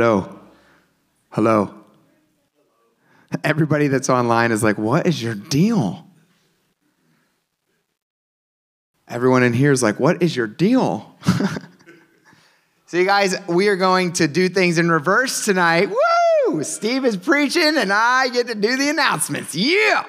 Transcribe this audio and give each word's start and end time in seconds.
Hello. 0.00 0.38
Hello. 1.30 1.74
Everybody 3.42 3.88
that's 3.88 4.08
online 4.08 4.52
is 4.52 4.62
like, 4.62 4.78
what 4.78 5.08
is 5.08 5.20
your 5.20 5.34
deal? 5.34 6.06
Everyone 9.08 9.42
in 9.42 9.52
here 9.52 9.72
is 9.72 9.82
like, 9.82 9.98
what 9.98 10.22
is 10.22 10.36
your 10.36 10.46
deal? 10.46 11.16
so, 12.86 12.96
you 12.96 13.06
guys, 13.06 13.34
we 13.48 13.66
are 13.66 13.74
going 13.74 14.12
to 14.12 14.28
do 14.28 14.48
things 14.48 14.78
in 14.78 14.88
reverse 14.88 15.44
tonight. 15.44 15.90
Woo! 16.46 16.62
Steve 16.62 17.04
is 17.04 17.16
preaching, 17.16 17.76
and 17.76 17.92
I 17.92 18.28
get 18.28 18.46
to 18.46 18.54
do 18.54 18.76
the 18.76 18.90
announcements. 18.90 19.56
Yeah! 19.56 20.04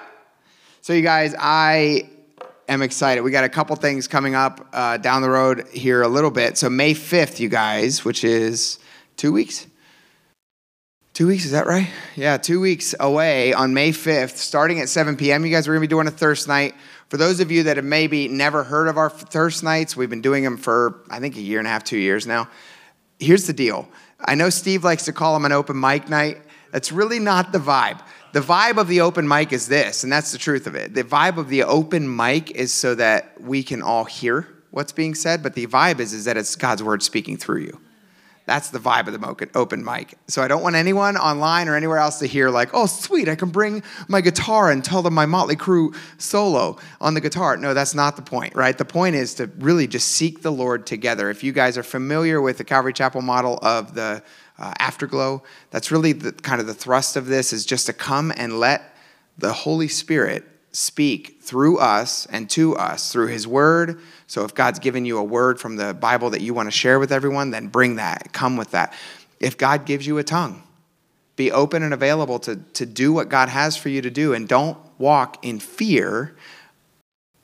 So, 0.82 0.94
you 0.94 1.02
guys, 1.02 1.34
I 1.40 2.08
am 2.68 2.84
excited. 2.84 3.22
We 3.22 3.32
got 3.32 3.44
a 3.44 3.50
couple 3.50 3.76
things 3.76 4.08
coming 4.08 4.36
up 4.36 4.70
uh, 4.72 4.98
down 4.98 5.24
the 5.24 5.32
road 5.32 5.68
here 5.70 6.04
a 6.04 6.08
little 6.08 6.30
bit. 6.30 6.60
So, 6.60 6.70
May 6.70 6.94
5th, 6.94 7.40
you 7.40 7.50
guys, 7.50 8.06
which 8.06 8.24
is 8.24 8.78
two 9.18 9.32
weeks. 9.32 9.66
Two 11.14 11.28
weeks, 11.28 11.46
is 11.46 11.52
that 11.52 11.68
right? 11.68 11.90
Yeah, 12.16 12.38
two 12.38 12.60
weeks 12.62 12.96
away 13.00 13.54
on 13.54 13.74
May 13.74 13.92
5th, 13.92 14.38
starting 14.38 14.80
at 14.80 14.90
7 14.90 15.18
p.m. 15.18 15.46
You 15.46 15.52
guys, 15.52 15.68
we're 15.68 15.74
going 15.74 15.82
to 15.82 15.88
be 15.88 15.90
doing 15.90 16.08
a 16.08 16.12
thirst 16.12 16.48
night. 16.48 16.76
For 17.10 17.18
those 17.18 17.40
of 17.40 17.52
you 17.52 17.64
that 17.64 17.78
have 17.78 17.86
maybe 17.86 18.28
never 18.28 18.64
heard 18.64 18.88
of 18.88 18.98
our 18.98 19.10
thirst 19.10 19.64
nights, 19.64 19.98
we've 19.98 20.10
been 20.10 20.22
doing 20.22 20.44
them 20.44 20.56
for, 20.56 21.02
I 21.10 21.20
think, 21.20 21.36
a 21.36 21.42
year 21.42 21.60
and 21.60 21.68
a 21.68 21.72
half, 21.72 21.84
two 21.84 21.98
years 21.98 22.26
now. 22.26 22.48
Here's 23.20 23.48
the 23.48 23.54
deal 23.54 23.90
I 24.22 24.36
know 24.36 24.50
Steve 24.50 24.84
likes 24.84 25.06
to 25.06 25.14
call 25.14 25.34
them 25.34 25.46
an 25.46 25.52
open 25.52 25.80
mic 25.80 26.10
night. 26.10 26.38
That's 26.72 26.92
really 26.92 27.20
not 27.20 27.52
the 27.52 27.60
vibe. 27.60 28.02
The 28.32 28.42
vibe 28.42 28.78
of 28.78 28.88
the 28.88 29.02
open 29.02 29.28
mic 29.28 29.52
is 29.52 29.68
this, 29.68 30.04
and 30.04 30.14
that's 30.14 30.32
the 30.32 30.38
truth 30.38 30.68
of 30.68 30.76
it. 30.76 30.94
The 30.94 31.04
vibe 31.04 31.38
of 31.38 31.50
the 31.50 31.64
open 31.64 32.16
mic 32.16 32.52
is 32.52 32.72
so 32.72 32.94
that 32.96 33.42
we 33.42 33.64
can 33.64 33.82
all 33.82 34.06
hear 34.06 34.48
what's 34.70 34.92
being 34.92 35.16
said, 35.16 35.42
but 35.42 35.56
the 35.56 35.66
vibe 35.66 36.00
is, 36.00 36.14
is 36.14 36.26
that 36.26 36.38
it's 36.38 36.56
God's 36.56 36.84
word 36.84 37.02
speaking 37.02 37.38
through 37.38 37.62
you. 37.62 37.82
That's 38.50 38.72
the 38.72 38.80
vibe 38.80 39.06
of 39.06 39.14
the 39.14 39.50
open 39.54 39.86
mic. 39.86 40.16
So 40.26 40.42
I 40.42 40.48
don't 40.48 40.64
want 40.64 40.76
anyone 40.76 41.18
online 41.18 41.68
or 41.68 41.76
anywhere 41.76 42.00
else 42.00 42.18
to 42.18 42.26
hear, 42.26 42.50
like, 42.50 42.72
oh, 42.74 42.88
sweet, 42.88 43.30
I 43.30 43.36
can 43.36 43.50
bring 43.50 43.84
my 44.08 44.22
guitar 44.22 44.72
and 44.72 44.84
tell 44.84 45.04
them 45.04 45.14
my 45.14 45.28
Motley 45.28 45.56
Crue 45.56 45.96
solo 46.18 46.80
on 47.00 47.14
the 47.14 47.22
guitar. 47.22 47.58
No, 47.58 47.76
that's 47.76 47.94
not 47.94 48.16
the 48.16 48.24
point, 48.24 48.56
right? 48.56 48.76
The 48.76 48.86
point 48.86 49.16
is 49.16 49.36
to 49.36 49.46
really 49.60 49.86
just 49.86 50.08
seek 50.08 50.42
the 50.42 50.52
Lord 50.52 50.88
together. 50.88 51.30
If 51.30 51.44
you 51.44 51.52
guys 51.52 51.78
are 51.78 51.84
familiar 51.84 52.42
with 52.42 52.58
the 52.58 52.64
Calvary 52.64 52.92
Chapel 52.92 53.22
model 53.22 53.60
of 53.62 53.94
the 53.94 54.24
uh, 54.58 54.74
afterglow, 54.80 55.44
that's 55.70 55.92
really 55.92 56.14
the 56.14 56.32
kind 56.32 56.60
of 56.60 56.66
the 56.66 56.74
thrust 56.74 57.18
of 57.18 57.28
this 57.28 57.54
is 57.54 57.68
just 57.68 57.86
to 57.86 57.94
come 57.94 58.34
and 58.36 58.60
let 58.60 58.96
the 59.38 59.54
Holy 59.54 59.88
Spirit 59.88 60.44
speak 60.72 61.38
through 61.44 61.78
us 61.78 62.26
and 62.32 62.50
to 62.50 62.76
us 62.78 63.12
through 63.12 63.28
His 63.28 63.46
Word 63.46 64.02
so 64.30 64.46
if 64.46 64.54
God's 64.54 64.78
given 64.78 65.06
you 65.06 65.18
a 65.18 65.24
word 65.24 65.60
from 65.60 65.76
the 65.76 65.92
Bible 65.92 66.30
that 66.30 66.42
you 66.42 66.54
want 66.54 66.68
to 66.68 66.72
share 66.72 67.00
with 67.00 67.12
everyone, 67.12 67.50
then 67.50 67.66
bring 67.66 67.96
that, 67.96 68.32
come 68.32 68.58
with 68.58 68.70
that. 68.72 68.94
If 69.40 69.58
God 69.58 69.88
gives 69.88 70.06
you 70.06 70.20
a 70.20 70.24
tongue, 70.24 70.62
be 71.36 71.52
open 71.52 71.82
and 71.82 71.96
available 71.96 72.38
to, 72.42 72.58
to 72.58 72.86
do 72.86 73.12
what 73.12 73.28
God 73.28 73.50
has 73.50 73.76
for 73.76 73.90
you 73.90 74.04
to 74.04 74.12
do 74.12 74.36
and 74.36 74.48
don't 74.48 74.78
walk 75.00 75.44
in 75.44 75.60
fear 75.60 76.36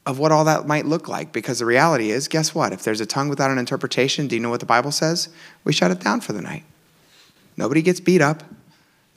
of 0.05 0.19
what 0.19 0.31
all 0.31 0.45
that 0.45 0.67
might 0.67 0.85
look 0.85 1.07
like. 1.07 1.33
Because 1.33 1.57
the 1.57 1.65
reality 1.65 2.11
is, 2.11 2.27
guess 2.27 2.53
what? 2.53 2.71
If 2.71 2.83
there's 2.83 3.01
a 3.01 3.07
tongue 3.07 3.29
without 3.29 3.49
an 3.49 3.57
interpretation, 3.57 4.27
do 4.27 4.35
you 4.35 4.41
know 4.41 4.51
what 4.51 4.59
the 4.59 4.67
Bible 4.67 4.91
says? 4.91 5.29
We 5.63 5.73
shut 5.73 5.89
it 5.89 6.01
down 6.01 6.21
for 6.21 6.33
the 6.33 6.41
night. 6.41 6.65
Nobody 7.57 7.81
gets 7.81 7.99
beat 7.99 8.21
up, 8.21 8.43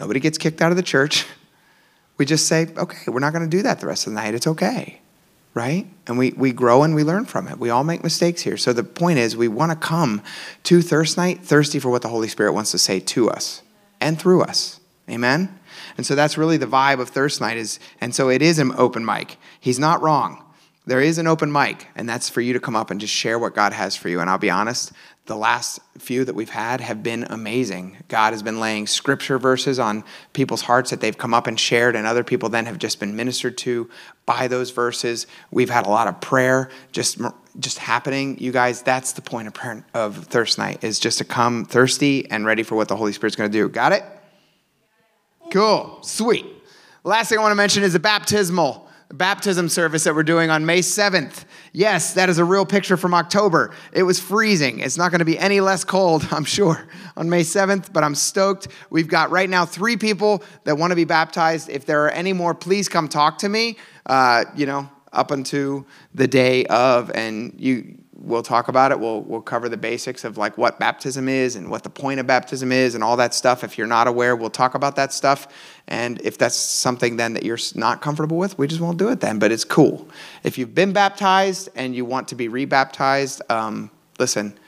nobody 0.01 0.21
gets 0.21 0.39
kicked 0.39 0.63
out 0.63 0.71
of 0.71 0.77
the 0.77 0.83
church. 0.83 1.27
We 2.17 2.27
just 2.27 2.49
say, 2.49 2.67
okay, 2.77 2.99
we're 3.07 3.21
not 3.21 3.33
going 3.33 3.49
to 3.49 3.57
do 3.57 3.63
that 3.63 3.79
the 3.79 3.87
rest 3.87 4.09
of 4.09 4.13
the 4.13 4.21
night. 4.21 4.35
It's 4.35 4.49
okay 4.49 5.01
right? 5.55 5.87
And 6.07 6.19
we, 6.19 6.31
we 6.33 6.53
grow 6.53 6.83
and 6.83 6.95
we 6.95 7.05
learn 7.05 7.25
from 7.25 7.49
it. 7.49 7.59
We 7.59 7.71
all 7.71 7.85
make 7.85 8.03
mistakes 8.03 8.43
here. 8.43 8.57
So 8.57 8.73
the 8.73 8.85
point 8.85 9.19
is, 9.19 9.37
we 9.37 9.49
want 9.49 9.73
to 9.73 9.77
come 9.77 10.23
to 10.65 10.83
Thirst 10.83 11.17
Night 11.17 11.41
thirsty 11.45 11.79
for 11.79 11.91
what 11.91 12.03
the 12.03 12.09
Holy 12.09 12.29
Spirit 12.29 12.53
wants 12.53 12.71
to 12.73 12.79
say 12.79 13.01
to 13.01 13.31
us 13.31 13.63
and 14.01 14.19
through 14.19 14.43
us. 14.43 14.81
Amen? 15.11 15.59
And 15.97 16.07
so 16.07 16.15
that's 16.15 16.39
really 16.39 16.57
the 16.57 16.67
vibe 16.67 17.01
of 17.01 17.09
Thirst 17.09 17.41
Night 17.41 17.57
is, 17.57 17.81
and 18.01 18.15
so 18.15 18.29
it 18.29 18.43
is 18.43 18.59
an 18.59 18.73
open 18.77 19.05
mic. 19.05 19.37
He's 19.59 19.79
not 19.79 20.03
wrong. 20.03 20.45
There 20.87 21.01
is 21.01 21.19
an 21.19 21.27
open 21.27 21.53
mic, 21.53 21.87
and 21.97 22.09
that's 22.09 22.31
for 22.31 22.41
you 22.41 22.53
to 22.55 22.61
come 22.61 22.77
up 22.77 22.91
and 22.91 23.01
just 23.01 23.13
share 23.13 23.39
what 23.39 23.55
God 23.55 23.73
has 23.73 23.95
for 23.95 24.09
you. 24.09 24.21
And 24.21 24.31
I'll 24.31 24.39
be 24.39 24.51
honest, 24.51 24.93
the 25.29 25.37
last 25.37 25.79
few 25.99 26.25
that 26.25 26.35
we've 26.35 26.51
had 26.51 26.81
have 26.81 27.03
been 27.03 27.25
amazing. 27.31 27.99
God 28.09 28.33
has 28.33 28.43
been 28.43 28.59
laying 28.59 28.87
scripture 28.87 29.39
verses 29.39 29.79
on 29.79 30.03
people's 30.33 30.63
hearts 30.63 30.91
that 30.91 31.01
they've 31.01 31.17
come 31.17 31.33
up 31.33 31.47
and 31.47 31.61
shared, 31.61 31.95
and 31.95 32.07
other 32.07 32.25
people 32.25 32.49
then 32.49 32.67
have 32.67 32.79
just 32.79 32.99
been 32.99 33.15
ministered 33.15 33.57
to 33.59 33.89
by 34.27 34.49
those 34.49 34.71
verses. 34.71 35.27
We've 35.51 35.71
had 35.71 35.87
a 35.87 35.91
lot 35.91 36.09
of 36.09 36.21
prayer 36.21 36.71
just 36.91 37.21
just 37.61 37.79
happening. 37.79 38.39
You 38.39 38.53
guys, 38.53 38.83
that's 38.83 39.13
the 39.13 39.23
point 39.23 39.49
of 39.49 39.55
prayer 39.55 39.85
of 39.95 40.17
Thirst 40.27 40.59
Night 40.59 40.83
is 40.83 40.99
just 40.99 41.19
to 41.19 41.25
come 41.25 41.65
thirsty 41.65 42.29
and 42.31 42.47
ready 42.47 42.63
for 42.63 42.75
what 42.75 42.89
the 42.89 42.97
Holy 42.97 43.13
Spirit's 43.13 43.37
going 43.37 43.51
to 43.51 43.57
do. 43.57 43.69
Got 43.69 43.93
it? 43.93 44.05
Cool, 45.51 45.99
sweet. 46.03 46.47
Last 47.05 47.29
thing 47.29 47.39
I 47.39 47.43
want 47.43 47.53
to 47.53 47.57
mention 47.57 47.83
is 47.83 47.93
the 47.93 48.01
baptismal 48.01 48.88
baptism 49.13 49.69
service 49.69 50.05
that 50.05 50.15
we're 50.15 50.23
doing 50.23 50.51
on 50.51 50.67
May 50.67 50.81
7th. 50.81 51.45
Yes, 51.73 52.15
that 52.15 52.29
is 52.29 52.39
a 52.39 52.45
real 52.45 52.67
picture 52.67 52.97
from 52.97 53.15
October. 53.15 53.73
It 53.93 54.03
was 54.03 54.21
freezing. 54.21 54.81
It's 54.81 54.99
not 54.99 55.11
going 55.11 55.21
to 55.21 55.25
be 55.25 55.39
any 55.39 55.61
less 55.61 55.85
cold, 55.85 56.27
I'm 56.31 56.45
sure, 56.45 56.87
on 57.17 57.31
May 57.31 57.43
7th, 57.43 57.93
but 57.93 58.05
I'm 58.05 58.15
stoked. 58.15 58.69
We've 58.91 59.09
got 59.09 59.31
right 59.31 59.49
now 59.49 59.65
three 59.65 59.97
people 59.97 60.43
that 60.65 60.77
want 60.77 60.91
to 60.91 60.97
be 60.97 61.05
baptized. 61.05 61.69
If 61.71 61.87
there 61.87 62.05
are 62.05 62.11
any 62.11 62.33
more, 62.33 62.55
please 62.55 62.89
come 62.89 63.09
talk 63.09 63.39
to 63.39 63.49
me. 63.49 63.77
Uh, 64.05 64.45
you 64.55 64.67
know, 64.67 64.89
up 65.13 65.31
until 65.31 65.87
the 66.15 66.29
day 66.29 66.65
of, 66.67 67.11
and 67.15 67.55
you 67.59 67.99
we'll 68.19 68.43
talk 68.43 68.69
about 68.69 68.91
it. 68.91 68.99
We'll, 68.99 69.23
we'll 69.23 69.41
cover 69.41 69.69
the 69.69 69.77
basics 69.77 70.25
of 70.25 70.37
like 70.37 70.59
what 70.59 70.79
baptism 70.79 71.29
is 71.29 71.57
and 71.57 71.71
what 71.71 71.85
the 71.85 71.91
point 71.91 72.19
of 72.19 72.27
baptism 72.27 72.73
is 72.73 72.95
and 72.95 73.05
all 73.05 73.17
that 73.17 73.33
stuff. 73.33 73.63
If 73.63 73.79
you're 73.79 73.87
not 73.87 74.09
aware, 74.09 74.35
we'll 74.35 74.51
talk 74.51 74.75
about 74.75 74.97
that 74.97 75.13
stuff. 75.13 75.47
And 75.87 76.21
if 76.23 76.37
that's 76.37 76.57
something 76.57 77.17
then 77.17 77.35
that 77.35 77.45
you're 77.45 77.59
not 77.75 78.03
comfortable 78.03 78.37
with, 78.37 78.59
we 78.59 78.67
just 78.67 78.81
won't 78.81 78.99
do 78.99 79.09
it 79.09 79.21
then. 79.21 79.39
But 79.39 79.53
it's 79.53 79.65
cool. 79.65 80.09
If 80.43 80.59
you've 80.59 80.75
been 80.75 80.93
baptized 80.93 81.69
and 81.77 81.95
you 81.95 82.05
want 82.05 82.29
to 82.29 82.35
be 82.35 82.49
rebaptized, 82.49 83.41
um, 83.51 83.91
listen, 84.19 84.59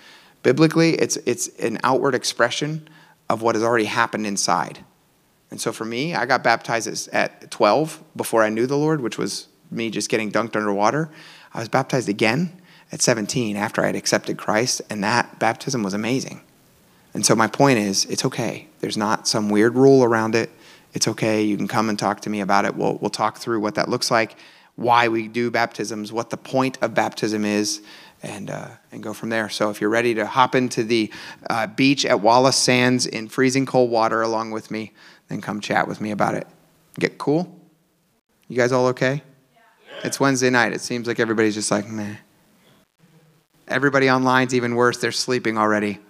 biblically, 0.43 0.95
it's, 0.95 1.17
it's 1.27 1.49
an 1.59 1.79
outward 1.83 2.15
expression 2.15 2.89
of 3.29 3.43
what 3.43 3.57
has 3.57 3.65
already 3.65 3.85
happened 3.87 4.27
inside. 4.27 4.85
And 5.51 5.61
so 5.61 5.73
for 5.73 5.85
me, 5.85 6.15
I 6.15 6.27
got 6.27 6.45
baptized 6.45 7.09
at 7.13 7.51
12 7.51 8.03
before 8.15 8.45
I 8.45 8.49
knew 8.49 8.67
the 8.67 8.77
Lord, 8.77 9.01
which 9.01 9.19
was 9.19 9.49
me 9.73 9.91
just 9.91 10.09
getting 10.09 10.31
dunked 10.31 10.55
underwater. 10.55 11.11
I 11.53 11.59
was 11.59 11.69
baptized 11.69 12.09
again 12.09 12.60
at 12.93 13.03
17 13.03 13.57
after 13.57 13.83
I 13.83 13.87
had 13.87 13.97
accepted 13.97 14.37
Christ, 14.37 14.83
and 14.91 15.03
that 15.05 15.39
baptism 15.39 15.83
was 15.83 15.95
amazing. 15.95 16.41
And 17.15 17.25
so 17.25 17.35
my 17.35 17.47
point 17.47 17.79
is, 17.79 18.05
it's 18.07 18.25
okay. 18.25 18.69
There's 18.81 18.97
not 18.97 19.27
some 19.27 19.49
weird 19.49 19.75
rule 19.75 20.05
around 20.05 20.35
it. 20.35 20.51
It's 20.93 21.09
okay. 21.09 21.43
You 21.43 21.57
can 21.57 21.69
come 21.69 21.89
and 21.89 21.99
talk 21.99 22.21
to 22.23 22.31
me 22.31 22.41
about 22.41 22.65
it. 22.65 22.75
We'll, 22.75 22.97
we'll 22.99 23.11
talk 23.11 23.39
through 23.39 23.61
what 23.61 23.77
that 23.77 23.89
looks 23.89 24.11
like, 24.11 24.37
why 24.77 25.09
we 25.09 25.29
do 25.29 25.51
baptisms, 25.51 26.13
what 26.13 26.31
the 26.31 26.37
point 26.37 26.79
of 26.83 26.95
baptism 26.95 27.45
is, 27.45 27.81
and, 28.23 28.51
uh, 28.51 28.69
and 28.93 29.03
go 29.03 29.13
from 29.13 29.31
there. 29.31 29.49
So 29.49 29.71
if 29.71 29.81
you're 29.81 29.91
ready 29.91 30.15
to 30.15 30.27
hop 30.27 30.55
into 30.55 30.85
the 30.85 31.13
uh, 31.49 31.67
beach 31.69 32.05
at 32.05 32.21
Wallis 32.21 32.57
Sands 32.57 33.07
in 33.07 33.29
freezing 33.29 33.67
cold 33.67 33.91
water 33.91 34.23
along 34.23 34.51
with 34.51 34.71
me, 34.71 34.93
then 35.29 35.41
come 35.41 35.61
chat 35.61 35.89
with 35.89 36.01
me 36.01 36.11
about 36.11 36.35
it. 36.35 36.47
Get 36.99 37.19
cool? 37.19 37.57
You 38.49 38.57
guys 38.57 38.73
all 38.73 38.87
okay? 38.89 39.23
Yeah. 39.55 40.01
It's 40.05 40.19
Wednesday 40.19 40.51
night. 40.51 40.73
It 40.73 40.81
seems 40.81 41.07
like 41.07 41.21
everybody's 41.21 41.55
just 41.55 41.71
like, 41.71 41.89
meh. 41.89 42.17
Everybody 43.71 44.09
online's 44.09 44.55
even 44.55 44.75
worse. 44.75 44.99
They're 44.99 45.13
sleeping 45.13 45.57
already. 45.57 46.01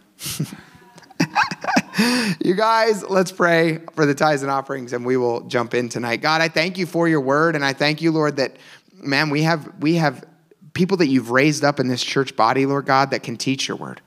you 2.45 2.55
guys, 2.55 3.05
let's 3.05 3.33
pray 3.33 3.81
for 3.95 4.07
the 4.07 4.15
tithes 4.15 4.43
and 4.43 4.51
offerings 4.51 4.93
and 4.93 5.05
we 5.05 5.17
will 5.17 5.43
jump 5.43 5.75
in 5.75 5.89
tonight. 5.89 6.23
God, 6.23 6.41
I 6.41 6.49
thank 6.49 6.79
you 6.79 6.87
for 6.87 7.09
your 7.09 7.21
word 7.21 7.55
and 7.55 7.65
I 7.65 7.73
thank 7.73 8.03
you, 8.03 8.13
Lord, 8.13 8.37
that 8.37 8.57
man, 8.95 9.31
we 9.31 9.43
have 9.43 9.71
we 9.81 9.97
have 9.97 10.25
people 10.73 10.99
that 10.99 11.09
you've 11.09 11.31
raised 11.31 11.65
up 11.65 11.81
in 11.81 11.89
this 11.89 12.03
church 12.03 12.37
body, 12.37 12.67
Lord 12.67 12.87
God, 12.87 13.11
that 13.11 13.23
can 13.23 13.37
teach 13.37 13.69
your 13.69 13.77
word. 13.77 14.01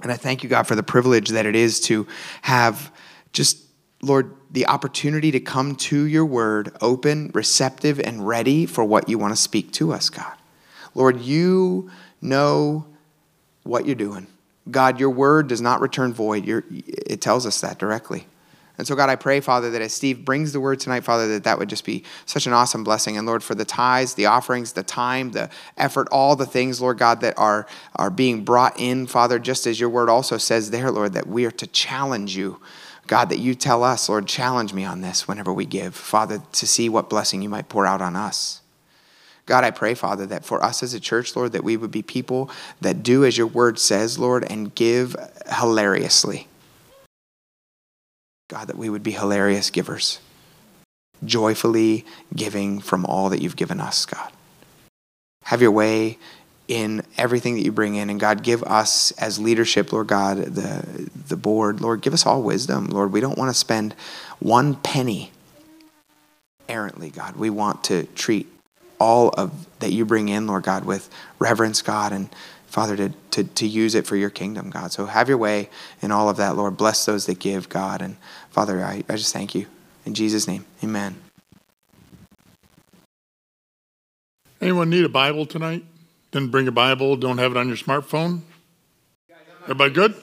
And 0.00 0.12
I 0.12 0.16
thank 0.16 0.42
you, 0.42 0.48
God, 0.48 0.64
for 0.64 0.76
the 0.76 0.82
privilege 0.82 1.30
that 1.30 1.46
it 1.46 1.56
is 1.56 1.80
to 1.82 2.06
have 2.42 2.92
just, 3.32 3.58
Lord, 4.02 4.32
the 4.50 4.66
opportunity 4.66 5.32
to 5.32 5.40
come 5.40 5.74
to 5.76 6.04
your 6.04 6.24
word 6.24 6.76
open, 6.80 7.30
receptive, 7.34 7.98
and 7.98 8.26
ready 8.26 8.64
for 8.64 8.84
what 8.84 9.08
you 9.08 9.18
want 9.18 9.32
to 9.32 9.40
speak 9.40 9.72
to 9.72 9.92
us, 9.92 10.08
God. 10.08 10.37
Lord, 10.98 11.20
you 11.20 11.92
know 12.20 12.84
what 13.62 13.86
you're 13.86 13.94
doing. 13.94 14.26
God, 14.68 14.98
your 14.98 15.10
word 15.10 15.46
does 15.46 15.60
not 15.60 15.80
return 15.80 16.12
void. 16.12 16.44
It 16.48 17.20
tells 17.20 17.46
us 17.46 17.60
that 17.60 17.78
directly. 17.78 18.26
And 18.76 18.86
so, 18.86 18.96
God, 18.96 19.08
I 19.08 19.14
pray, 19.14 19.38
Father, 19.38 19.70
that 19.70 19.80
as 19.80 19.92
Steve 19.92 20.24
brings 20.24 20.52
the 20.52 20.58
word 20.58 20.80
tonight, 20.80 21.04
Father, 21.04 21.28
that 21.28 21.44
that 21.44 21.56
would 21.56 21.68
just 21.68 21.84
be 21.84 22.02
such 22.26 22.48
an 22.48 22.52
awesome 22.52 22.82
blessing. 22.82 23.16
And 23.16 23.28
Lord, 23.28 23.44
for 23.44 23.54
the 23.54 23.64
tithes, 23.64 24.14
the 24.14 24.26
offerings, 24.26 24.72
the 24.72 24.82
time, 24.82 25.30
the 25.30 25.50
effort, 25.76 26.08
all 26.10 26.34
the 26.34 26.46
things, 26.46 26.80
Lord 26.80 26.98
God, 26.98 27.20
that 27.20 27.38
are, 27.38 27.68
are 27.94 28.10
being 28.10 28.44
brought 28.44 28.78
in, 28.78 29.06
Father, 29.06 29.38
just 29.38 29.68
as 29.68 29.78
your 29.78 29.88
word 29.88 30.08
also 30.08 30.36
says 30.36 30.70
there, 30.70 30.90
Lord, 30.90 31.12
that 31.12 31.28
we 31.28 31.44
are 31.44 31.52
to 31.52 31.66
challenge 31.68 32.36
you. 32.36 32.60
God, 33.06 33.28
that 33.30 33.38
you 33.38 33.54
tell 33.54 33.84
us, 33.84 34.08
Lord, 34.08 34.26
challenge 34.26 34.74
me 34.74 34.84
on 34.84 35.00
this 35.00 35.28
whenever 35.28 35.52
we 35.52 35.64
give, 35.64 35.94
Father, 35.94 36.42
to 36.52 36.66
see 36.66 36.88
what 36.88 37.08
blessing 37.08 37.40
you 37.40 37.48
might 37.48 37.68
pour 37.68 37.86
out 37.86 38.02
on 38.02 38.16
us. 38.16 38.62
God, 39.48 39.64
I 39.64 39.70
pray, 39.70 39.94
Father, 39.94 40.26
that 40.26 40.44
for 40.44 40.62
us 40.62 40.82
as 40.82 40.92
a 40.92 41.00
church, 41.00 41.34
Lord, 41.34 41.52
that 41.52 41.64
we 41.64 41.78
would 41.78 41.90
be 41.90 42.02
people 42.02 42.50
that 42.82 43.02
do 43.02 43.24
as 43.24 43.38
your 43.38 43.46
word 43.46 43.78
says, 43.78 44.18
Lord, 44.18 44.44
and 44.44 44.74
give 44.74 45.16
hilariously. 45.58 46.46
God, 48.50 48.68
that 48.68 48.76
we 48.76 48.90
would 48.90 49.02
be 49.02 49.12
hilarious 49.12 49.70
givers, 49.70 50.18
joyfully 51.24 52.04
giving 52.36 52.78
from 52.78 53.06
all 53.06 53.30
that 53.30 53.40
you've 53.40 53.56
given 53.56 53.80
us, 53.80 54.04
God. 54.04 54.30
Have 55.44 55.62
your 55.62 55.70
way 55.70 56.18
in 56.68 57.02
everything 57.16 57.54
that 57.54 57.64
you 57.64 57.72
bring 57.72 57.94
in. 57.94 58.10
And 58.10 58.20
God, 58.20 58.42
give 58.42 58.62
us 58.64 59.12
as 59.12 59.38
leadership, 59.38 59.94
Lord 59.94 60.08
God, 60.08 60.36
the, 60.36 61.08
the 61.28 61.38
board, 61.38 61.80
Lord, 61.80 62.02
give 62.02 62.12
us 62.12 62.26
all 62.26 62.42
wisdom. 62.42 62.88
Lord, 62.88 63.12
we 63.12 63.22
don't 63.22 63.38
want 63.38 63.48
to 63.48 63.58
spend 63.58 63.94
one 64.40 64.74
penny 64.74 65.32
errantly, 66.68 67.08
God. 67.08 67.36
We 67.36 67.48
want 67.48 67.84
to 67.84 68.04
treat 68.14 68.46
all 68.98 69.28
of 69.30 69.66
that 69.80 69.92
you 69.92 70.04
bring 70.04 70.28
in, 70.28 70.46
Lord 70.46 70.64
God, 70.64 70.84
with 70.84 71.08
reverence, 71.38 71.82
God, 71.82 72.12
and 72.12 72.28
Father, 72.66 72.96
to, 72.96 73.12
to, 73.30 73.44
to 73.44 73.66
use 73.66 73.94
it 73.94 74.06
for 74.06 74.16
your 74.16 74.30
kingdom, 74.30 74.70
God. 74.70 74.92
So 74.92 75.06
have 75.06 75.28
your 75.28 75.38
way 75.38 75.70
in 76.02 76.10
all 76.10 76.28
of 76.28 76.36
that, 76.36 76.56
Lord. 76.56 76.76
Bless 76.76 77.06
those 77.06 77.26
that 77.26 77.38
give, 77.38 77.68
God. 77.68 78.02
And 78.02 78.16
Father, 78.50 78.84
I, 78.84 79.04
I 79.08 79.16
just 79.16 79.32
thank 79.32 79.54
you. 79.54 79.66
In 80.04 80.14
Jesus' 80.14 80.46
name, 80.46 80.66
amen. 80.84 81.16
Anyone 84.60 84.90
need 84.90 85.04
a 85.04 85.08
Bible 85.08 85.46
tonight? 85.46 85.84
Didn't 86.30 86.50
bring 86.50 86.68
a 86.68 86.72
Bible, 86.72 87.16
don't 87.16 87.38
have 87.38 87.52
it 87.52 87.56
on 87.56 87.68
your 87.68 87.76
smartphone? 87.76 88.42
Everybody 89.62 89.94
good? 89.94 90.14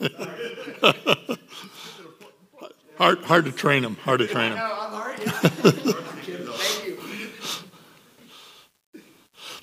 hard, 2.96 3.18
hard 3.24 3.44
to 3.44 3.52
train 3.52 3.82
them. 3.82 3.96
Hard 4.04 4.20
to 4.20 4.26
train 4.26 4.52
them. 4.52 5.94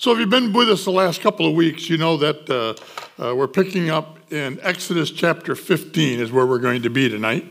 So, 0.00 0.12
if 0.12 0.18
you've 0.18 0.30
been 0.30 0.54
with 0.54 0.70
us 0.70 0.86
the 0.86 0.90
last 0.90 1.20
couple 1.20 1.44
of 1.44 1.52
weeks, 1.52 1.90
you 1.90 1.98
know 1.98 2.16
that 2.16 2.48
uh, 2.48 3.22
uh, 3.22 3.36
we're 3.36 3.46
picking 3.46 3.90
up 3.90 4.16
in 4.32 4.58
Exodus 4.62 5.10
chapter 5.10 5.54
15, 5.54 6.20
is 6.20 6.32
where 6.32 6.46
we're 6.46 6.58
going 6.58 6.80
to 6.84 6.88
be 6.88 7.10
tonight. 7.10 7.44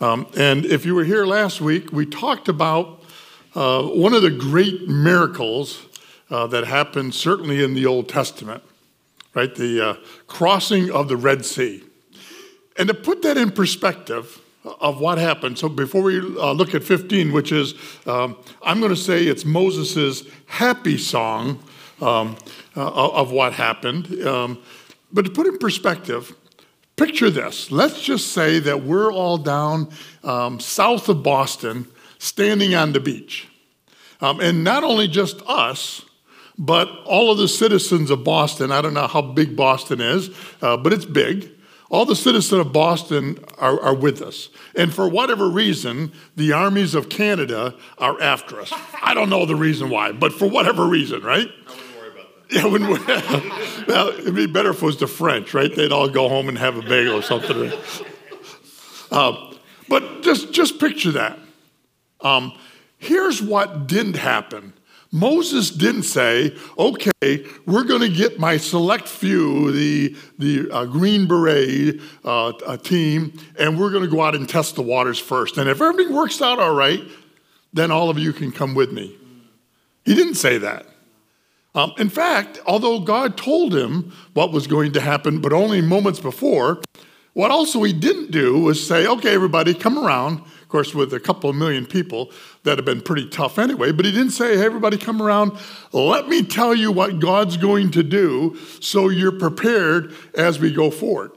Um, 0.00 0.26
and 0.36 0.66
if 0.66 0.84
you 0.84 0.96
were 0.96 1.04
here 1.04 1.24
last 1.24 1.60
week, 1.60 1.92
we 1.92 2.06
talked 2.06 2.48
about 2.48 3.04
uh, 3.54 3.84
one 3.84 4.14
of 4.14 4.22
the 4.22 4.32
great 4.32 4.88
miracles 4.88 5.86
uh, 6.28 6.48
that 6.48 6.64
happened 6.64 7.14
certainly 7.14 7.62
in 7.62 7.74
the 7.74 7.86
Old 7.86 8.08
Testament, 8.08 8.64
right? 9.34 9.54
The 9.54 9.90
uh, 9.90 9.94
crossing 10.26 10.90
of 10.90 11.06
the 11.06 11.16
Red 11.16 11.46
Sea. 11.46 11.84
And 12.78 12.88
to 12.88 12.94
put 12.94 13.22
that 13.22 13.36
in 13.36 13.52
perspective, 13.52 14.40
of 14.64 15.00
what 15.00 15.18
happened. 15.18 15.58
So 15.58 15.68
before 15.68 16.02
we 16.02 16.18
uh, 16.18 16.52
look 16.52 16.74
at 16.74 16.84
15, 16.84 17.32
which 17.32 17.52
is, 17.52 17.74
um, 18.06 18.36
I'm 18.62 18.78
going 18.80 18.90
to 18.90 19.00
say 19.00 19.24
it's 19.24 19.44
Moses' 19.44 20.24
happy 20.46 20.98
song 20.98 21.62
um, 22.00 22.36
uh, 22.76 22.90
of 22.90 23.32
what 23.32 23.54
happened. 23.54 24.26
Um, 24.26 24.62
but 25.12 25.24
to 25.24 25.30
put 25.30 25.46
in 25.46 25.58
perspective, 25.58 26.34
picture 26.96 27.30
this. 27.30 27.70
Let's 27.70 28.02
just 28.02 28.32
say 28.32 28.58
that 28.60 28.82
we're 28.82 29.12
all 29.12 29.38
down 29.38 29.90
um, 30.22 30.60
south 30.60 31.08
of 31.08 31.22
Boston, 31.22 31.88
standing 32.18 32.74
on 32.74 32.92
the 32.92 33.00
beach. 33.00 33.48
Um, 34.20 34.40
and 34.40 34.62
not 34.62 34.84
only 34.84 35.08
just 35.08 35.40
us, 35.46 36.04
but 36.58 36.90
all 37.06 37.32
of 37.32 37.38
the 37.38 37.48
citizens 37.48 38.10
of 38.10 38.22
Boston. 38.22 38.70
I 38.70 38.82
don't 38.82 38.92
know 38.92 39.06
how 39.06 39.22
big 39.22 39.56
Boston 39.56 40.02
is, 40.02 40.28
uh, 40.60 40.76
but 40.76 40.92
it's 40.92 41.06
big. 41.06 41.50
All 41.90 42.06
the 42.06 42.14
citizens 42.14 42.60
of 42.60 42.72
Boston 42.72 43.44
are, 43.58 43.78
are, 43.80 43.94
with 43.94 44.22
us. 44.22 44.48
And 44.76 44.94
for 44.94 45.08
whatever 45.08 45.48
reason, 45.48 46.12
the 46.36 46.52
armies 46.52 46.94
of 46.94 47.08
Canada 47.08 47.74
are 47.98 48.20
after 48.22 48.60
us. 48.60 48.72
I 49.02 49.12
don't 49.12 49.28
know 49.28 49.44
the 49.44 49.56
reason 49.56 49.90
why, 49.90 50.12
but 50.12 50.32
for 50.32 50.48
whatever 50.48 50.86
reason, 50.86 51.22
right? 51.22 51.48
I 52.56 52.66
wouldn't 52.66 52.90
worry 52.90 53.02
about 53.02 53.08
that. 53.08 53.24
Yeah, 53.28 53.84
we, 53.84 53.86
well, 53.92 54.08
it'd 54.08 54.34
be 54.36 54.46
better 54.46 54.70
if 54.70 54.76
it 54.76 54.86
was 54.86 54.98
the 54.98 55.08
French, 55.08 55.52
right? 55.52 55.74
They'd 55.74 55.90
all 55.90 56.08
go 56.08 56.28
home 56.28 56.48
and 56.48 56.56
have 56.58 56.76
a 56.76 56.82
bagel 56.82 57.14
or 57.14 57.22
something. 57.22 57.72
Uh, 59.10 59.52
but 59.88 60.22
just, 60.22 60.52
just 60.52 60.78
picture 60.78 61.10
that. 61.10 61.40
Um, 62.20 62.52
here's 62.98 63.42
what 63.42 63.88
didn't 63.88 64.16
happen 64.16 64.74
Moses 65.12 65.70
didn't 65.70 66.04
say, 66.04 66.54
okay, 66.78 67.44
we're 67.66 67.82
going 67.84 68.00
to 68.00 68.08
get 68.08 68.38
my 68.38 68.56
select 68.56 69.08
few, 69.08 69.72
the, 69.72 70.16
the 70.38 70.70
uh, 70.70 70.84
Green 70.84 71.26
Beret 71.26 72.00
uh, 72.24 72.76
team, 72.76 73.32
and 73.58 73.78
we're 73.78 73.90
going 73.90 74.04
to 74.04 74.10
go 74.10 74.22
out 74.22 74.36
and 74.36 74.48
test 74.48 74.76
the 74.76 74.82
waters 74.82 75.18
first. 75.18 75.58
And 75.58 75.68
if 75.68 75.80
everything 75.80 76.14
works 76.14 76.40
out 76.40 76.60
all 76.60 76.74
right, 76.74 77.02
then 77.72 77.90
all 77.90 78.08
of 78.08 78.18
you 78.18 78.32
can 78.32 78.52
come 78.52 78.74
with 78.74 78.92
me. 78.92 79.16
He 80.04 80.14
didn't 80.14 80.34
say 80.34 80.58
that. 80.58 80.86
Um, 81.74 81.92
in 81.98 82.08
fact, 82.08 82.60
although 82.66 83.00
God 83.00 83.36
told 83.36 83.74
him 83.74 84.12
what 84.34 84.52
was 84.52 84.66
going 84.66 84.92
to 84.92 85.00
happen, 85.00 85.40
but 85.40 85.52
only 85.52 85.80
moments 85.80 86.20
before, 86.20 86.80
what 87.32 87.50
also 87.50 87.82
he 87.82 87.92
didn't 87.92 88.30
do 88.32 88.58
was 88.58 88.84
say, 88.84 89.06
okay, 89.06 89.34
everybody, 89.34 89.74
come 89.74 89.98
around 89.98 90.42
course, 90.70 90.94
with 90.94 91.12
a 91.12 91.20
couple 91.20 91.50
of 91.50 91.56
million 91.56 91.84
people, 91.86 92.30
that 92.64 92.78
have 92.78 92.84
been 92.84 93.02
pretty 93.02 93.28
tough 93.28 93.58
anyway. 93.58 93.92
But 93.92 94.04
he 94.06 94.12
didn't 94.12 94.30
say, 94.30 94.56
hey, 94.56 94.64
everybody 94.64 94.96
come 94.96 95.20
around, 95.20 95.52
let 95.92 96.28
me 96.28 96.42
tell 96.42 96.74
you 96.74 96.92
what 96.92 97.18
God's 97.18 97.56
going 97.56 97.90
to 97.92 98.02
do 98.02 98.56
so 98.80 99.08
you're 99.08 99.38
prepared 99.38 100.14
as 100.34 100.58
we 100.58 100.72
go 100.72 100.90
forward. 100.90 101.32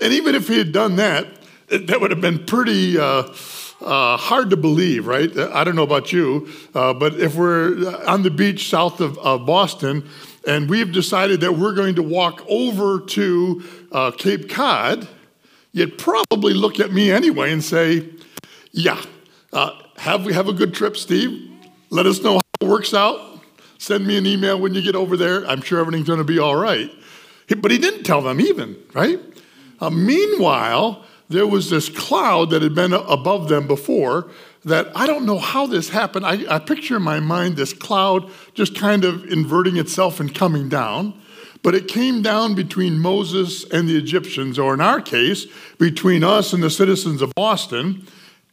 And 0.00 0.12
even 0.12 0.34
if 0.34 0.48
he 0.48 0.58
had 0.58 0.72
done 0.72 0.96
that, 0.96 1.26
that 1.68 2.00
would 2.00 2.10
have 2.10 2.20
been 2.20 2.44
pretty 2.44 2.98
uh, 2.98 3.32
uh, 3.80 4.16
hard 4.16 4.50
to 4.50 4.56
believe, 4.56 5.06
right? 5.06 5.36
I 5.36 5.64
don't 5.64 5.76
know 5.76 5.82
about 5.82 6.12
you, 6.12 6.48
uh, 6.74 6.94
but 6.94 7.14
if 7.14 7.34
we're 7.34 8.02
on 8.06 8.22
the 8.22 8.30
beach 8.30 8.68
south 8.68 9.00
of, 9.00 9.18
of, 9.18 9.46
Boston 9.46 10.08
and 10.46 10.68
we've 10.68 10.92
decided 10.92 11.40
that 11.40 11.52
we're 11.52 11.74
going 11.74 11.94
to 11.96 12.02
walk 12.02 12.44
over 12.48 13.00
to 13.00 13.62
uh, 13.92 14.10
Cape 14.12 14.48
Cod, 14.48 15.08
you'd 15.72 15.98
probably 15.98 16.54
look 16.54 16.80
at 16.80 16.92
me 16.92 17.10
anyway 17.10 17.52
and 17.52 17.62
say, 17.62 18.08
yeah. 18.74 19.00
Uh, 19.52 19.70
have 19.96 20.26
we 20.26 20.32
have 20.34 20.48
a 20.48 20.52
good 20.52 20.74
trip, 20.74 20.96
Steve? 20.96 21.50
Let 21.90 22.06
us 22.06 22.20
know 22.22 22.34
how 22.34 22.40
it 22.60 22.68
works 22.68 22.92
out. 22.92 23.40
Send 23.78 24.04
me 24.06 24.16
an 24.16 24.26
email 24.26 24.58
when 24.60 24.74
you 24.74 24.82
get 24.82 24.96
over 24.96 25.16
there. 25.16 25.46
I'm 25.46 25.62
sure 25.62 25.78
everything's 25.78 26.08
going 26.08 26.18
to 26.18 26.24
be 26.24 26.40
all 26.40 26.56
right. 26.56 26.90
But 27.56 27.70
he 27.70 27.78
didn't 27.78 28.02
tell 28.02 28.20
them 28.20 28.40
even, 28.40 28.76
right? 28.92 29.20
Uh, 29.80 29.90
meanwhile, 29.90 31.04
there 31.28 31.46
was 31.46 31.70
this 31.70 31.88
cloud 31.88 32.50
that 32.50 32.62
had 32.62 32.74
been 32.74 32.92
above 32.92 33.48
them 33.48 33.68
before 33.68 34.28
that 34.64 34.90
I 34.96 35.06
don't 35.06 35.24
know 35.24 35.38
how 35.38 35.66
this 35.66 35.90
happened. 35.90 36.26
I, 36.26 36.44
I 36.52 36.58
picture 36.58 36.96
in 36.96 37.02
my 37.02 37.20
mind 37.20 37.56
this 37.56 37.72
cloud 37.72 38.30
just 38.54 38.74
kind 38.74 39.04
of 39.04 39.24
inverting 39.26 39.76
itself 39.76 40.18
and 40.18 40.34
coming 40.34 40.68
down. 40.68 41.20
But 41.62 41.74
it 41.74 41.86
came 41.86 42.22
down 42.22 42.54
between 42.54 42.98
Moses 42.98 43.64
and 43.70 43.88
the 43.88 43.96
Egyptians, 43.96 44.58
or 44.58 44.74
in 44.74 44.80
our 44.80 45.00
case, 45.00 45.46
between 45.78 46.24
us 46.24 46.52
and 46.52 46.62
the 46.62 46.70
citizens 46.70 47.22
of 47.22 47.32
Boston 47.34 48.06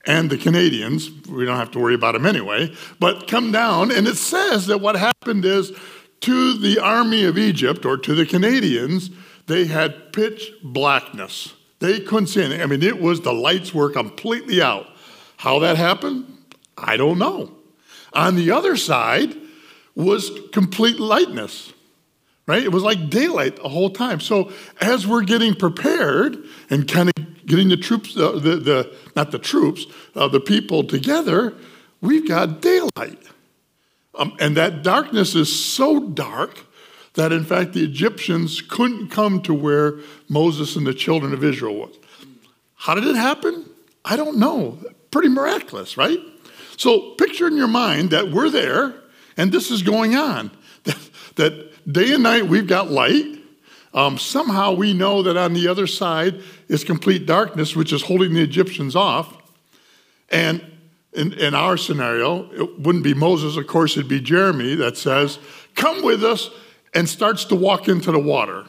and 0.06 0.30
the 0.30 0.38
Canadians. 0.38 1.10
We 1.28 1.46
don't 1.46 1.58
have 1.58 1.72
to 1.72 1.80
worry 1.80 1.96
about 1.96 2.14
them 2.14 2.26
anyway. 2.26 2.74
But 3.00 3.28
come 3.28 3.52
down, 3.52 3.92
and 3.92 4.08
it 4.08 4.18
says 4.18 4.68
that 4.68 4.82
what 4.82 4.96
happened 4.96 5.46
is 5.46 5.72
to 6.22 6.58
the 6.58 6.80
army 6.80 7.24
of 7.26 7.38
Egypt 7.38 7.86
or 7.86 7.98
to 7.98 8.16
the 8.16 8.26
Canadians, 8.26 9.10
they 9.48 9.66
had 9.66 10.14
pitch 10.14 10.52
blackness. 10.64 11.54
They 11.80 12.00
couldn't 12.00 12.28
see 12.28 12.42
anything. 12.42 12.62
I 12.62 12.68
mean, 12.68 12.84
it 12.84 13.02
was 13.02 13.22
the 13.22 13.34
lights 13.34 13.74
were 13.74 13.90
completely 13.90 14.62
out. 14.62 14.88
How 15.38 15.60
that 15.60 15.78
happened, 15.78 16.26
I 16.78 16.96
don't 16.98 17.18
know. 17.18 17.56
On 18.14 18.36
the 18.36 18.52
other 18.52 18.76
side 18.76 19.36
was 19.96 20.32
complete 20.52 21.00
lightness, 21.00 21.74
right? 22.46 22.64
It 22.64 22.72
was 22.72 22.84
like 22.84 23.10
daylight 23.10 23.56
the 23.56 23.70
whole 23.70 23.90
time. 23.90 24.20
So 24.20 24.52
as 24.80 25.08
we're 25.08 25.24
getting 25.24 25.56
prepared 25.56 26.38
and 26.70 26.88
kind 26.88 27.10
of 27.10 27.31
getting 27.52 27.68
the 27.68 27.76
troops, 27.76 28.16
uh, 28.16 28.32
the, 28.32 28.56
the, 28.56 28.96
not 29.14 29.32
the 29.32 29.38
troops, 29.38 29.86
uh, 30.16 30.26
the 30.30 30.40
people 30.40 30.86
together, 30.86 31.54
we've 32.00 32.26
got 32.26 32.62
daylight. 32.62 33.22
Um, 34.16 34.36
and 34.40 34.56
that 34.56 34.84
darkness 34.84 35.36
is 35.36 35.54
so 35.54 36.00
dark 36.00 36.66
that, 37.16 37.34
in 37.34 37.44
fact, 37.44 37.74
the 37.74 37.84
Egyptians 37.84 38.62
couldn't 38.62 39.10
come 39.10 39.42
to 39.42 39.54
where 39.54 40.00
Moses 40.30 40.78
and 40.78 40.88
the 40.88 40.94
children 40.94 41.34
of 41.34 41.44
Israel 41.44 41.76
was. 41.76 42.00
How 42.76 42.96
did 42.96 43.06
it 43.06 43.18
happen? 43.18 43.70
I 44.06 44.16
don't 44.16 44.38
know. 44.38 44.80
Pretty 45.12 45.28
miraculous, 45.28 45.98
right? 45.98 46.20
So 46.78 47.16
picture 47.16 47.48
in 47.48 47.58
your 47.58 47.68
mind 47.68 48.12
that 48.12 48.32
we're 48.32 48.50
there 48.50 48.96
and 49.36 49.52
this 49.52 49.72
is 49.72 49.84
going 49.84 50.16
on. 50.16 50.52
That, 50.84 50.98
that 51.36 51.94
day 51.94 52.12
and 52.14 52.24
night 52.24 52.48
we've 52.48 52.66
got 52.66 52.90
light 52.90 53.42
um, 53.94 54.18
somehow 54.18 54.72
we 54.74 54.94
know 54.94 55.22
that 55.24 55.36
on 55.36 55.54
the 55.54 55.68
other 55.68 55.88
side 55.88 56.42
is 56.72 56.86
complete 56.86 57.26
darkness, 57.26 57.76
which 57.76 57.92
is 57.92 58.04
holding 58.04 58.34
the 58.34 58.42
Egyptians 58.42 58.96
off. 58.96 59.38
And 60.30 60.66
in, 61.12 61.34
in 61.34 61.54
our 61.54 61.76
scenario, 61.76 62.50
it 62.54 62.80
wouldn't 62.80 63.04
be 63.04 63.14
Moses, 63.14 63.58
of 63.58 63.68
course, 63.68 63.98
it'd 63.98 64.08
be 64.08 64.22
Jeremy 64.22 64.76
that 64.76 64.96
says, 64.96 65.38
Come 65.76 66.02
with 66.02 66.24
us, 66.24 66.50
and 66.94 67.10
starts 67.10 67.44
to 67.46 67.56
walk 67.56 67.90
into 67.90 68.12
the 68.12 68.20
water. 68.20 68.66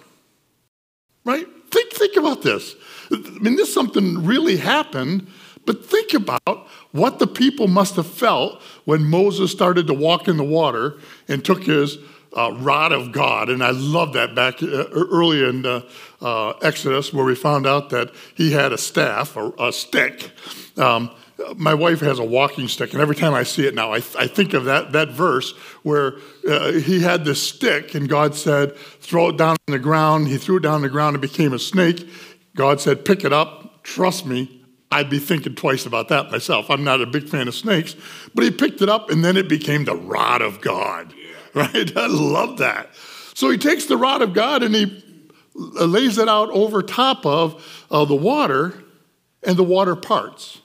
Right? 1.24 1.46
Think, 1.70 1.92
think 1.92 2.16
about 2.16 2.42
this. 2.42 2.74
I 3.12 3.16
mean, 3.40 3.54
this 3.54 3.72
something 3.72 4.24
really 4.24 4.56
happened 4.56 5.28
But 5.64 5.84
think 5.84 6.12
about 6.12 6.66
what 6.90 7.18
the 7.18 7.26
people 7.26 7.68
must 7.68 7.96
have 7.96 8.06
felt 8.06 8.60
when 8.84 9.04
Moses 9.04 9.52
started 9.52 9.86
to 9.86 9.94
walk 9.94 10.26
in 10.26 10.36
the 10.36 10.44
water 10.44 10.98
and 11.28 11.44
took 11.44 11.64
his 11.64 11.98
uh, 12.36 12.52
rod 12.58 12.92
of 12.92 13.12
God. 13.12 13.48
And 13.48 13.62
I 13.62 13.70
love 13.70 14.12
that 14.14 14.34
back 14.34 14.62
uh, 14.62 14.86
early 14.92 15.44
in 15.44 15.66
uh, 15.66 15.82
uh, 16.20 16.50
Exodus 16.62 17.12
where 17.12 17.24
we 17.24 17.34
found 17.34 17.66
out 17.66 17.90
that 17.90 18.10
he 18.34 18.52
had 18.52 18.72
a 18.72 18.78
staff 18.78 19.36
a 19.36 19.72
stick. 19.72 20.30
Um, 20.76 21.10
my 21.56 21.74
wife 21.74 22.00
has 22.00 22.18
a 22.18 22.24
walking 22.24 22.68
stick, 22.68 22.92
and 22.92 23.00
every 23.00 23.16
time 23.16 23.34
I 23.34 23.42
see 23.42 23.66
it 23.66 23.74
now, 23.74 23.92
I, 23.92 23.96
I 24.18 24.26
think 24.26 24.54
of 24.54 24.66
that, 24.66 24.92
that 24.92 25.10
verse 25.10 25.52
where 25.82 26.14
uh, 26.48 26.72
he 26.72 27.00
had 27.00 27.24
this 27.24 27.42
stick, 27.42 27.94
and 27.94 28.08
God 28.08 28.34
said, 28.34 28.76
Throw 28.76 29.30
it 29.30 29.36
down 29.36 29.56
on 29.68 29.72
the 29.72 29.78
ground. 29.78 30.28
He 30.28 30.38
threw 30.38 30.58
it 30.58 30.62
down 30.62 30.74
on 30.74 30.82
the 30.82 30.88
ground 30.88 31.14
and 31.14 31.22
became 31.22 31.52
a 31.52 31.58
snake. 31.58 32.08
God 32.54 32.80
said, 32.80 33.04
Pick 33.04 33.24
it 33.24 33.32
up. 33.32 33.82
Trust 33.82 34.26
me. 34.26 34.60
I'd 34.90 35.08
be 35.08 35.18
thinking 35.18 35.54
twice 35.54 35.86
about 35.86 36.08
that 36.08 36.30
myself. 36.30 36.70
I'm 36.70 36.84
not 36.84 37.00
a 37.00 37.06
big 37.06 37.28
fan 37.28 37.48
of 37.48 37.54
snakes, 37.54 37.96
but 38.34 38.44
he 38.44 38.50
picked 38.50 38.82
it 38.82 38.90
up, 38.90 39.10
and 39.10 39.24
then 39.24 39.38
it 39.38 39.48
became 39.48 39.86
the 39.86 39.96
rod 39.96 40.42
of 40.42 40.60
God. 40.60 41.14
Right? 41.54 41.94
I 41.94 42.06
love 42.06 42.58
that. 42.58 42.88
So 43.34 43.50
he 43.50 43.58
takes 43.58 43.84
the 43.84 43.98
rod 43.98 44.22
of 44.22 44.32
God 44.32 44.62
and 44.62 44.74
he 44.74 45.04
lays 45.54 46.16
it 46.16 46.26
out 46.26 46.48
over 46.48 46.82
top 46.82 47.26
of 47.26 47.84
uh, 47.90 48.06
the 48.06 48.14
water, 48.14 48.72
and 49.42 49.56
the 49.56 49.62
water 49.62 49.94
parts 49.94 50.62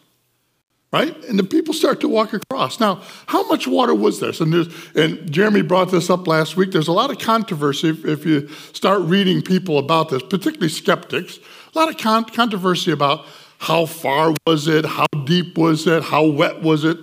right? 0.91 1.15
And 1.25 1.37
the 1.37 1.43
people 1.43 1.73
start 1.73 1.99
to 2.01 2.07
walk 2.07 2.33
across. 2.33 2.79
Now, 2.79 3.01
how 3.27 3.47
much 3.47 3.67
water 3.67 3.93
was 3.93 4.19
there? 4.19 4.31
And, 4.39 4.73
and 4.95 5.31
Jeremy 5.31 5.61
brought 5.61 5.91
this 5.91 6.09
up 6.09 6.27
last 6.27 6.55
week. 6.55 6.71
There's 6.71 6.87
a 6.87 6.93
lot 6.93 7.11
of 7.11 7.19
controversy 7.19 7.89
if, 7.89 8.05
if 8.05 8.25
you 8.25 8.47
start 8.73 9.01
reading 9.01 9.41
people 9.41 9.79
about 9.79 10.09
this, 10.09 10.23
particularly 10.23 10.69
skeptics. 10.69 11.39
A 11.75 11.79
lot 11.79 11.89
of 11.89 11.97
con- 11.97 12.25
controversy 12.25 12.91
about 12.91 13.25
how 13.59 13.85
far 13.85 14.33
was 14.45 14.67
it, 14.67 14.85
how 14.85 15.07
deep 15.25 15.57
was 15.57 15.87
it, 15.87 16.03
how 16.03 16.25
wet 16.25 16.61
was 16.61 16.85
it, 16.85 16.97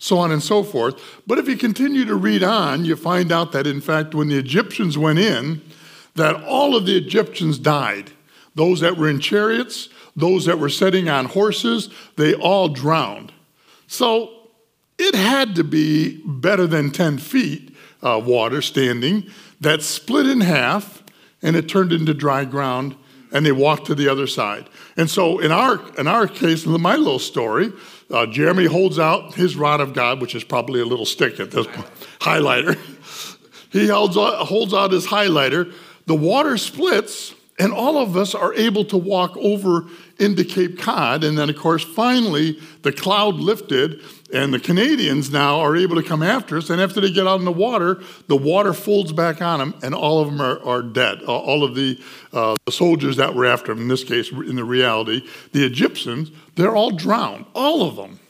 so 0.00 0.18
on 0.18 0.32
and 0.32 0.42
so 0.42 0.64
forth. 0.64 1.00
But 1.26 1.38
if 1.38 1.46
you 1.46 1.56
continue 1.56 2.04
to 2.06 2.16
read 2.16 2.42
on, 2.42 2.84
you 2.84 2.96
find 2.96 3.30
out 3.30 3.52
that 3.52 3.66
in 3.66 3.80
fact, 3.80 4.14
when 4.14 4.28
the 4.28 4.38
Egyptians 4.38 4.98
went 4.98 5.18
in, 5.20 5.60
that 6.16 6.42
all 6.42 6.74
of 6.74 6.86
the 6.86 6.96
Egyptians 6.96 7.58
died. 7.58 8.10
Those 8.54 8.80
that 8.80 8.96
were 8.96 9.08
in 9.08 9.20
chariots, 9.20 9.90
those 10.16 10.46
that 10.46 10.58
were 10.58 10.70
sitting 10.70 11.08
on 11.08 11.26
horses, 11.26 11.90
they 12.16 12.34
all 12.34 12.68
drowned. 12.68 13.32
So 13.86 14.30
it 14.98 15.14
had 15.14 15.54
to 15.56 15.64
be 15.64 16.22
better 16.24 16.66
than 16.66 16.90
10 16.90 17.18
feet 17.18 17.76
uh, 18.02 18.20
water 18.24 18.62
standing 18.62 19.26
that 19.60 19.82
split 19.82 20.26
in 20.26 20.40
half 20.40 21.02
and 21.42 21.56
it 21.56 21.68
turned 21.68 21.92
into 21.92 22.14
dry 22.14 22.44
ground 22.46 22.96
and 23.32 23.44
they 23.44 23.52
walked 23.52 23.86
to 23.86 23.94
the 23.94 24.08
other 24.08 24.26
side. 24.26 24.68
And 24.96 25.08
so 25.08 25.38
in 25.38 25.52
our, 25.52 25.80
in 25.98 26.06
our 26.06 26.26
case, 26.26 26.64
in 26.64 26.80
my 26.80 26.96
little 26.96 27.18
story, 27.18 27.72
uh, 28.10 28.26
Jeremy 28.26 28.66
holds 28.66 28.98
out 28.98 29.34
his 29.34 29.56
rod 29.56 29.80
of 29.80 29.94
God, 29.94 30.20
which 30.20 30.34
is 30.34 30.44
probably 30.44 30.80
a 30.80 30.84
little 30.84 31.06
stick 31.06 31.38
at 31.40 31.50
this 31.50 31.66
point, 31.66 31.88
highlighter. 32.20 32.78
he 33.70 33.88
holds 33.88 34.16
out, 34.16 34.46
holds 34.46 34.74
out 34.74 34.92
his 34.92 35.06
highlighter. 35.06 35.72
The 36.06 36.14
water 36.14 36.56
splits 36.56 37.34
and 37.60 37.74
all 37.74 37.98
of 37.98 38.16
us 38.16 38.34
are 38.34 38.54
able 38.54 38.86
to 38.86 38.96
walk 38.96 39.36
over 39.36 39.84
into 40.18 40.44
Cape 40.44 40.78
Cod. 40.78 41.22
And 41.22 41.36
then, 41.36 41.50
of 41.50 41.56
course, 41.56 41.84
finally, 41.84 42.58
the 42.80 42.90
cloud 42.90 43.34
lifted, 43.34 44.00
and 44.32 44.54
the 44.54 44.58
Canadians 44.58 45.30
now 45.30 45.60
are 45.60 45.76
able 45.76 45.96
to 45.96 46.02
come 46.02 46.22
after 46.22 46.56
us. 46.56 46.70
And 46.70 46.80
after 46.80 47.02
they 47.02 47.12
get 47.12 47.26
out 47.26 47.38
in 47.38 47.44
the 47.44 47.52
water, 47.52 48.02
the 48.28 48.36
water 48.36 48.72
folds 48.72 49.12
back 49.12 49.42
on 49.42 49.58
them, 49.58 49.74
and 49.82 49.94
all 49.94 50.22
of 50.22 50.28
them 50.28 50.40
are, 50.40 50.58
are 50.64 50.82
dead. 50.82 51.22
All 51.24 51.62
of 51.62 51.74
the, 51.74 52.02
uh, 52.32 52.56
the 52.64 52.72
soldiers 52.72 53.18
that 53.18 53.34
were 53.34 53.44
after 53.44 53.74
them, 53.74 53.82
in 53.82 53.88
this 53.88 54.04
case, 54.04 54.32
in 54.32 54.56
the 54.56 54.64
reality, 54.64 55.22
the 55.52 55.62
Egyptians, 55.62 56.30
they're 56.56 56.74
all 56.74 56.92
drowned, 56.92 57.44
all 57.54 57.86
of 57.86 57.94
them. 57.96 58.20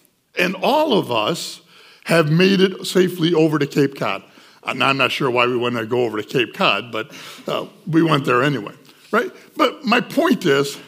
And 0.41 0.57
all 0.57 0.93
of 0.93 1.13
us 1.13 1.61
have 2.07 2.33
made 2.33 2.61
it 2.61 2.85
safely 2.85 3.33
over 3.33 3.61
to 3.61 3.67
Cape 3.69 3.95
Cod. 3.95 4.25
I'm 4.65 4.97
not 4.97 5.13
sure 5.13 5.31
why 5.31 5.47
we 5.47 5.57
went 5.57 5.77
to 5.77 5.87
go 5.87 6.05
over 6.05 6.21
to 6.21 6.27
Cape 6.27 6.53
Cod, 6.53 6.91
but 6.91 7.13
uh, 7.47 7.67
we 7.87 8.03
went 8.03 8.25
there 8.25 8.43
anyway 8.43 8.75
right? 9.13 9.31
But 9.57 9.85
my 9.85 10.01
point 10.01 10.47
is, 10.47 10.79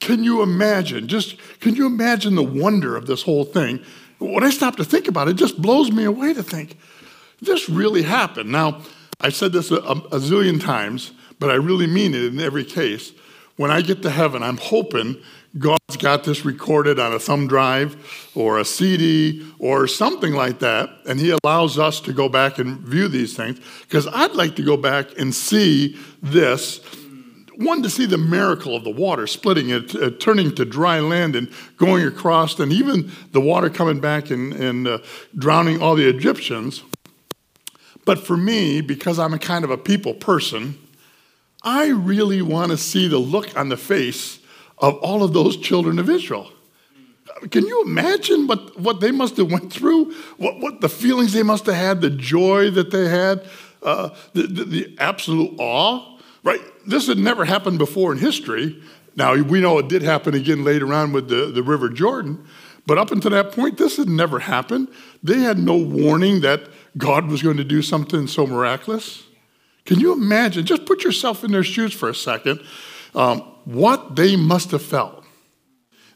can 0.00 0.24
you 0.24 0.42
imagine? 0.42 1.08
Just 1.08 1.36
can 1.60 1.74
you 1.74 1.86
imagine 1.86 2.34
the 2.34 2.42
wonder 2.42 2.96
of 2.96 3.06
this 3.06 3.22
whole 3.22 3.44
thing? 3.44 3.82
When 4.18 4.44
I 4.44 4.50
stop 4.50 4.76
to 4.76 4.84
think 4.84 5.08
about 5.08 5.28
it, 5.28 5.32
it 5.32 5.36
just 5.36 5.60
blows 5.60 5.90
me 5.90 6.04
away 6.04 6.34
to 6.34 6.42
think 6.42 6.76
this 7.44 7.68
really 7.68 8.02
happened. 8.02 8.50
Now, 8.50 8.80
I've 9.20 9.34
said 9.34 9.52
this 9.52 9.70
a, 9.70 9.76
a 9.76 10.18
zillion 10.18 10.60
times, 10.60 11.12
but 11.38 11.50
I 11.50 11.54
really 11.54 11.86
mean 11.86 12.14
it 12.14 12.24
in 12.24 12.40
every 12.40 12.64
case. 12.64 13.12
When 13.56 13.70
I 13.70 13.82
get 13.82 14.02
to 14.02 14.10
heaven, 14.10 14.42
I'm 14.42 14.56
hoping 14.56 15.22
God's 15.56 15.96
got 15.98 16.24
this 16.24 16.44
recorded 16.44 16.98
on 16.98 17.12
a 17.12 17.20
thumb 17.20 17.46
drive 17.46 17.96
or 18.34 18.58
a 18.58 18.64
CD 18.64 19.48
or 19.60 19.86
something 19.86 20.32
like 20.32 20.58
that, 20.58 20.90
and 21.06 21.20
He 21.20 21.36
allows 21.42 21.78
us 21.78 22.00
to 22.00 22.12
go 22.12 22.28
back 22.28 22.58
and 22.58 22.80
view 22.80 23.06
these 23.06 23.36
things 23.36 23.60
because 23.82 24.08
I'd 24.08 24.32
like 24.32 24.56
to 24.56 24.62
go 24.62 24.76
back 24.76 25.16
and 25.16 25.32
see 25.32 25.96
this 26.20 26.80
one 27.56 27.82
to 27.82 27.90
see 27.90 28.06
the 28.06 28.18
miracle 28.18 28.74
of 28.76 28.84
the 28.84 28.90
water 28.90 29.26
splitting 29.26 29.70
it, 29.70 29.94
uh, 29.94 30.10
turning 30.18 30.54
to 30.54 30.64
dry 30.64 31.00
land 31.00 31.36
and 31.36 31.50
going 31.76 32.06
across, 32.06 32.58
and 32.58 32.72
even 32.72 33.10
the 33.32 33.40
water 33.40 33.70
coming 33.70 34.00
back 34.00 34.30
and, 34.30 34.52
and 34.52 34.88
uh, 34.88 34.98
drowning 35.36 35.80
all 35.82 35.94
the 35.94 36.08
Egyptians. 36.08 36.82
But 38.04 38.18
for 38.18 38.36
me, 38.36 38.80
because 38.80 39.18
I'm 39.18 39.32
a 39.32 39.38
kind 39.38 39.64
of 39.64 39.70
a 39.70 39.78
people 39.78 40.14
person, 40.14 40.78
I 41.62 41.88
really 41.88 42.42
want 42.42 42.70
to 42.70 42.76
see 42.76 43.08
the 43.08 43.18
look 43.18 43.56
on 43.56 43.68
the 43.68 43.76
face 43.76 44.40
of 44.78 44.96
all 44.96 45.22
of 45.22 45.32
those 45.32 45.56
children 45.56 45.98
of 45.98 46.10
Israel. 46.10 46.50
Can 47.50 47.66
you 47.66 47.82
imagine 47.82 48.46
what, 48.46 48.78
what 48.78 49.00
they 49.00 49.10
must 49.10 49.36
have 49.38 49.50
went 49.50 49.72
through? 49.72 50.12
What, 50.36 50.60
what 50.60 50.80
the 50.80 50.88
feelings 50.88 51.32
they 51.32 51.42
must 51.42 51.66
have 51.66 51.74
had, 51.74 52.00
the 52.00 52.10
joy 52.10 52.70
that 52.70 52.90
they 52.90 53.08
had, 53.08 53.46
uh, 53.82 54.10
the, 54.34 54.42
the, 54.42 54.64
the 54.64 54.96
absolute 54.98 55.54
awe 55.58 56.13
right? 56.44 56.60
This 56.86 57.08
had 57.08 57.18
never 57.18 57.44
happened 57.44 57.78
before 57.78 58.12
in 58.12 58.18
history. 58.18 58.80
Now, 59.16 59.34
we 59.34 59.60
know 59.60 59.78
it 59.78 59.88
did 59.88 60.02
happen 60.02 60.34
again 60.34 60.62
later 60.62 60.92
on 60.92 61.12
with 61.12 61.28
the, 61.28 61.46
the 61.46 61.62
River 61.62 61.88
Jordan, 61.88 62.46
but 62.86 62.98
up 62.98 63.10
until 63.10 63.30
that 63.30 63.52
point, 63.52 63.78
this 63.78 63.96
had 63.96 64.08
never 64.08 64.40
happened. 64.40 64.88
They 65.22 65.40
had 65.40 65.58
no 65.58 65.76
warning 65.76 66.42
that 66.42 66.68
God 66.98 67.28
was 67.28 67.42
going 67.42 67.56
to 67.56 67.64
do 67.64 67.80
something 67.80 68.26
so 68.26 68.46
miraculous. 68.46 69.24
Can 69.86 70.00
you 70.00 70.12
imagine? 70.12 70.66
Just 70.66 70.84
put 70.84 71.02
yourself 71.02 71.44
in 71.44 71.52
their 71.52 71.64
shoes 71.64 71.92
for 71.92 72.08
a 72.08 72.14
second. 72.14 72.60
Um, 73.14 73.40
what 73.64 74.16
they 74.16 74.36
must 74.36 74.70
have 74.72 74.82
felt. 74.82 75.24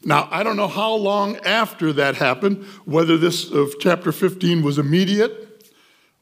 Now, 0.03 0.27
I 0.31 0.43
don't 0.43 0.55
know 0.55 0.67
how 0.67 0.93
long 0.93 1.37
after 1.37 1.91
that 1.93 2.15
happened, 2.15 2.63
whether 2.85 3.17
this 3.17 3.49
of 3.51 3.73
chapter 3.79 4.11
15 4.11 4.61
was 4.61 4.77
immediate 4.77 5.48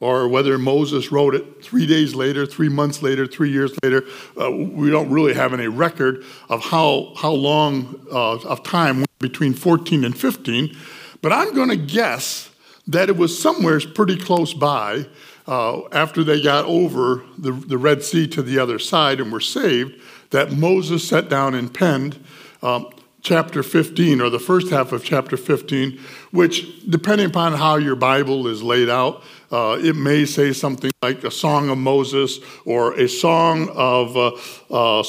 or 0.00 0.28
whether 0.28 0.58
Moses 0.58 1.10
wrote 1.10 1.34
it 1.34 1.62
three 1.62 1.86
days 1.86 2.14
later, 2.14 2.46
three 2.46 2.68
months 2.68 3.02
later, 3.02 3.26
three 3.26 3.50
years 3.50 3.72
later. 3.82 4.04
Uh, 4.40 4.50
we 4.50 4.90
don't 4.90 5.10
really 5.10 5.34
have 5.34 5.52
any 5.52 5.66
record 5.66 6.24
of 6.48 6.62
how, 6.62 7.12
how 7.16 7.32
long 7.32 8.06
uh, 8.12 8.36
of 8.38 8.62
time 8.62 9.04
between 9.18 9.54
14 9.54 10.04
and 10.04 10.16
15, 10.16 10.76
but 11.20 11.32
I'm 11.32 11.52
going 11.54 11.70
to 11.70 11.76
guess 11.76 12.50
that 12.86 13.08
it 13.08 13.16
was 13.16 13.40
somewhere 13.40 13.80
pretty 13.80 14.16
close 14.16 14.54
by 14.54 15.06
uh, 15.46 15.80
after 15.88 16.22
they 16.22 16.42
got 16.42 16.64
over 16.66 17.24
the, 17.36 17.52
the 17.52 17.78
Red 17.78 18.02
Sea 18.02 18.26
to 18.28 18.42
the 18.42 18.58
other 18.58 18.78
side 18.78 19.20
and 19.20 19.32
were 19.32 19.40
saved 19.40 20.00
that 20.30 20.52
Moses 20.52 21.06
sat 21.06 21.28
down 21.28 21.54
and 21.54 21.72
penned 21.72 22.22
um, 22.62 22.90
chapter 23.22 23.62
15 23.62 24.20
or 24.20 24.30
the 24.30 24.38
first 24.38 24.70
half 24.70 24.92
of 24.92 25.04
chapter 25.04 25.36
15, 25.36 26.00
which, 26.30 26.84
depending 26.88 27.26
upon 27.26 27.54
how 27.54 27.76
your 27.76 27.96
Bible 27.96 28.46
is 28.46 28.62
laid 28.62 28.88
out, 28.88 29.22
uh, 29.50 29.78
it 29.80 29.96
may 29.96 30.26
say 30.26 30.52
something 30.52 30.90
like 31.00 31.24
a 31.24 31.30
song 31.30 31.70
of 31.70 31.78
Moses 31.78 32.38
or 32.66 32.92
a 32.98 33.08
song 33.08 33.70
of 33.74 34.14
uh, 34.14 34.98
uh, 34.98 35.02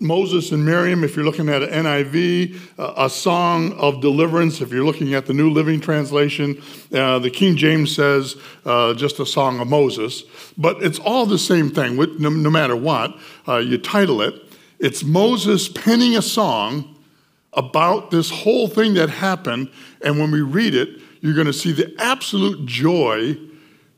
Moses 0.00 0.52
and 0.52 0.66
Miriam, 0.66 1.02
if 1.02 1.16
you're 1.16 1.24
looking 1.24 1.48
at 1.48 1.62
an 1.62 1.84
NIV, 1.84 2.60
uh, 2.78 2.92
a 2.98 3.08
song 3.08 3.72
of 3.78 4.02
deliverance, 4.02 4.60
if 4.60 4.70
you're 4.70 4.84
looking 4.84 5.14
at 5.14 5.24
the 5.24 5.32
New 5.32 5.50
Living 5.50 5.80
Translation. 5.80 6.60
Uh, 6.92 7.18
the 7.18 7.30
King 7.30 7.56
James 7.56 7.94
says 7.94 8.36
uh, 8.66 8.92
just 8.92 9.18
a 9.18 9.24
song 9.24 9.60
of 9.60 9.68
Moses. 9.68 10.24
But 10.58 10.82
it's 10.82 10.98
all 10.98 11.24
the 11.24 11.38
same 11.38 11.70
thing, 11.70 11.96
no, 11.96 12.28
no 12.28 12.50
matter 12.50 12.76
what 12.76 13.16
you 13.46 13.78
title 13.78 14.20
it. 14.20 14.34
It's 14.78 15.02
Moses 15.02 15.68
penning 15.70 16.16
a 16.16 16.22
song 16.22 16.95
about 17.56 18.10
this 18.10 18.30
whole 18.30 18.68
thing 18.68 18.94
that 18.94 19.08
happened. 19.08 19.70
And 20.02 20.18
when 20.18 20.30
we 20.30 20.42
read 20.42 20.74
it, 20.74 21.00
you're 21.20 21.34
going 21.34 21.46
to 21.46 21.52
see 21.52 21.72
the 21.72 21.94
absolute 21.98 22.66
joy 22.66 23.36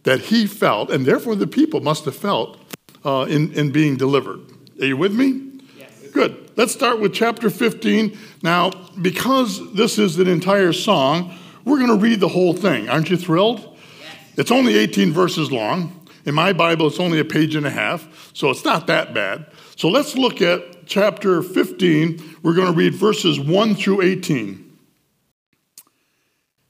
that 0.04 0.20
he 0.20 0.46
felt, 0.46 0.90
and 0.90 1.04
therefore 1.04 1.34
the 1.34 1.46
people 1.46 1.80
must 1.80 2.04
have 2.06 2.16
felt 2.16 2.58
uh, 3.04 3.26
in, 3.28 3.52
in 3.52 3.70
being 3.70 3.96
delivered. 3.96 4.40
Are 4.80 4.86
you 4.86 4.96
with 4.96 5.12
me? 5.12 5.60
Yes. 5.76 5.90
Good. 6.12 6.50
Let's 6.56 6.72
start 6.72 7.00
with 7.00 7.12
chapter 7.12 7.50
15. 7.50 8.16
Now, 8.42 8.70
because 9.02 9.74
this 9.74 9.98
is 9.98 10.18
an 10.18 10.28
entire 10.28 10.72
song, 10.72 11.36
we're 11.64 11.76
going 11.78 11.90
to 11.90 12.02
read 12.02 12.20
the 12.20 12.28
whole 12.28 12.54
thing. 12.54 12.88
Aren't 12.88 13.10
you 13.10 13.16
thrilled? 13.16 13.60
Yes. 14.00 14.16
It's 14.36 14.50
only 14.50 14.78
18 14.78 15.12
verses 15.12 15.52
long. 15.52 15.94
In 16.24 16.34
my 16.34 16.52
Bible, 16.52 16.86
it's 16.86 17.00
only 17.00 17.20
a 17.20 17.24
page 17.24 17.54
and 17.54 17.66
a 17.66 17.70
half, 17.70 18.30
so 18.34 18.50
it's 18.50 18.64
not 18.64 18.86
that 18.86 19.14
bad. 19.14 19.46
So 19.76 19.88
let's 19.88 20.16
look 20.16 20.40
at 20.42 20.77
chapter 20.88 21.42
15. 21.42 22.38
We're 22.42 22.54
going 22.54 22.72
to 22.72 22.76
read 22.76 22.94
verses 22.94 23.38
1 23.38 23.74
through 23.76 24.02
18. 24.02 24.78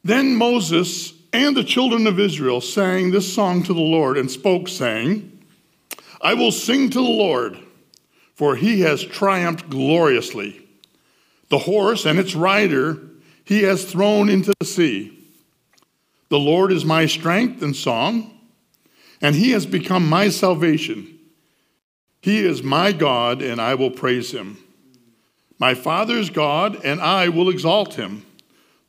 Then 0.04 0.34
Moses 0.34 1.14
and 1.32 1.56
the 1.56 1.64
children 1.64 2.06
of 2.06 2.18
Israel 2.18 2.60
sang 2.60 3.10
this 3.10 3.32
song 3.32 3.62
to 3.62 3.72
the 3.72 3.80
Lord 3.80 4.18
and 4.18 4.30
spoke, 4.30 4.68
saying, 4.68 5.40
I 6.20 6.34
will 6.34 6.52
sing 6.52 6.90
to 6.90 6.98
the 6.98 7.02
Lord, 7.02 7.58
for 8.34 8.56
he 8.56 8.80
has 8.80 9.04
triumphed 9.04 9.70
gloriously. 9.70 10.66
The 11.48 11.58
horse 11.58 12.04
and 12.04 12.18
its 12.18 12.34
rider 12.34 12.98
he 13.44 13.62
has 13.62 13.84
thrown 13.84 14.28
into 14.28 14.52
the 14.58 14.66
sea. 14.66 15.14
The 16.28 16.38
Lord 16.38 16.72
is 16.72 16.84
my 16.84 17.06
strength 17.06 17.62
and 17.62 17.74
song, 17.74 18.38
and 19.22 19.34
he 19.34 19.52
has 19.52 19.64
become 19.64 20.08
my 20.08 20.28
salvation. 20.28 21.17
He 22.20 22.44
is 22.44 22.62
my 22.62 22.92
God, 22.92 23.42
and 23.42 23.60
I 23.60 23.74
will 23.74 23.90
praise 23.90 24.32
him. 24.32 24.58
My 25.58 25.74
father's 25.74 26.30
God, 26.30 26.78
and 26.84 27.00
I 27.00 27.28
will 27.28 27.48
exalt 27.48 27.94
him. 27.94 28.24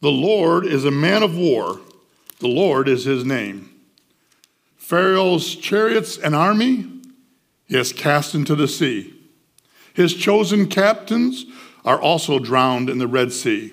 The 0.01 0.11
Lord 0.11 0.65
is 0.65 0.85
a 0.85 0.91
man 0.91 1.23
of 1.23 1.35
war, 1.35 1.79
the 2.39 2.47
Lord 2.47 2.87
is 2.87 3.03
his 3.03 3.25
name. 3.25 3.69
Pharaoh's 4.77 5.55
chariots 5.55 6.17
and 6.17 6.33
army 6.33 6.99
he 7.69 7.75
has 7.75 7.93
cast 7.93 8.33
into 8.33 8.55
the 8.55 8.67
sea. 8.67 9.13
His 9.93 10.15
chosen 10.15 10.67
captains 10.67 11.45
are 11.85 12.01
also 12.01 12.39
drowned 12.39 12.89
in 12.89 12.97
the 12.97 13.07
Red 13.07 13.31
Sea. 13.31 13.71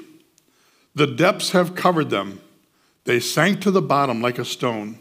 The 0.94 1.06
depths 1.06 1.52
have 1.52 1.74
covered 1.74 2.10
them. 2.10 2.40
They 3.04 3.20
sank 3.20 3.62
to 3.62 3.70
the 3.70 3.80
bottom 3.80 4.20
like 4.20 4.38
a 4.38 4.44
stone. 4.44 4.98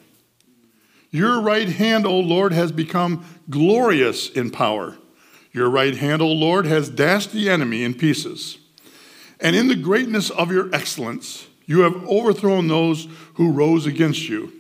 Your 1.16 1.40
right 1.40 1.70
hand, 1.70 2.06
O 2.06 2.20
Lord, 2.20 2.52
has 2.52 2.74
become 2.74 3.24
glorious 3.50 4.30
in 4.30 4.52
power. 4.52 4.98
Your 5.54 5.70
right 5.70 5.96
hand, 5.96 6.22
O 6.22 6.28
Lord, 6.28 6.66
has 6.66 6.90
dashed 6.90 7.32
the 7.32 7.50
enemy 7.50 7.86
in 7.86 7.94
pieces. 7.94 8.58
And 9.40 9.56
in 9.56 9.70
the 9.70 9.78
greatness 9.78 10.30
of 10.30 10.52
your 10.52 10.70
excellence, 10.76 11.48
you 11.66 11.80
have 11.84 12.06
overthrown 12.06 12.68
those 12.68 13.08
who 13.36 13.54
rose 13.54 13.86
against 13.86 14.28
you. 14.28 14.52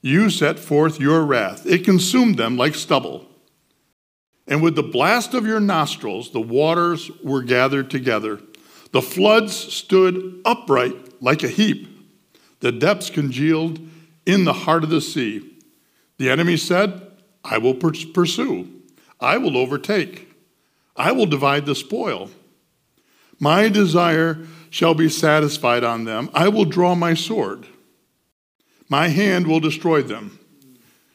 You 0.00 0.30
set 0.30 0.58
forth 0.58 0.98
your 0.98 1.26
wrath, 1.26 1.66
it 1.66 1.84
consumed 1.84 2.38
them 2.38 2.56
like 2.56 2.74
stubble. 2.74 3.28
And 4.48 4.62
with 4.62 4.76
the 4.76 4.82
blast 4.82 5.34
of 5.34 5.46
your 5.46 5.60
nostrils, 5.60 6.32
the 6.32 6.40
waters 6.40 7.10
were 7.22 7.42
gathered 7.42 7.90
together. 7.90 8.40
The 8.92 9.02
floods 9.02 9.54
stood 9.54 10.40
upright 10.46 11.22
like 11.22 11.42
a 11.42 11.48
heap. 11.48 11.86
The 12.60 12.72
depths 12.72 13.10
congealed 13.10 13.78
in 14.24 14.44
the 14.44 14.54
heart 14.54 14.84
of 14.84 14.88
the 14.88 15.02
sea. 15.02 15.50
The 16.18 16.30
enemy 16.30 16.56
said, 16.56 17.06
I 17.44 17.58
will 17.58 17.74
pursue, 17.74 18.68
I 19.20 19.38
will 19.38 19.56
overtake, 19.56 20.32
I 20.96 21.12
will 21.12 21.26
divide 21.26 21.66
the 21.66 21.74
spoil. 21.74 22.30
My 23.40 23.68
desire 23.68 24.46
shall 24.70 24.94
be 24.94 25.08
satisfied 25.08 25.82
on 25.82 26.04
them. 26.04 26.30
I 26.32 26.48
will 26.48 26.64
draw 26.64 26.94
my 26.94 27.14
sword. 27.14 27.66
My 28.88 29.08
hand 29.08 29.46
will 29.46 29.60
destroy 29.60 30.02
them. 30.02 30.38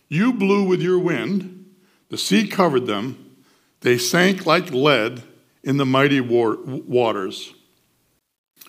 You 0.09 0.33
blew 0.33 0.63
with 0.63 0.81
your 0.81 0.99
wind, 0.99 1.73
the 2.09 2.17
sea 2.17 2.47
covered 2.47 2.85
them. 2.85 3.35
They 3.81 3.97
sank 3.97 4.45
like 4.45 4.71
lead 4.71 5.23
in 5.63 5.77
the 5.77 5.85
mighty 5.85 6.19
war- 6.19 6.57
waters. 6.65 7.53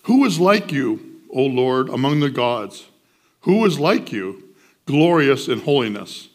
Who 0.05 0.25
is 0.25 0.38
like 0.38 0.73
you, 0.73 1.21
O 1.31 1.43
Lord, 1.43 1.88
among 1.88 2.21
the 2.21 2.31
gods? 2.31 2.87
Who 3.41 3.64
is 3.64 3.79
like 3.79 4.12
you, 4.12 4.48
glorious 4.88 5.46
in 5.46 5.61
holiness, 5.61 6.29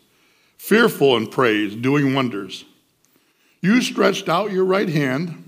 fearful 0.57 1.17
in 1.17 1.27
praise, 1.27 1.75
doing 1.75 2.13
wonders? 2.13 2.63
You 3.59 3.81
stretched 3.81 4.29
out 4.29 4.51
your 4.53 4.65
right 4.65 4.87
hand 4.87 5.43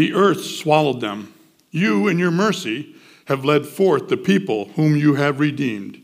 the 0.00 0.14
earth 0.14 0.42
swallowed 0.42 1.02
them. 1.02 1.34
You, 1.70 2.08
in 2.08 2.18
your 2.18 2.30
mercy, 2.30 2.94
have 3.26 3.44
led 3.44 3.66
forth 3.66 4.08
the 4.08 4.16
people 4.16 4.66
whom 4.68 4.96
you 4.96 5.14
have 5.16 5.40
redeemed. 5.40 6.00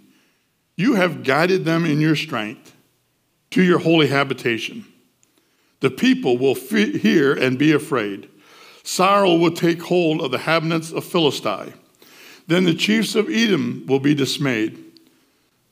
You 0.77 0.97
have 0.97 1.25
guided 1.25 1.65
them 1.65 1.87
in 1.87 1.99
your 1.99 2.15
strength 2.15 2.75
to 3.53 3.63
your 3.63 3.79
holy 3.79 4.09
habitation. 4.09 4.85
The 5.81 5.91
people 5.91 6.37
will 6.37 6.55
hear 6.55 7.33
and 7.33 7.59
be 7.59 7.73
afraid. 7.73 8.29
Sorrow 8.83 9.35
will 9.35 9.53
take 9.53 9.83
hold 9.83 10.21
of 10.21 10.31
the 10.31 10.37
inhabitants 10.37 10.93
of 10.93 11.03
Philistia. 11.03 11.73
Then 12.47 12.65
the 12.65 12.75
chiefs 12.75 13.15
of 13.15 13.31
Edom 13.31 13.85
will 13.87 13.99
be 13.99 14.15
dismayed. 14.15 14.86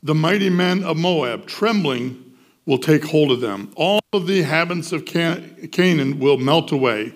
The 0.04 0.14
mighty 0.14 0.50
men 0.50 0.84
of 0.84 0.98
Moab, 0.98 1.46
trembling, 1.46 2.36
will 2.66 2.76
take 2.76 3.04
hold 3.06 3.30
of 3.30 3.40
them. 3.40 3.72
All 3.74 4.00
of 4.12 4.26
the 4.26 4.40
inhabitants 4.40 4.92
of 4.92 5.06
Canaan 5.06 6.18
will 6.18 6.36
melt 6.36 6.72
away. 6.72 7.14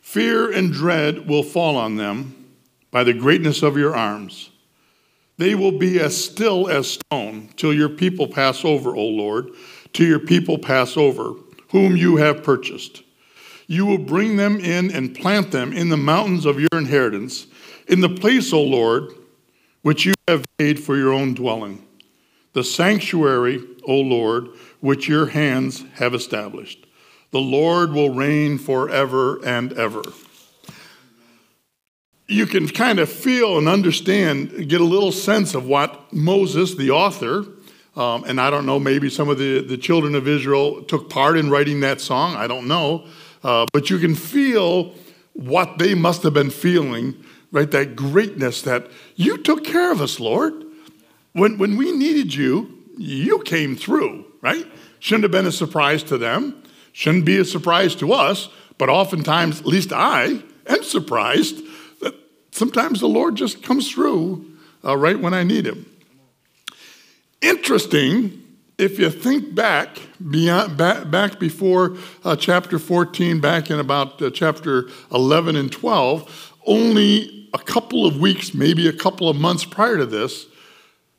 Fear 0.00 0.52
and 0.52 0.72
dread 0.72 1.26
will 1.28 1.42
fall 1.42 1.76
on 1.76 1.96
them 1.96 2.46
by 2.92 3.02
the 3.02 3.14
greatness 3.14 3.64
of 3.64 3.76
your 3.76 3.96
arms. 3.96 4.50
They 5.38 5.56
will 5.56 5.76
be 5.76 5.98
as 5.98 6.16
still 6.16 6.68
as 6.68 6.92
stone 6.92 7.48
till 7.56 7.74
your 7.74 7.88
people 7.88 8.28
pass 8.28 8.64
over, 8.64 8.94
O 8.94 9.04
Lord, 9.04 9.50
till 9.92 10.06
your 10.06 10.20
people 10.20 10.58
pass 10.58 10.96
over, 10.96 11.34
whom 11.70 11.96
you 11.96 12.18
have 12.18 12.44
purchased. 12.44 13.02
You 13.66 13.86
will 13.86 13.98
bring 13.98 14.36
them 14.36 14.60
in 14.60 14.92
and 14.92 15.16
plant 15.16 15.50
them 15.50 15.72
in 15.72 15.88
the 15.88 15.96
mountains 15.96 16.46
of 16.46 16.60
your 16.60 16.68
inheritance, 16.74 17.48
in 17.88 18.00
the 18.00 18.08
place, 18.08 18.52
O 18.52 18.62
Lord, 18.62 19.10
which 19.82 20.06
you 20.06 20.14
have 20.28 20.44
made 20.60 20.78
for 20.78 20.96
your 20.96 21.12
own 21.12 21.34
dwelling, 21.34 21.84
the 22.54 22.64
sanctuary, 22.64 23.62
O 23.86 23.96
Lord, 23.96 24.48
which 24.80 25.08
your 25.08 25.26
hands 25.26 25.84
have 25.94 26.14
established. 26.14 26.86
The 27.30 27.40
Lord 27.40 27.92
will 27.92 28.14
reign 28.14 28.58
forever 28.58 29.44
and 29.44 29.72
ever. 29.74 30.02
You 32.26 32.46
can 32.46 32.68
kind 32.68 32.98
of 32.98 33.10
feel 33.10 33.58
and 33.58 33.68
understand, 33.68 34.68
get 34.68 34.80
a 34.80 34.84
little 34.84 35.12
sense 35.12 35.54
of 35.54 35.66
what 35.66 36.12
Moses, 36.12 36.74
the 36.74 36.90
author, 36.90 37.44
um, 37.96 38.24
and 38.24 38.40
I 38.40 38.50
don't 38.50 38.66
know, 38.66 38.78
maybe 38.78 39.08
some 39.08 39.28
of 39.28 39.38
the, 39.38 39.60
the 39.60 39.76
children 39.76 40.14
of 40.14 40.26
Israel 40.26 40.82
took 40.82 41.10
part 41.10 41.36
in 41.36 41.50
writing 41.50 41.80
that 41.80 42.00
song. 42.00 42.34
I 42.34 42.46
don't 42.46 42.66
know. 42.66 43.06
Uh, 43.42 43.66
but 43.72 43.90
you 43.90 43.98
can 43.98 44.14
feel 44.14 44.94
what 45.34 45.78
they 45.78 45.94
must 45.94 46.22
have 46.22 46.34
been 46.34 46.50
feeling, 46.50 47.14
right? 47.52 47.70
That 47.70 47.94
greatness 47.94 48.62
that 48.62 48.88
you 49.16 49.38
took 49.38 49.64
care 49.64 49.92
of 49.92 50.00
us, 50.00 50.18
Lord. 50.18 50.63
When, 51.34 51.58
when 51.58 51.76
we 51.76 51.92
needed 51.92 52.32
you, 52.32 52.84
you 52.96 53.40
came 53.40 53.76
through, 53.76 54.24
right? 54.40 54.66
Shouldn't 55.00 55.24
have 55.24 55.32
been 55.32 55.46
a 55.46 55.52
surprise 55.52 56.02
to 56.04 56.16
them. 56.16 56.62
Shouldn't 56.92 57.24
be 57.24 57.38
a 57.38 57.44
surprise 57.44 57.96
to 57.96 58.12
us, 58.12 58.48
but 58.78 58.88
oftentimes, 58.88 59.60
at 59.60 59.66
least 59.66 59.92
I 59.92 60.40
am 60.66 60.82
surprised 60.84 61.60
that 62.00 62.14
sometimes 62.52 63.00
the 63.00 63.08
Lord 63.08 63.34
just 63.34 63.64
comes 63.64 63.90
through 63.90 64.48
uh, 64.84 64.96
right 64.96 65.18
when 65.18 65.34
I 65.34 65.42
need 65.42 65.66
Him. 65.66 65.86
Interesting, 67.42 68.40
if 68.78 69.00
you 69.00 69.10
think 69.10 69.56
back 69.56 69.98
beyond, 70.30 70.76
back, 70.76 71.10
back 71.10 71.40
before 71.40 71.96
uh, 72.24 72.36
chapter 72.36 72.78
14, 72.78 73.40
back 73.40 73.70
in 73.70 73.80
about 73.80 74.22
uh, 74.22 74.30
chapter 74.30 74.88
11 75.12 75.56
and 75.56 75.70
12, 75.72 76.52
only 76.66 77.48
a 77.52 77.58
couple 77.58 78.06
of 78.06 78.18
weeks, 78.18 78.54
maybe 78.54 78.86
a 78.86 78.92
couple 78.92 79.28
of 79.28 79.36
months 79.36 79.64
prior 79.64 79.96
to 79.96 80.06
this, 80.06 80.46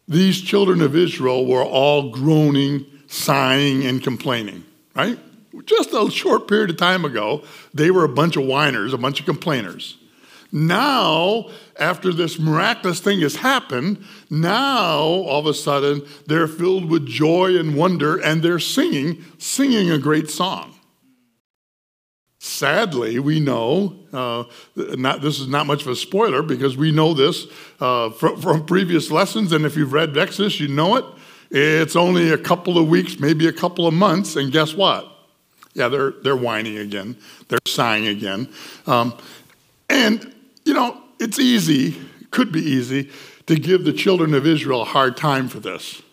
these 0.08 0.42
children 0.42 0.82
of 0.82 0.96
Israel 0.96 1.46
were 1.46 1.64
all 1.64 2.10
groaning, 2.12 2.86
sighing, 3.08 3.86
and 3.86 4.04
complaining, 4.04 4.64
right? 4.96 5.20
just 5.66 5.94
a 5.94 6.10
short 6.12 6.48
period 6.48 6.70
of 6.70 6.78
time 6.78 7.06
ago, 7.06 7.44
they 7.74 7.92
were 7.92 8.04
a 8.04 8.10
bunch 8.10 8.36
of 8.36 8.46
whiners, 8.46 8.94
a 8.94 8.98
bunch 8.98 9.20
of 9.20 9.26
complainers. 9.26 9.98
Now, 10.52 11.50
after 11.78 12.14
this 12.14 12.40
miraculous 12.40 13.00
thing 13.00 13.20
has 13.22 13.38
happened, 13.38 14.04
now 14.30 15.00
all 15.00 15.40
of 15.40 15.48
a 15.48 15.54
sudden 15.54 16.06
they're 16.28 16.48
filled 16.48 16.90
with 16.90 17.06
joy 17.06 17.58
and 17.58 17.76
wonder 17.76 18.18
and 18.18 18.42
they're 18.42 18.60
singing, 18.60 19.24
singing 19.38 19.92
a 19.92 19.98
great 19.98 20.30
song. 20.30 20.75
Sadly, 22.46 23.18
we 23.18 23.40
know, 23.40 23.96
uh, 24.14 24.44
not, 24.76 25.22
this 25.22 25.40
is 25.40 25.48
not 25.48 25.66
much 25.66 25.82
of 25.82 25.88
a 25.88 25.96
spoiler 25.96 26.44
because 26.44 26.78
we 26.78 26.92
know 26.92 27.16
this 27.16 27.48
uh, 27.80 28.12
from, 28.12 28.40
from 28.40 28.68
previous 28.68 29.10
lessons, 29.10 29.52
and 29.52 29.66
if 29.66 29.76
you've 29.76 29.94
read 29.94 30.16
Exodus, 30.16 30.60
you 30.60 30.68
know 30.68 30.96
it. 30.96 31.06
It's 31.50 31.96
only 31.96 32.30
a 32.30 32.38
couple 32.38 32.78
of 32.78 32.88
weeks, 32.88 33.20
maybe 33.20 33.48
a 33.48 33.52
couple 33.52 33.88
of 33.88 33.96
months, 33.96 34.36
and 34.36 34.52
guess 34.52 34.76
what? 34.76 35.12
Yeah, 35.74 35.88
they're, 35.88 36.12
they're 36.12 36.36
whining 36.36 36.78
again. 36.78 37.18
They're 37.48 37.58
sighing 37.66 38.06
again. 38.06 38.48
Um, 38.86 39.18
and, 39.90 40.32
you 40.66 40.76
know, 40.76 41.02
it's 41.20 41.40
easy, 41.40 42.00
could 42.30 42.52
be 42.52 42.62
easy, 42.62 43.10
to 43.48 43.56
give 43.56 43.86
the 43.86 43.94
children 43.94 44.36
of 44.36 44.46
Israel 44.46 44.84
a 44.84 44.86
hard 44.86 45.18
time 45.18 45.48
for 45.48 45.60
this 45.60 46.04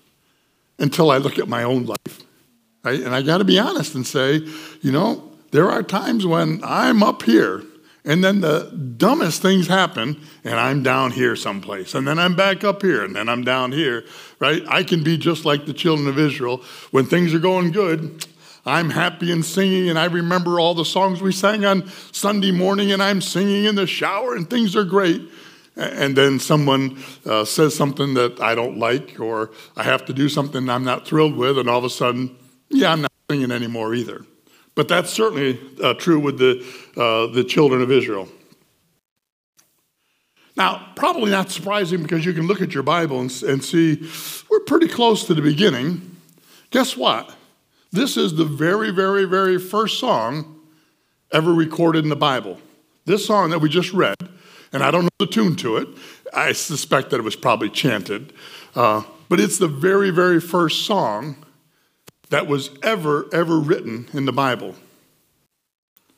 until 0.78 1.10
I 1.10 1.18
look 1.18 1.38
at 1.38 1.46
my 1.46 1.62
own 1.62 1.84
life. 1.84 2.20
Right? 2.82 3.00
And 3.00 3.14
I 3.14 3.20
got 3.20 3.38
to 3.38 3.44
be 3.44 3.58
honest 3.58 3.94
and 3.94 4.06
say, 4.06 4.40
you 4.80 4.92
know, 4.92 5.28
there 5.52 5.70
are 5.70 5.82
times 5.82 6.26
when 6.26 6.60
I'm 6.64 7.02
up 7.02 7.22
here 7.22 7.62
and 8.04 8.24
then 8.24 8.40
the 8.40 8.64
dumbest 8.96 9.42
things 9.42 9.68
happen 9.68 10.20
and 10.42 10.54
I'm 10.54 10.82
down 10.82 11.12
here 11.12 11.36
someplace. 11.36 11.94
And 11.94 12.08
then 12.08 12.18
I'm 12.18 12.34
back 12.34 12.64
up 12.64 12.82
here 12.82 13.04
and 13.04 13.14
then 13.14 13.28
I'm 13.28 13.44
down 13.44 13.70
here, 13.70 14.04
right? 14.40 14.62
I 14.66 14.82
can 14.82 15.04
be 15.04 15.16
just 15.16 15.44
like 15.44 15.66
the 15.66 15.72
children 15.72 16.08
of 16.08 16.18
Israel. 16.18 16.62
When 16.90 17.06
things 17.06 17.32
are 17.32 17.38
going 17.38 17.70
good, 17.70 18.26
I'm 18.64 18.90
happy 18.90 19.32
and 19.32 19.44
singing, 19.44 19.88
and 19.88 19.98
I 19.98 20.04
remember 20.04 20.60
all 20.60 20.74
the 20.74 20.84
songs 20.84 21.20
we 21.20 21.32
sang 21.32 21.64
on 21.64 21.88
Sunday 22.12 22.52
morning, 22.52 22.92
and 22.92 23.02
I'm 23.02 23.20
singing 23.20 23.64
in 23.64 23.74
the 23.74 23.88
shower, 23.88 24.36
and 24.36 24.48
things 24.48 24.76
are 24.76 24.84
great. 24.84 25.20
and 25.74 26.14
then 26.14 26.38
someone 26.38 27.02
uh, 27.26 27.44
says 27.44 27.74
something 27.74 28.14
that 28.14 28.40
I 28.40 28.54
don't 28.54 28.78
like, 28.78 29.18
or 29.18 29.50
I 29.76 29.82
have 29.82 30.04
to 30.04 30.12
do 30.12 30.28
something 30.28 30.68
I'm 30.68 30.84
not 30.84 31.08
thrilled 31.08 31.34
with, 31.34 31.58
and 31.58 31.68
all 31.68 31.78
of 31.78 31.84
a 31.84 31.90
sudden, 31.90 32.36
yeah, 32.68 32.92
I'm 32.92 33.00
not 33.00 33.12
singing 33.28 33.50
anymore 33.50 33.94
either. 33.94 34.24
But 34.74 34.88
that's 34.88 35.10
certainly 35.10 35.60
uh, 35.82 35.94
true 35.94 36.18
with 36.18 36.38
the, 36.38 36.64
uh, 36.96 37.32
the 37.32 37.44
children 37.44 37.82
of 37.82 37.90
Israel. 37.90 38.28
Now, 40.56 40.92
probably 40.96 41.30
not 41.30 41.50
surprising 41.50 42.02
because 42.02 42.26
you 42.26 42.32
can 42.32 42.46
look 42.46 42.60
at 42.60 42.74
your 42.74 42.82
Bible 42.82 43.20
and, 43.20 43.42
and 43.42 43.64
see 43.64 44.06
we're 44.50 44.60
pretty 44.60 44.88
close 44.88 45.24
to 45.26 45.34
the 45.34 45.42
beginning. 45.42 46.16
Guess 46.70 46.96
what? 46.96 47.34
This 47.90 48.16
is 48.16 48.34
the 48.34 48.44
very, 48.44 48.90
very, 48.90 49.24
very 49.24 49.58
first 49.58 49.98
song 49.98 50.60
ever 51.32 51.52
recorded 51.52 52.04
in 52.04 52.10
the 52.10 52.16
Bible. 52.16 52.58
This 53.04 53.26
song 53.26 53.50
that 53.50 53.58
we 53.60 53.68
just 53.68 53.92
read, 53.92 54.16
and 54.72 54.82
I 54.82 54.90
don't 54.90 55.04
know 55.04 55.10
the 55.18 55.26
tune 55.26 55.56
to 55.56 55.76
it, 55.78 55.88
I 56.34 56.52
suspect 56.52 57.10
that 57.10 57.18
it 57.18 57.22
was 57.22 57.36
probably 57.36 57.68
chanted, 57.68 58.32
uh, 58.74 59.02
but 59.28 59.40
it's 59.40 59.58
the 59.58 59.68
very, 59.68 60.10
very 60.10 60.40
first 60.40 60.86
song 60.86 61.36
that 62.32 62.46
was 62.46 62.70
ever, 62.82 63.26
ever 63.30 63.58
written 63.58 64.08
in 64.14 64.24
the 64.24 64.32
Bible. 64.32 64.68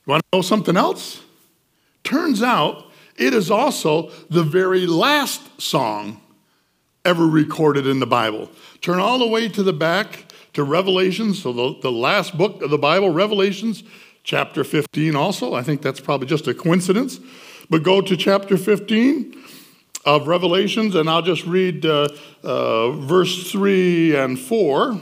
You 0.07 0.11
want 0.13 0.23
to 0.23 0.39
know 0.39 0.43
something 0.43 0.77
else? 0.77 1.21
Turns 2.05 2.41
out 2.41 2.87
it 3.17 3.35
is 3.35 3.51
also 3.51 4.11
the 4.31 4.45
very 4.45 4.87
last 4.87 5.61
song 5.61 6.21
ever 7.05 7.27
recorded 7.27 7.89
in 7.89 7.99
the 7.99 8.07
Bible. 8.07 8.49
Turn 8.81 9.01
all 9.01 9.19
the 9.19 9.27
way 9.27 9.49
to 9.49 9.65
the 9.65 9.73
back 9.73 10.27
to 10.53 10.63
Revelations, 10.63 11.43
so 11.43 11.53
the, 11.53 11.81
the 11.83 11.91
last 11.91 12.39
book 12.39 12.63
of 12.63 12.71
the 12.71 12.79
Bible, 12.79 13.11
Revelations 13.11 13.83
chapter 14.23 14.63
15 14.63 15.17
also. 15.17 15.53
I 15.55 15.65
think 15.65 15.83
that's 15.83 15.99
probably 15.99 16.29
just 16.29 16.47
a 16.47 16.55
coincidence. 16.55 17.19
But 17.69 17.83
go 17.83 18.01
to 18.01 18.17
chapter 18.17 18.57
15 18.57 19.37
of 20.05 20.29
Revelations, 20.29 20.95
and 20.95 21.11
I'll 21.11 21.23
just 21.23 21.45
read 21.45 21.85
uh, 21.85 22.07
uh, 22.45 22.93
verse 22.93 23.51
3 23.51 24.15
and 24.15 24.39
4. 24.39 25.01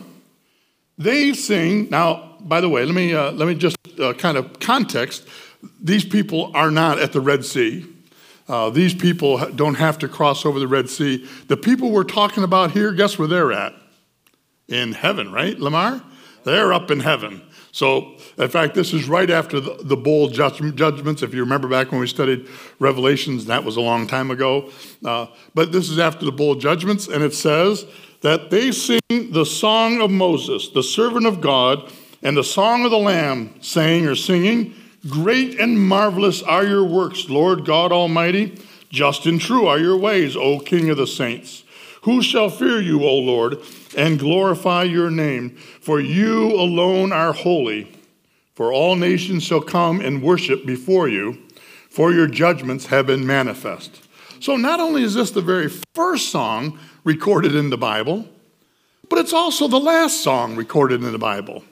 They 1.03 1.33
sing, 1.33 1.89
now, 1.91 2.37
by 2.41 2.61
the 2.61 2.69
way, 2.69 2.85
let 2.85 2.95
me, 2.95 3.15
uh, 3.15 3.33
let 3.33 3.49
me 3.49 3.55
just 3.55 3.77
uh, 3.99 4.13
kind 4.15 4.37
of 4.37 4.61
context. 4.61 5.27
These 5.81 6.05
people 6.05 6.51
are 6.55 6.71
not 6.71 6.99
at 6.99 7.13
the 7.13 7.21
Red 7.21 7.45
Sea. 7.45 7.87
Uh, 8.49 8.71
these 8.71 8.95
people 8.95 9.39
don't 9.51 9.77
have 9.77 9.99
to 9.99 10.09
cross 10.09 10.45
over 10.45 10.59
the 10.59 10.69
Red 10.69 10.89
Sea. 10.89 11.27
The 11.49 11.57
people 11.57 11.91
we're 11.91 12.05
talking 12.05 12.45
about 12.45 12.73
here, 12.73 12.93
guess 12.93 13.19
where 13.19 13.29
they're 13.29 13.53
at? 13.53 13.75
In 14.69 14.93
heaven, 14.93 15.33
right, 15.33 15.59
Lamar? 15.59 16.03
They're 16.45 16.73
up 16.73 16.91
in 16.91 17.01
heaven. 17.01 17.43
So, 17.73 18.17
in 18.37 18.49
fact, 18.49 18.75
this 18.75 18.93
is 18.93 19.09
right 19.09 19.31
after 19.31 19.59
the, 19.59 19.79
the 19.83 19.97
bowl 19.97 20.29
judgments. 20.29 21.23
If 21.23 21.33
you 21.33 21.41
remember 21.41 21.69
back 21.69 21.91
when 21.91 22.01
we 22.01 22.07
studied 22.07 22.47
Revelations, 22.79 23.47
that 23.47 23.65
was 23.65 23.77
a 23.77 23.81
long 23.81 24.07
time 24.07 24.31
ago. 24.31 24.71
Uh, 25.05 25.27
but 25.55 25.73
this 25.73 25.89
is 25.89 25.99
after 25.99 26.27
the 26.27 26.33
bowl 26.33 26.55
judgments, 26.55 27.09
and 27.09 27.25
it 27.25 27.33
says 27.33 27.87
that 28.23 28.51
they 28.51 28.73
sing 28.73 29.01
the 29.09 29.45
song 29.45 30.01
of 30.01 30.11
Moses, 30.11 30.69
the 30.69 30.83
servant 30.83 31.27
of 31.27 31.41
God, 31.41 31.93
and 32.23 32.37
the 32.37 32.45
song 32.45 32.85
of 32.85 32.91
the 32.91 32.99
Lamb, 32.99 33.55
saying 33.61 34.07
or 34.07 34.15
singing, 34.15 34.75
Great 35.09 35.59
and 35.59 35.81
marvelous 35.81 36.43
are 36.43 36.65
your 36.65 36.85
works, 36.85 37.29
Lord 37.29 37.65
God 37.65 37.91
Almighty. 37.91 38.59
Just 38.89 39.27
and 39.27 39.41
true 39.41 39.67
are 39.67 39.79
your 39.79 39.97
ways, 39.97 40.37
O 40.37 40.61
King 40.61 40.91
of 40.91 40.97
the 40.97 41.07
saints. 41.07 41.65
Who 42.03 42.23
shall 42.23 42.49
fear 42.49 42.81
you, 42.81 43.05
O 43.05 43.17
Lord, 43.17 43.59
and 43.97 44.19
glorify 44.19 44.85
your 44.85 45.11
name? 45.11 45.57
For 45.57 46.01
you 46.01 46.53
alone 46.53 47.13
are 47.13 47.33
holy. 47.33 47.93
For 48.55 48.73
all 48.73 48.95
nations 48.95 49.43
shall 49.43 49.61
come 49.61 50.01
and 50.01 50.23
worship 50.23 50.65
before 50.65 51.09
you, 51.09 51.39
for 51.91 52.13
your 52.13 52.27
judgments 52.27 52.87
have 52.87 53.07
been 53.07 53.27
manifest. 53.27 54.07
So, 54.43 54.57
not 54.57 54.81
only 54.81 55.05
is 55.05 55.15
this 55.15 55.31
the 55.31 55.41
very 55.41 55.69
first 55.95 56.31
song 56.31 56.77
recorded 57.05 57.55
in 57.55 57.71
the 57.71 57.77
Bible, 57.77 58.29
but 59.09 59.21
it's 59.21 59.33
also 59.33 59.69
the 59.69 59.79
last 59.79 60.21
song 60.21 60.57
recorded 60.57 61.01
in 61.01 61.13
the 61.13 61.19
Bible. 61.19 61.63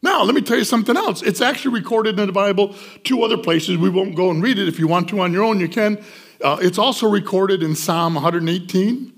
Now, 0.00 0.22
let 0.22 0.36
me 0.36 0.42
tell 0.42 0.56
you 0.58 0.62
something 0.62 0.96
else. 0.96 1.22
It's 1.22 1.40
actually 1.40 1.74
recorded 1.74 2.20
in 2.20 2.26
the 2.28 2.32
Bible 2.32 2.76
two 3.02 3.24
other 3.24 3.36
places. 3.36 3.78
We 3.78 3.88
won't 3.88 4.14
go 4.14 4.30
and 4.30 4.40
read 4.40 4.60
it. 4.60 4.68
If 4.68 4.78
you 4.78 4.86
want 4.86 5.08
to 5.08 5.18
on 5.18 5.32
your 5.32 5.42
own, 5.42 5.58
you 5.58 5.68
can. 5.68 6.00
Uh, 6.40 6.56
it's 6.62 6.78
also 6.78 7.10
recorded 7.10 7.64
in 7.64 7.74
Psalm 7.74 8.14
118. 8.14 9.12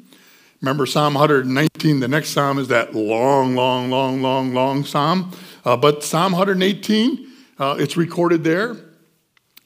Remember 0.63 0.87
Psalm 0.87 1.13
119, 1.13 2.01
the 2.01 2.09
next 2.09 2.31
psalm 2.31 2.59
is 2.59 2.69
that 2.69 2.95
long, 2.95 3.55
long, 3.55 3.91
long, 3.91 4.23
long, 4.23 4.55
long 4.55 4.85
psalm. 4.85 5.33
Uh, 5.67 5.77
but 5.77 6.03
Psalm 6.03 6.33
118, 6.33 7.31
uh, 7.59 7.77
it's 7.79 7.99
recorded 7.99 8.43
there. 8.43 8.75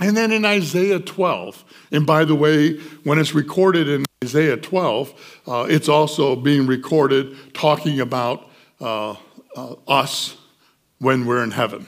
And 0.01 0.17
then 0.17 0.31
in 0.31 0.45
Isaiah 0.45 1.01
12. 1.01 1.65
And 1.91 2.07
by 2.07 2.25
the 2.25 2.35
way, 2.35 2.75
when 3.03 3.19
it's 3.19 3.35
recorded 3.35 3.89
in 3.89 4.05
Isaiah 4.23 4.57
12, 4.57 5.41
uh, 5.47 5.67
it's 5.69 5.89
also 5.89 6.37
being 6.37 6.67
recorded 6.67 7.55
talking 7.55 8.01
about 8.01 8.49
uh, 8.81 9.17
uh, 9.57 9.75
us 9.89 10.37
when 10.99 11.27
we're 11.27 11.43
in 11.43 11.51
heaven. 11.51 11.87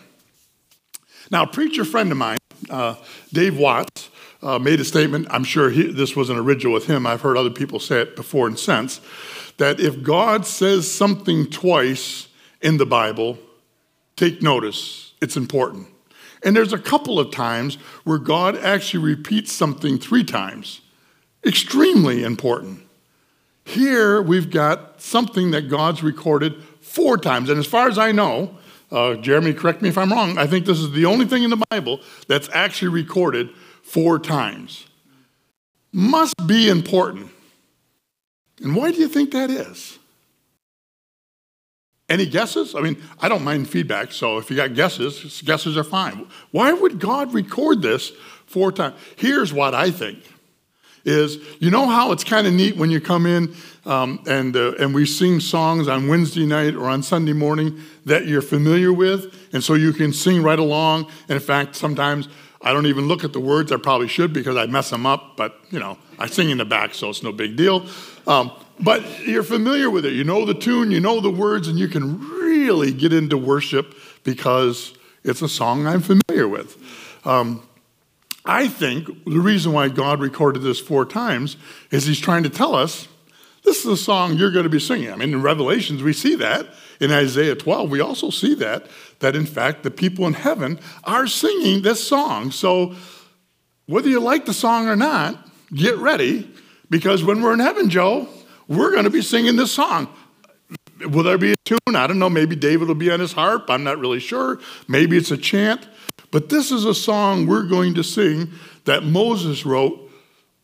Now, 1.31 1.45
a 1.45 1.47
preacher 1.47 1.85
friend 1.85 2.11
of 2.11 2.19
mine, 2.19 2.39
uh, 2.69 2.97
Dave 3.33 3.57
Watts, 3.57 4.11
uh, 4.43 4.59
made 4.59 4.81
a 4.81 4.85
statement. 4.85 5.29
I'm 5.31 5.45
sure 5.45 5.71
he, 5.71 5.93
this 5.93 6.17
wasn't 6.17 6.39
original 6.39 6.73
with 6.73 6.87
him. 6.87 7.07
I've 7.07 7.21
heard 7.21 7.37
other 7.37 7.51
people 7.51 7.79
say 7.79 8.01
it 8.01 8.17
before 8.17 8.47
and 8.47 8.59
since 8.59 9.01
that 9.59 9.79
if 9.79 10.03
God 10.03 10.47
says 10.47 10.91
something 10.91 11.47
twice 11.51 12.29
in 12.63 12.79
the 12.79 12.87
Bible, 12.87 13.39
take 14.17 14.41
notice. 14.41 15.13
It's 15.21 15.37
important. 15.37 15.87
And 16.43 16.57
there's 16.57 16.73
a 16.73 16.79
couple 16.79 17.19
of 17.19 17.31
times 17.31 17.77
where 18.05 18.19
God 18.19 18.57
actually 18.57 19.05
repeats 19.05 19.53
something 19.53 19.99
three 19.99 20.25
times. 20.25 20.81
Extremely 21.45 22.23
important. 22.23 22.81
Here 23.65 24.21
we've 24.21 24.51
got 24.51 25.01
something 25.01 25.53
that 25.53 25.69
God's 25.69 26.03
recorded 26.03 26.63
four 26.81 27.17
times. 27.19 27.51
And 27.51 27.59
as 27.59 27.67
far 27.67 27.89
as 27.89 27.99
I 27.99 28.11
know, 28.11 28.57
uh, 28.91 29.15
Jeremy, 29.15 29.53
correct 29.53 29.83
me 29.83 29.89
if 29.89 29.97
I'm 29.97 30.13
wrong, 30.13 30.39
I 30.39 30.47
think 30.47 30.67
this 30.67 30.81
is 30.81 30.91
the 30.91 31.05
only 31.05 31.27
thing 31.27 31.45
in 31.45 31.51
the 31.51 31.65
Bible 31.71 32.01
that's 32.27 32.49
actually 32.53 32.89
recorded 32.89 33.51
four 33.83 34.19
times. 34.19 34.87
Must 35.93 36.35
be 36.47 36.69
important. 36.69 37.31
And 38.61 38.75
why 38.75 38.91
do 38.91 38.99
you 38.99 39.09
think 39.09 39.31
that 39.33 39.51
is? 39.51 40.00
Any 42.11 42.27
guesses? 42.27 42.75
I 42.75 42.81
mean, 42.81 43.01
I 43.21 43.29
don't 43.29 43.45
mind 43.45 43.69
feedback, 43.69 44.11
so 44.11 44.39
if 44.39 44.51
you 44.51 44.57
got 44.57 44.75
guesses, 44.75 45.43
guesses 45.43 45.77
are 45.77 45.85
fine. 45.85 46.27
Why 46.51 46.73
would 46.73 46.99
God 46.99 47.33
record 47.33 47.83
this 47.83 48.11
four 48.47 48.73
times? 48.73 48.97
Here's 49.17 49.53
what 49.53 49.75
I 49.75 49.93
think 49.93 50.19
is 51.05 51.39
you 51.61 51.71
know 51.71 51.87
how 51.87 52.13
it's 52.13 52.25
kind 52.25 52.47
of 52.47 52.53
neat 52.53 52.77
when 52.77 52.91
you 52.91 53.01
come 53.01 53.25
in 53.25 53.55
um, 53.87 54.23
and, 54.27 54.55
uh, 54.55 54.73
and 54.73 54.93
we 54.93 55.07
sing 55.07 55.41
songs 55.41 55.89
on 55.89 56.09
Wednesday 56.09 56.45
night 56.45 56.75
or 56.75 56.89
on 56.89 57.03
Sunday 57.03 57.33
morning 57.33 57.81
that 58.05 58.27
you're 58.27 58.43
familiar 58.43 58.93
with, 58.93 59.33
and 59.55 59.63
so 59.63 59.75
you 59.75 59.93
can 59.93 60.13
sing 60.13 60.43
right 60.43 60.59
along. 60.59 61.05
And 61.29 61.37
in 61.37 61.41
fact, 61.41 61.77
sometimes 61.77 62.29
I 62.61 62.73
don't 62.73 62.87
even 62.87 63.07
look 63.07 63.23
at 63.23 63.33
the 63.33 63.41
words. 63.41 63.71
I 63.71 63.77
probably 63.77 64.09
should 64.09 64.33
because 64.33 64.57
I 64.57 64.67
mess 64.67 64.91
them 64.91 65.07
up, 65.07 65.37
but 65.37 65.61
you 65.71 65.79
know, 65.79 65.97
I 66.19 66.27
sing 66.27 66.51
in 66.51 66.59
the 66.59 66.65
back, 66.65 66.93
so 66.95 67.09
it's 67.09 67.23
no 67.23 67.31
big 67.31 67.57
deal. 67.57 67.87
Um, 68.27 68.51
but 68.83 69.27
you're 69.27 69.43
familiar 69.43 69.91
with 69.91 70.05
it. 70.05 70.13
You 70.13 70.25
know 70.25 70.45
the 70.45 70.55
tune, 70.55 70.91
you 70.91 71.01
know 71.01 71.21
the 71.21 71.31
words, 71.31 71.69
and 71.69 71.79
you 71.79 71.89
can 71.89 72.21
really 72.21 72.93
get 72.93 73.13
into 73.13 73.37
worship 73.37 73.95
because 74.25 74.95
it's 75.25 75.43
a 75.43 75.49
song 75.49 75.87
I'm 75.87 76.01
familiar 76.01 76.49
with. 76.49 76.77
Um, 77.27 77.67
I 78.45 78.69
think 78.69 79.07
the 79.25 79.41
reason 79.41 79.73
why 79.73 79.89
God 79.89 80.21
recorded 80.21 80.63
this 80.63 80.81
four 80.81 81.05
times 81.05 81.57
is 81.91 82.07
He's 82.07 82.21
trying 82.21 82.43
to 82.45 82.51
tell 82.51 82.75
us 82.75 83.07
this 83.65 83.81
is 83.81 83.87
a 83.87 83.97
song 83.97 84.35
you're 84.35 84.51
going 84.51 84.65
to 84.65 84.71
be 84.71 84.81
singing. 84.81 85.13
I 85.13 85.17
mean, 85.17 85.33
in 85.35 85.43
Revelations, 85.43 86.03
we 86.03 86.13
see 86.13 86.35
that. 86.37 86.67
In 86.99 87.11
Isaiah 87.11 87.55
12, 87.55 87.91
we 87.91 88.01
also 88.01 88.31
see 88.31 88.55
that, 88.57 88.87
that 89.21 89.37
in 89.37 89.47
fact, 89.47 89.83
the 89.83 89.91
people 89.91 90.27
in 90.27 90.33
heaven 90.33 90.79
are 91.05 91.27
singing 91.27 91.83
this 91.83 92.07
song. 92.07 92.51
So, 92.51 92.95
whether 93.87 94.09
you 94.09 94.21
like 94.21 94.47
the 94.47 94.55
song 94.55 94.89
or 94.89 94.97
not, 94.97 95.49
get 95.75 95.97
ready 95.97 96.51
because 96.91 97.25
when 97.25 97.43
we're 97.43 97.53
in 97.53 97.59
heaven, 97.59 97.91
Joe, 97.91 98.29
we're 98.71 98.93
going 98.93 99.05
to 99.05 99.11
be 99.11 99.21
singing 99.21 99.57
this 99.57 99.73
song. 99.73 100.09
Will 101.01 101.25
there 101.25 101.37
be 101.39 101.53
a 101.53 101.57
tune? 101.65 101.97
I 101.97 102.07
don't 102.07 102.21
know. 102.21 102.31
Maybe 102.31 102.55
David 102.55 102.87
will 102.87 102.95
be 102.95 103.11
on 103.11 103.19
his 103.19 103.33
harp. 103.33 103.69
I'm 103.69 103.83
not 103.83 103.99
really 103.99 104.21
sure. 104.21 104.61
Maybe 104.87 105.17
it's 105.17 105.33
a 105.33 105.37
chant. 105.37 105.89
But 106.31 106.51
this 106.51 106.71
is 106.71 106.85
a 106.85 106.95
song 106.95 107.49
we're 107.49 107.65
going 107.65 107.95
to 107.95 108.05
sing 108.05 108.53
that 108.85 109.03
Moses 109.03 109.67
wrote 109.67 110.09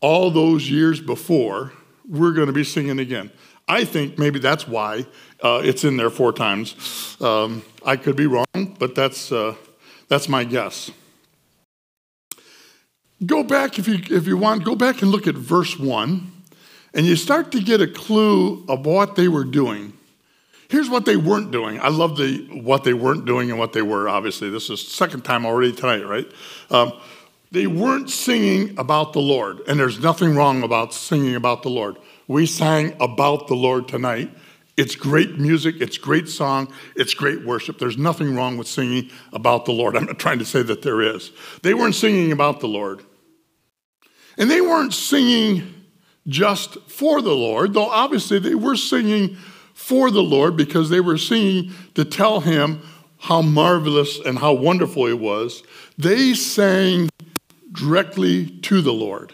all 0.00 0.30
those 0.30 0.70
years 0.70 1.00
before. 1.00 1.72
We're 2.08 2.30
going 2.30 2.46
to 2.46 2.52
be 2.52 2.62
singing 2.62 3.00
again. 3.00 3.32
I 3.66 3.84
think 3.84 4.18
maybe 4.18 4.38
that's 4.38 4.68
why 4.68 5.06
uh, 5.42 5.62
it's 5.64 5.82
in 5.82 5.96
there 5.96 6.10
four 6.10 6.32
times. 6.32 7.16
Um, 7.20 7.64
I 7.84 7.96
could 7.96 8.14
be 8.14 8.28
wrong, 8.28 8.76
but 8.78 8.94
that's, 8.94 9.32
uh, 9.32 9.56
that's 10.06 10.28
my 10.28 10.44
guess. 10.44 10.92
Go 13.24 13.42
back, 13.42 13.80
if 13.80 13.88
you, 13.88 13.98
if 14.16 14.28
you 14.28 14.36
want, 14.36 14.62
go 14.62 14.76
back 14.76 15.02
and 15.02 15.10
look 15.10 15.26
at 15.26 15.34
verse 15.34 15.76
1 15.76 16.35
and 16.96 17.04
you 17.06 17.14
start 17.14 17.52
to 17.52 17.60
get 17.60 17.80
a 17.82 17.86
clue 17.86 18.64
of 18.68 18.86
what 18.86 19.14
they 19.14 19.28
were 19.28 19.44
doing. 19.44 19.92
Here's 20.68 20.88
what 20.88 21.04
they 21.04 21.16
weren't 21.16 21.52
doing. 21.52 21.78
I 21.78 21.88
love 21.88 22.16
the 22.16 22.38
what 22.62 22.82
they 22.82 22.94
weren't 22.94 23.26
doing 23.26 23.50
and 23.50 23.58
what 23.58 23.72
they 23.72 23.82
were. 23.82 24.08
Obviously, 24.08 24.50
this 24.50 24.70
is 24.70 24.80
second 24.80 25.22
time 25.22 25.46
already 25.46 25.72
tonight, 25.72 26.04
right? 26.04 26.26
Um, 26.70 26.92
They 27.52 27.68
weren't 27.68 28.10
singing 28.10 28.76
about 28.76 29.12
the 29.12 29.20
Lord, 29.20 29.60
and 29.68 29.78
there's 29.78 30.00
nothing 30.00 30.34
wrong 30.34 30.64
about 30.64 30.92
singing 30.92 31.36
about 31.36 31.62
the 31.62 31.68
Lord. 31.68 31.96
We 32.26 32.44
sang 32.46 32.96
about 32.98 33.46
the 33.46 33.54
Lord 33.54 33.86
tonight. 33.86 34.30
It's 34.76 34.96
great 34.96 35.38
music, 35.38 35.76
it's 35.80 35.96
great 35.96 36.28
song, 36.28 36.72
it's 36.96 37.14
great 37.14 37.44
worship. 37.44 37.78
There's 37.78 37.96
nothing 37.96 38.34
wrong 38.34 38.56
with 38.56 38.66
singing 38.66 39.10
about 39.32 39.64
the 39.64 39.72
Lord. 39.72 39.96
I'm 39.96 40.06
not 40.06 40.18
trying 40.18 40.40
to 40.40 40.44
say 40.44 40.62
that 40.62 40.82
there 40.82 41.00
is. 41.00 41.30
They 41.62 41.74
weren't 41.74 41.94
singing 41.94 42.32
about 42.32 42.60
the 42.60 42.68
Lord. 42.68 43.04
And 44.36 44.50
they 44.50 44.60
weren't 44.60 44.92
singing 44.92 45.75
just 46.28 46.80
for 46.88 47.22
the 47.22 47.34
Lord, 47.34 47.74
though 47.74 47.88
obviously 47.88 48.38
they 48.38 48.54
were 48.54 48.76
singing 48.76 49.36
for 49.74 50.10
the 50.10 50.22
Lord 50.22 50.56
because 50.56 50.90
they 50.90 51.00
were 51.00 51.18
singing 51.18 51.72
to 51.94 52.04
tell 52.04 52.40
him 52.40 52.80
how 53.18 53.42
marvelous 53.42 54.18
and 54.20 54.38
how 54.38 54.52
wonderful 54.52 55.06
it 55.06 55.18
was. 55.18 55.62
They 55.98 56.34
sang 56.34 57.08
directly 57.72 58.46
to 58.46 58.80
the 58.80 58.92
Lord. 58.92 59.32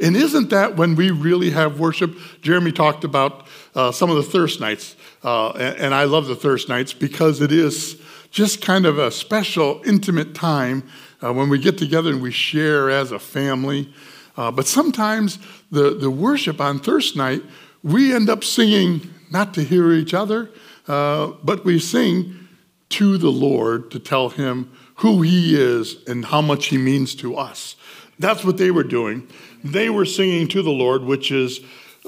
And 0.00 0.16
isn't 0.16 0.50
that 0.50 0.76
when 0.76 0.96
we 0.96 1.10
really 1.10 1.50
have 1.50 1.78
worship? 1.78 2.16
Jeremy 2.40 2.72
talked 2.72 3.04
about 3.04 3.46
uh, 3.74 3.92
some 3.92 4.10
of 4.10 4.16
the 4.16 4.22
thirst 4.22 4.60
nights, 4.60 4.96
uh, 5.22 5.50
and, 5.50 5.76
and, 5.78 5.94
I 5.94 6.04
love 6.04 6.26
the 6.26 6.34
thirst 6.34 6.68
nights 6.68 6.92
because 6.92 7.40
it 7.40 7.52
is 7.52 8.00
just 8.30 8.60
kind 8.60 8.84
of 8.84 8.98
a 8.98 9.10
special, 9.10 9.80
intimate 9.86 10.34
time 10.34 10.82
uh, 11.22 11.32
when 11.32 11.48
we 11.48 11.58
get 11.58 11.78
together 11.78 12.10
and 12.10 12.20
we 12.20 12.32
share 12.32 12.90
as 12.90 13.12
a 13.12 13.18
family. 13.18 13.92
Uh, 14.36 14.50
but 14.50 14.66
sometimes 14.66 15.38
the, 15.70 15.94
the 15.94 16.10
worship 16.10 16.60
on 16.60 16.78
thirst 16.78 17.16
night, 17.16 17.42
we 17.82 18.14
end 18.14 18.30
up 18.30 18.44
singing 18.44 19.12
not 19.30 19.54
to 19.54 19.62
hear 19.62 19.92
each 19.92 20.14
other, 20.14 20.50
uh, 20.88 21.28
but 21.42 21.64
we 21.64 21.78
sing 21.78 22.48
to 22.90 23.18
the 23.18 23.30
Lord 23.30 23.90
to 23.90 23.98
tell 23.98 24.28
him 24.28 24.70
who 24.96 25.22
he 25.22 25.60
is 25.60 25.96
and 26.06 26.26
how 26.26 26.40
much 26.40 26.66
he 26.66 26.78
means 26.78 27.14
to 27.16 27.36
us. 27.36 27.76
That's 28.18 28.44
what 28.44 28.58
they 28.58 28.70
were 28.70 28.84
doing. 28.84 29.26
They 29.64 29.90
were 29.90 30.04
singing 30.04 30.48
to 30.48 30.62
the 30.62 30.70
Lord, 30.70 31.02
which 31.02 31.32
is 31.32 31.60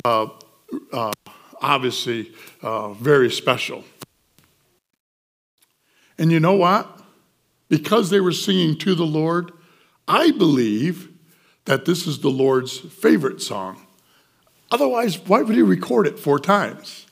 uh, 0.04 0.28
uh, 0.92 1.12
obviously 1.60 2.32
uh, 2.62 2.92
very 2.92 3.30
special. 3.30 3.84
And 6.18 6.30
you 6.30 6.40
know 6.40 6.54
what? 6.54 7.00
Because 7.68 8.10
they 8.10 8.20
were 8.20 8.32
singing 8.32 8.78
to 8.78 8.94
the 8.94 9.06
Lord, 9.06 9.52
I 10.06 10.30
believe 10.30 11.08
that 11.64 11.84
this 11.84 12.06
is 12.06 12.20
the 12.20 12.30
Lord's 12.30 12.78
favorite 12.78 13.40
song. 13.40 13.86
Otherwise, 14.70 15.18
why 15.18 15.42
would 15.42 15.54
he 15.54 15.62
record 15.62 16.06
it 16.06 16.18
four 16.18 16.38
times? 16.38 17.06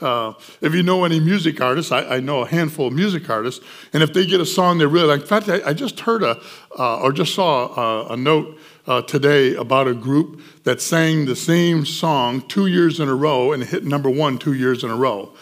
Uh, 0.00 0.32
if 0.60 0.74
you 0.74 0.82
know 0.82 1.04
any 1.04 1.18
music 1.18 1.60
artists, 1.60 1.90
I, 1.90 2.02
I, 2.02 2.20
know 2.20 2.42
a 2.42 2.46
handful 2.46 2.86
of 2.86 2.92
music 2.92 3.28
artists, 3.28 3.64
and 3.92 4.00
if 4.00 4.12
they 4.12 4.26
get 4.26 4.40
a 4.40 4.46
song 4.46 4.78
they 4.78 4.86
really 4.86 5.08
like, 5.08 5.22
in 5.22 5.26
fact, 5.26 5.48
I, 5.48 5.60
I 5.70 5.72
just 5.72 5.98
heard 5.98 6.22
a, 6.22 6.40
uh, 6.78 7.00
or 7.00 7.10
just 7.10 7.34
saw 7.34 8.06
a, 8.06 8.12
a 8.12 8.16
note 8.16 8.60
uh, 8.86 9.02
today 9.02 9.56
about 9.56 9.88
a 9.88 9.94
group 9.94 10.40
that 10.62 10.80
sang 10.80 11.26
the 11.26 11.34
same 11.34 11.84
song 11.84 12.42
two 12.42 12.66
years 12.66 13.00
in 13.00 13.08
a 13.08 13.14
row 13.14 13.50
and 13.50 13.64
hit 13.64 13.84
number 13.84 14.08
one 14.08 14.38
two 14.38 14.52
years 14.52 14.84
in 14.84 14.90
a 14.90 14.96
row. 14.96 15.32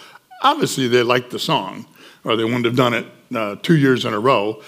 Obviously, 0.42 0.88
they 0.88 1.02
liked 1.02 1.30
the 1.30 1.38
song, 1.38 1.84
or 2.24 2.34
they 2.34 2.44
wouldn't 2.44 2.64
have 2.64 2.76
done 2.76 2.94
it 2.94 3.06
uh, 3.34 3.56
two 3.56 3.76
years 3.76 4.06
in 4.06 4.14
a 4.14 4.18
row. 4.18 4.62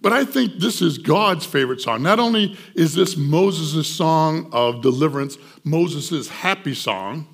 But 0.00 0.12
I 0.12 0.24
think 0.24 0.54
this 0.54 0.80
is 0.80 0.98
God's 0.98 1.44
favorite 1.44 1.80
song. 1.80 2.02
Not 2.02 2.20
only 2.20 2.56
is 2.74 2.94
this 2.94 3.16
Moses' 3.16 3.88
song 3.88 4.48
of 4.52 4.80
deliverance, 4.80 5.38
Moses' 5.64 6.28
happy 6.28 6.74
song, 6.74 7.26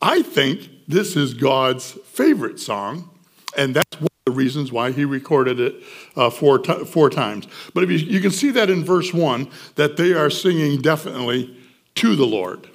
I 0.00 0.22
think 0.22 0.68
this 0.86 1.16
is 1.16 1.34
God's 1.34 1.92
favorite 2.04 2.60
song, 2.60 3.10
and 3.56 3.74
that's 3.74 4.00
one 4.00 4.06
of 4.06 4.32
the 4.32 4.32
reasons 4.32 4.70
why 4.72 4.92
he 4.92 5.04
recorded 5.04 5.58
it 5.58 5.82
uh, 6.16 6.30
four, 6.30 6.58
t- 6.58 6.84
four 6.84 7.10
times. 7.10 7.46
But 7.74 7.84
if 7.84 7.90
you, 7.90 7.98
you 7.98 8.20
can 8.20 8.30
see 8.30 8.50
that 8.50 8.70
in 8.70 8.84
verse 8.84 9.12
1 9.12 9.50
that 9.74 9.96
they 9.96 10.12
are 10.12 10.30
singing 10.30 10.80
definitely 10.80 11.56
to 11.96 12.14
the 12.14 12.26
Lord. 12.26 12.68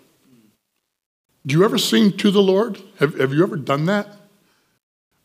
Do 1.46 1.56
you 1.56 1.64
ever 1.64 1.78
sing 1.78 2.12
to 2.18 2.32
the 2.32 2.42
Lord? 2.42 2.80
Have, 3.00 3.18
have 3.20 3.34
you 3.34 3.44
ever 3.44 3.56
done 3.56 3.86
that? 3.86 4.18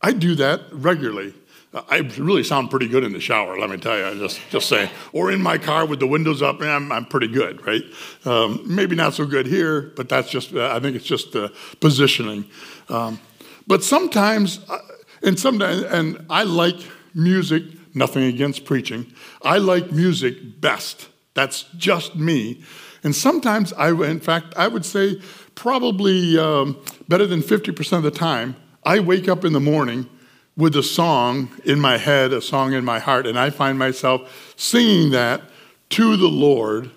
I 0.02 0.12
do 0.12 0.34
that 0.36 0.62
regularly. 0.72 1.34
I 1.72 1.98
really 2.18 2.42
sound 2.42 2.68
pretty 2.68 2.88
good 2.88 3.04
in 3.04 3.12
the 3.12 3.20
shower, 3.20 3.56
let 3.56 3.70
me 3.70 3.76
tell 3.76 3.96
you. 3.96 4.04
I 4.04 4.14
just 4.14 4.40
just 4.50 4.68
saying. 4.68 4.90
Or 5.12 5.30
in 5.30 5.40
my 5.40 5.56
car 5.56 5.86
with 5.86 6.00
the 6.00 6.06
windows 6.06 6.42
up, 6.42 6.60
I'm, 6.60 6.90
I'm 6.90 7.04
pretty 7.04 7.28
good, 7.28 7.64
right? 7.64 7.82
Um, 8.24 8.62
maybe 8.66 8.96
not 8.96 9.14
so 9.14 9.24
good 9.24 9.46
here, 9.46 9.92
but 9.94 10.08
that's 10.08 10.28
just, 10.30 10.52
uh, 10.52 10.74
I 10.74 10.80
think 10.80 10.96
it's 10.96 11.04
just 11.04 11.30
the 11.30 11.52
positioning. 11.78 12.44
Um, 12.88 13.20
but 13.68 13.84
sometimes, 13.84 14.58
uh, 14.68 14.78
and 15.22 15.38
sometimes, 15.38 15.82
and 15.84 16.26
I 16.28 16.42
like 16.42 16.76
music, 17.14 17.62
nothing 17.94 18.24
against 18.24 18.64
preaching. 18.64 19.12
I 19.42 19.58
like 19.58 19.92
music 19.92 20.60
best. 20.60 21.08
That's 21.34 21.64
just 21.76 22.16
me. 22.16 22.64
And 23.04 23.14
sometimes 23.14 23.72
I, 23.74 23.90
in 23.90 24.18
fact, 24.18 24.54
I 24.56 24.66
would 24.66 24.84
say 24.84 25.20
probably 25.54 26.36
um, 26.36 26.82
better 27.08 27.26
than 27.26 27.42
50% 27.42 27.92
of 27.96 28.02
the 28.02 28.10
time, 28.10 28.56
I 28.82 28.98
wake 28.98 29.28
up 29.28 29.44
in 29.44 29.52
the 29.52 29.60
morning 29.60 30.08
with 30.60 30.76
a 30.76 30.82
song 30.82 31.48
in 31.64 31.80
my 31.80 31.96
head, 31.96 32.32
a 32.32 32.42
song 32.42 32.74
in 32.74 32.84
my 32.84 32.98
heart, 32.98 33.26
and 33.26 33.38
I 33.38 33.50
find 33.50 33.78
myself 33.78 34.54
singing 34.56 35.10
that 35.10 35.42
to 35.90 36.16
the 36.16 36.28
Lord 36.28 36.90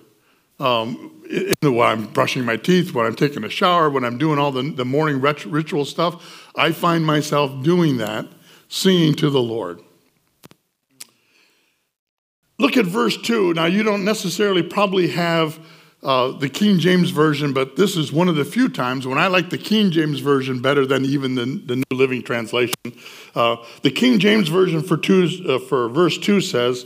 um, 0.59 1.11
while 1.61 1.91
I'm 1.91 2.07
brushing 2.07 2.45
my 2.45 2.57
teeth, 2.57 2.93
when 2.93 3.05
I'm 3.05 3.15
taking 3.15 3.43
a 3.43 3.49
shower, 3.49 3.89
when 3.89 4.03
I'm 4.03 4.17
doing 4.17 4.37
all 4.37 4.51
the, 4.51 4.61
the 4.63 4.85
morning 4.85 5.19
ritual 5.21 5.85
stuff. 5.85 6.51
I 6.55 6.71
find 6.71 7.05
myself 7.05 7.63
doing 7.63 7.97
that, 7.97 8.27
singing 8.67 9.15
to 9.15 9.29
the 9.29 9.41
Lord. 9.41 9.81
Look 12.59 12.77
at 12.77 12.85
verse 12.85 13.17
2. 13.17 13.53
Now, 13.53 13.65
you 13.65 13.81
don't 13.83 14.05
necessarily 14.05 14.61
probably 14.61 15.09
have 15.09 15.59
uh, 16.03 16.31
the 16.37 16.49
King 16.49 16.79
James 16.79 17.11
Version, 17.11 17.53
but 17.53 17.77
this 17.77 17.95
is 17.95 18.11
one 18.11 18.27
of 18.27 18.35
the 18.35 18.43
few 18.43 18.67
times 18.67 19.07
when 19.07 19.17
I 19.17 19.27
like 19.27 19.49
the 19.49 19.57
King 19.57 19.89
James 19.89 20.19
Version 20.19 20.61
better 20.61 20.85
than 20.85 21.05
even 21.05 21.35
the, 21.35 21.45
the 21.45 21.77
New 21.77 21.97
Living 21.97 22.21
Translation. 22.21 22.75
Uh, 23.33 23.57
the 23.83 23.91
King 23.91 24.19
James 24.19 24.49
Version 24.49 24.83
for, 24.83 24.97
two, 24.97 25.29
uh, 25.47 25.59
for 25.59 25.87
verse 25.89 26.17
2 26.17 26.41
says, 26.41 26.85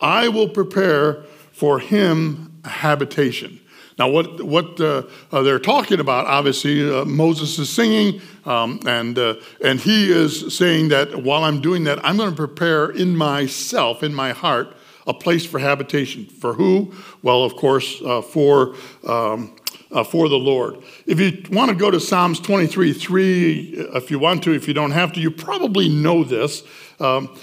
I 0.00 0.28
will 0.28 0.48
prepare 0.48 1.22
for 1.52 1.80
him 1.80 2.60
a 2.64 2.68
habitation. 2.68 3.58
Now, 3.98 4.10
what, 4.10 4.44
what 4.44 4.80
uh, 4.80 5.02
uh, 5.32 5.42
they're 5.42 5.58
talking 5.58 5.98
about, 5.98 6.26
obviously, 6.26 6.82
Moses 7.04 7.58
is 7.58 7.68
singing, 7.68 8.20
um, 8.44 8.78
and, 8.86 9.18
and 9.18 9.80
he 9.80 10.12
is 10.12 10.56
saying 10.56 10.88
that 10.90 11.24
while 11.24 11.42
I'm 11.42 11.60
doing 11.60 11.84
that, 11.84 12.04
I'm 12.04 12.16
going 12.16 12.30
to 12.30 12.36
prepare 12.36 12.90
in 12.90 13.16
myself, 13.16 14.04
in 14.04 14.14
my 14.14 14.30
heart, 14.30 14.76
a 15.08 15.14
place 15.14 15.44
for 15.44 15.58
habitation. 15.58 16.26
For 16.26 16.52
who? 16.52 16.94
Well, 17.22 17.42
of 17.42 17.56
course, 17.56 18.00
uh, 18.02 18.20
for, 18.20 18.76
um, 19.04 19.56
uh, 19.90 20.04
for 20.04 20.28
the 20.28 20.36
Lord. 20.36 20.76
If 21.06 21.18
you 21.18 21.42
want 21.50 21.70
to 21.70 21.76
go 21.76 21.90
to 21.90 21.98
Psalms 21.98 22.38
23 22.38 22.92
3, 22.92 23.74
if 23.94 24.10
you 24.10 24.18
want 24.18 24.44
to, 24.44 24.52
if 24.52 24.68
you 24.68 24.74
don't 24.74 24.90
have 24.90 25.12
to, 25.14 25.20
you 25.20 25.30
probably 25.30 25.88
know 25.88 26.22
this. 26.22 26.62
Um, 27.00 27.34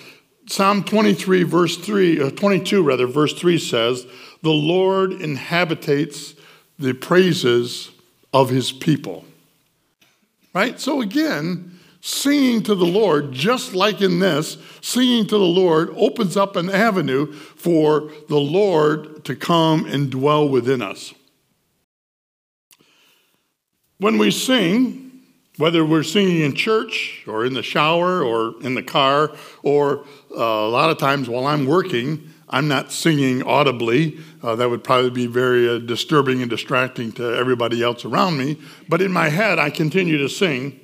Psalm 0.47 0.83
23, 0.83 1.41
verse 1.41 1.75
3, 1.75 2.21
uh, 2.21 2.29
22, 2.29 2.83
rather, 2.83 3.07
verse 3.07 3.33
3 3.33 3.57
says, 3.57 4.05
The 4.43 4.51
Lord 4.51 5.11
inhabitates 5.11 6.35
the 6.77 6.93
praises 6.93 7.89
of 8.31 8.49
his 8.49 8.71
people. 8.71 9.25
Right? 10.53 10.79
So 10.79 11.01
again, 11.01 11.74
Singing 12.07 12.61
to 12.61 12.75
the 12.75 12.85
Lord, 12.85 13.31
just 13.31 13.73
like 13.73 13.99
in 13.99 14.19
this, 14.19 14.59
singing 14.79 15.25
to 15.25 15.39
the 15.39 15.43
Lord 15.43 15.89
opens 15.95 16.37
up 16.37 16.55
an 16.55 16.69
avenue 16.69 17.33
for 17.33 18.11
the 18.29 18.37
Lord 18.37 19.25
to 19.25 19.35
come 19.35 19.87
and 19.87 20.11
dwell 20.11 20.47
within 20.47 20.83
us. 20.83 21.15
When 23.97 24.19
we 24.19 24.29
sing, 24.29 25.23
whether 25.57 25.83
we're 25.83 26.03
singing 26.03 26.41
in 26.41 26.53
church 26.53 27.23
or 27.25 27.43
in 27.43 27.55
the 27.55 27.63
shower 27.63 28.21
or 28.21 28.53
in 28.61 28.75
the 28.75 28.83
car, 28.83 29.31
or 29.63 30.05
uh, 30.29 30.43
a 30.43 30.69
lot 30.69 30.91
of 30.91 30.99
times 30.99 31.27
while 31.27 31.47
I'm 31.47 31.65
working, 31.65 32.29
I'm 32.47 32.67
not 32.67 32.91
singing 32.91 33.41
audibly. 33.41 34.19
Uh, 34.43 34.55
that 34.57 34.69
would 34.69 34.83
probably 34.83 35.09
be 35.09 35.25
very 35.25 35.67
uh, 35.67 35.79
disturbing 35.79 36.41
and 36.41 36.51
distracting 36.51 37.13
to 37.13 37.35
everybody 37.35 37.81
else 37.81 38.05
around 38.05 38.37
me. 38.37 38.59
But 38.87 39.01
in 39.01 39.11
my 39.11 39.29
head, 39.29 39.57
I 39.57 39.71
continue 39.71 40.19
to 40.19 40.29
sing. 40.29 40.81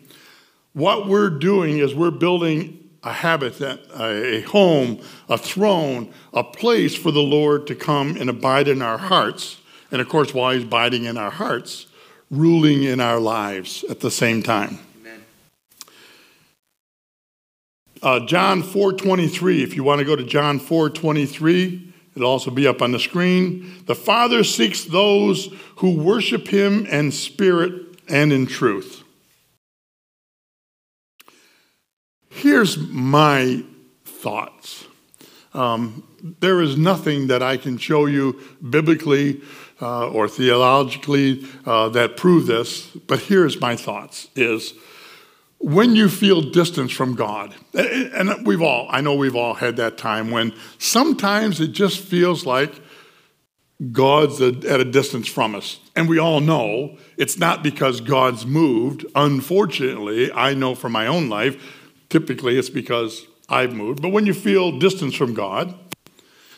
What 0.74 1.08
we're 1.08 1.30
doing 1.30 1.80
is 1.80 1.94
we're 1.94 2.12
building 2.12 2.90
a 3.04 3.12
habitat, 3.12 3.80
a 4.00 4.42
home, 4.42 5.02
a 5.28 5.38
throne, 5.38 6.14
a 6.34 6.44
place 6.44 6.96
for 6.96 7.12
the 7.12 7.22
Lord 7.22 7.68
to 7.68 7.76
come 7.76 8.16
and 8.16 8.30
abide 8.30 8.68
in 8.68 8.82
our 8.82 8.98
hearts. 8.98 9.60
And 9.92 10.00
of 10.00 10.08
course, 10.08 10.34
while 10.34 10.54
He's 10.54 10.64
abiding 10.64 11.06
in 11.06 11.18
our 11.18 11.32
hearts, 11.32 11.88
ruling 12.30 12.84
in 12.84 13.00
our 13.00 13.20
lives 13.20 13.84
at 13.90 14.00
the 14.00 14.12
same 14.12 14.42
time. 14.42 14.80
Uh, 18.02 18.20
John 18.26 18.64
4:23. 18.64 19.62
If 19.62 19.76
you 19.76 19.84
want 19.84 20.00
to 20.00 20.06
go 20.06 20.16
to 20.16 20.24
John 20.24 20.60
4:23, 20.60 21.94
it'll 22.16 22.30
also 22.30 22.50
be 22.50 22.66
up 22.66 22.82
on 22.82 22.92
the 22.92 23.00
screen. 23.00 23.84
The 23.86 23.94
Father 23.94 24.44
seeks 24.44 24.86
those 24.86 25.54
who 25.78 25.92
worship 25.92 26.48
Him 26.48 26.88
in 26.88 27.12
spirit 27.12 27.74
and 28.08 28.34
in 28.34 28.48
truth. 28.48 29.01
Here's 32.42 32.76
my 32.76 33.64
thoughts. 34.04 34.86
Um, 35.54 36.08
there 36.40 36.60
is 36.60 36.76
nothing 36.76 37.28
that 37.28 37.44
I 37.44 37.56
can 37.56 37.78
show 37.78 38.08
you 38.08 38.42
biblically 38.68 39.42
uh, 39.80 40.10
or 40.10 40.28
theologically 40.28 41.46
uh, 41.68 41.90
that 41.90 42.18
prove 42.18 42.48
this, 42.48 42.88
but 43.06 43.20
here's 43.20 43.62
my 43.62 43.76
thoughts 43.76 44.28
is 44.36 44.74
when 45.60 45.96
you 45.96 46.10
feel 46.10 46.42
distance 46.42 46.92
from 46.92 47.14
God, 47.14 47.54
and 47.76 48.44
we've 48.44 48.64
all, 48.64 48.88
I 48.90 49.02
know 49.02 49.14
we've 49.14 49.36
all 49.36 49.54
had 49.54 49.76
that 49.76 50.00
time 50.00 50.32
when 50.32 50.52
sometimes 50.80 51.62
it 51.62 51.74
just 51.74 52.00
feels 52.00 52.44
like 52.44 52.74
God's 53.92 54.42
at 54.42 54.80
a 54.80 54.86
distance 54.86 55.28
from 55.28 55.54
us. 55.54 55.80
And 55.96 56.10
we 56.10 56.18
all 56.18 56.40
know 56.40 56.98
it's 57.18 57.38
not 57.38 57.62
because 57.62 58.02
God's 58.02 58.48
moved. 58.48 59.06
Unfortunately, 59.14 60.32
I 60.32 60.56
know 60.56 60.74
from 60.74 60.92
my 60.92 61.06
own 61.06 61.30
life, 61.30 61.80
typically 62.12 62.60
it's 62.60 62.70
because 62.70 63.26
I've 63.50 63.74
moved. 63.74 64.02
But 64.02 64.10
when 64.10 64.28
you 64.28 64.34
feel 64.34 64.78
distance 64.78 65.16
from 65.16 65.34
God, 65.34 65.74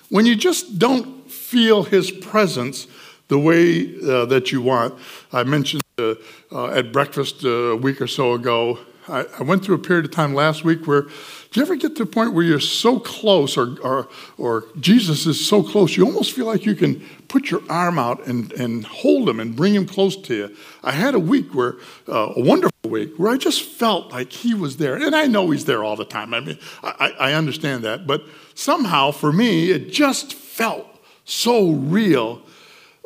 when 0.10 0.26
you 0.26 0.36
just 0.36 0.78
don't 0.78 1.32
feel 1.32 1.84
His 1.84 2.12
presence 2.12 2.88
the 3.30 3.40
way 3.40 3.96
uh, 4.04 4.26
that 4.26 4.52
you 4.52 4.62
want, 4.62 4.96
I 5.32 5.44
mentioned 5.44 5.84
uh, 5.98 6.16
uh, 6.52 6.68
at 6.68 6.92
breakfast 6.92 7.44
a 7.46 7.76
week 7.76 8.02
or 8.02 8.08
so 8.08 8.34
ago, 8.34 8.80
I, 9.08 9.26
I 9.40 9.44
went 9.44 9.66
through 9.66 9.76
a 9.76 9.80
period 9.80 10.06
of 10.06 10.12
time 10.12 10.34
last 10.34 10.64
week 10.64 10.88
where 10.88 11.02
do 11.04 11.60
you 11.60 11.62
ever 11.62 11.76
get 11.76 11.96
to 11.98 12.04
a 12.04 12.06
point 12.06 12.34
where 12.34 12.44
you're 12.44 12.60
so 12.60 13.00
close, 13.00 13.58
or, 13.58 13.80
or, 13.82 14.08
or 14.38 14.66
Jesus 14.80 15.26
is 15.26 15.46
so 15.46 15.62
close, 15.62 15.96
you 15.96 16.06
almost 16.06 16.32
feel 16.32 16.46
like 16.46 16.66
you 16.66 16.74
can 16.76 17.00
put 17.28 17.52
your 17.52 17.62
arm 17.70 18.00
out 18.00 18.26
and, 18.26 18.52
and 18.54 18.86
hold 18.86 19.30
him 19.30 19.40
and 19.40 19.56
bring 19.56 19.76
him 19.76 19.86
close 19.86 20.16
to 20.16 20.36
you? 20.36 20.56
I 20.84 20.94
had 20.94 21.14
a 21.14 21.20
week 21.20 21.54
where, 21.54 21.76
uh, 22.08 22.34
a 22.36 22.42
wonderful 22.42 22.90
week, 22.90 23.14
where 23.18 23.32
I 23.32 23.38
just 23.38 23.62
felt 23.62 24.12
like 24.12 24.32
he 24.32 24.54
was 24.54 24.78
there. 24.78 24.96
And 24.96 25.16
I 25.16 25.28
know 25.28 25.50
he's 25.52 25.66
there 25.66 25.84
all 25.84 25.96
the 25.96 26.06
time. 26.06 26.34
I 26.34 26.40
mean, 26.40 26.58
I, 26.82 27.14
I 27.20 27.34
understand 27.34 27.84
that. 27.84 28.08
But 28.08 28.24
somehow, 28.56 29.12
for 29.12 29.32
me, 29.32 29.70
it 29.70 29.92
just 29.92 30.34
felt 30.34 30.88
so 31.26 31.72
real 31.72 32.42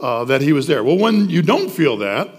uh, 0.01 0.23
that 0.25 0.41
he 0.41 0.53
was 0.53 0.67
there. 0.67 0.83
Well, 0.83 0.97
when 0.97 1.29
you 1.29 1.41
don't 1.41 1.69
feel 1.69 1.97
that, 1.97 2.29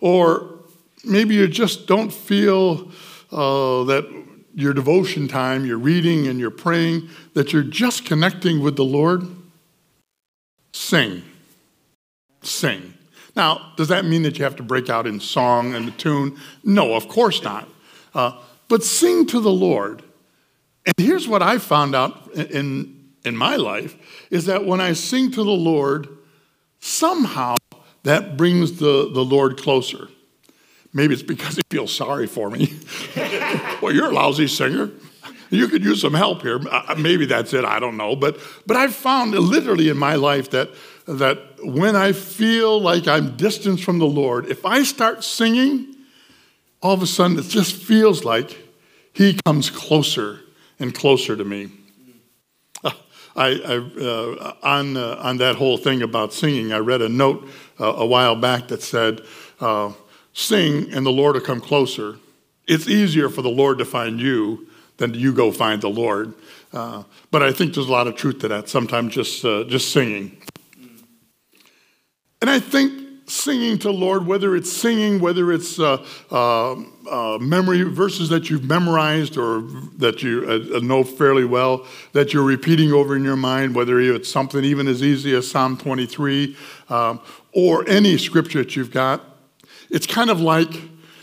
or 0.00 0.57
maybe 1.04 1.34
you 1.34 1.48
just 1.48 1.86
don't 1.86 2.12
feel 2.12 2.90
uh, 3.30 3.84
that 3.84 4.24
your 4.54 4.72
devotion 4.74 5.28
time, 5.28 5.64
your 5.64 5.78
reading 5.78 6.26
and 6.26 6.40
your 6.40 6.50
praying, 6.50 7.08
that 7.34 7.52
you're 7.52 7.62
just 7.62 8.04
connecting 8.04 8.60
with 8.60 8.76
the 8.76 8.84
Lord, 8.84 9.24
sing. 10.72 11.22
Sing. 12.42 12.94
Now, 13.36 13.72
does 13.76 13.88
that 13.88 14.04
mean 14.04 14.22
that 14.22 14.36
you 14.36 14.44
have 14.44 14.56
to 14.56 14.64
break 14.64 14.90
out 14.90 15.06
in 15.06 15.20
song 15.20 15.74
and 15.74 15.88
a 15.88 15.92
tune? 15.92 16.36
No, 16.64 16.94
of 16.94 17.08
course 17.08 17.42
not. 17.42 17.68
Uh, 18.14 18.32
but 18.68 18.82
sing 18.82 19.26
to 19.26 19.40
the 19.40 19.52
Lord. 19.52 20.02
And 20.84 20.94
here's 20.96 21.28
what 21.28 21.42
I 21.42 21.58
found 21.58 21.94
out 21.94 22.32
in, 22.34 23.10
in 23.24 23.36
my 23.36 23.56
life 23.56 23.96
is 24.30 24.46
that 24.46 24.64
when 24.64 24.80
I 24.80 24.92
sing 24.94 25.30
to 25.32 25.44
the 25.44 25.50
Lord, 25.50 26.08
somehow 26.80 27.56
that 28.02 28.36
brings 28.36 28.78
the, 28.78 29.10
the 29.12 29.24
Lord 29.24 29.56
closer. 29.56 30.08
Maybe 30.98 31.14
it's 31.14 31.22
because 31.22 31.54
he 31.54 31.62
feels 31.70 31.94
sorry 31.94 32.26
for 32.26 32.50
me. 32.50 32.76
well, 33.80 33.92
you're 33.92 34.10
a 34.10 34.12
lousy 34.12 34.48
singer. 34.48 34.90
You 35.48 35.68
could 35.68 35.84
use 35.84 36.00
some 36.00 36.12
help 36.12 36.42
here. 36.42 36.58
Uh, 36.68 36.86
uh, 36.88 36.94
maybe 36.96 37.24
that's 37.24 37.54
it. 37.54 37.64
I 37.64 37.78
don't 37.78 37.96
know. 37.96 38.16
But, 38.16 38.40
but 38.66 38.76
I've 38.76 38.96
found 38.96 39.30
literally 39.30 39.90
in 39.90 39.96
my 39.96 40.16
life 40.16 40.50
that, 40.50 40.70
that 41.06 41.38
when 41.62 41.94
I 41.94 42.10
feel 42.10 42.80
like 42.80 43.06
I'm 43.06 43.36
distanced 43.36 43.84
from 43.84 44.00
the 44.00 44.08
Lord, 44.08 44.46
if 44.46 44.66
I 44.66 44.82
start 44.82 45.22
singing, 45.22 45.94
all 46.82 46.94
of 46.94 47.02
a 47.02 47.06
sudden 47.06 47.38
it 47.38 47.46
just 47.46 47.76
feels 47.76 48.24
like 48.24 48.58
he 49.12 49.38
comes 49.46 49.70
closer 49.70 50.40
and 50.80 50.92
closer 50.92 51.36
to 51.36 51.44
me. 51.44 51.70
Uh, 52.82 52.90
I, 53.36 53.46
I 53.46 54.02
uh, 54.02 54.54
on, 54.64 54.96
uh, 54.96 55.20
on 55.20 55.36
that 55.36 55.54
whole 55.54 55.76
thing 55.76 56.02
about 56.02 56.32
singing, 56.32 56.72
I 56.72 56.78
read 56.78 57.02
a 57.02 57.08
note 57.08 57.48
uh, 57.78 57.84
a 57.84 58.04
while 58.04 58.34
back 58.34 58.66
that 58.66 58.82
said, 58.82 59.20
sing 60.38 60.92
and 60.92 61.04
the 61.04 61.10
Lord 61.10 61.34
will 61.34 61.42
come 61.42 61.60
closer. 61.60 62.16
It's 62.66 62.88
easier 62.88 63.28
for 63.28 63.42
the 63.42 63.48
Lord 63.48 63.78
to 63.78 63.84
find 63.84 64.20
you 64.20 64.68
than 64.98 65.14
you 65.14 65.32
go 65.32 65.50
find 65.50 65.82
the 65.82 65.88
Lord. 65.88 66.32
Uh, 66.72 67.02
but 67.30 67.42
I 67.42 67.50
think 67.52 67.74
there's 67.74 67.88
a 67.88 67.92
lot 67.92 68.06
of 68.06 68.14
truth 68.14 68.40
to 68.40 68.48
that, 68.48 68.68
sometimes 68.68 69.14
just, 69.14 69.44
uh, 69.44 69.64
just 69.64 69.90
singing. 69.90 70.40
And 72.40 72.48
I 72.48 72.60
think 72.60 72.92
singing 73.26 73.78
to 73.78 73.90
Lord, 73.90 74.26
whether 74.26 74.54
it's 74.54 74.72
singing, 74.72 75.18
whether 75.20 75.52
it's 75.52 75.80
uh, 75.80 76.04
uh, 76.30 76.76
uh 77.10 77.38
memory 77.38 77.82
verses 77.82 78.28
that 78.28 78.48
you've 78.48 78.64
memorized 78.64 79.36
or 79.36 79.62
that 79.98 80.22
you 80.22 80.46
uh, 80.48 80.78
know 80.78 81.02
fairly 81.02 81.44
well, 81.44 81.84
that 82.12 82.32
you're 82.32 82.44
repeating 82.44 82.92
over 82.92 83.16
in 83.16 83.24
your 83.24 83.36
mind, 83.36 83.74
whether 83.74 83.98
it's 83.98 84.30
something 84.30 84.64
even 84.64 84.86
as 84.86 85.02
easy 85.02 85.34
as 85.34 85.50
Psalm 85.50 85.76
23 85.76 86.56
um, 86.90 87.20
or 87.52 87.86
any 87.88 88.16
scripture 88.16 88.62
that 88.62 88.76
you've 88.76 88.92
got, 88.92 89.37
it's 89.90 90.06
kind 90.06 90.30
of 90.30 90.40
like 90.40 90.72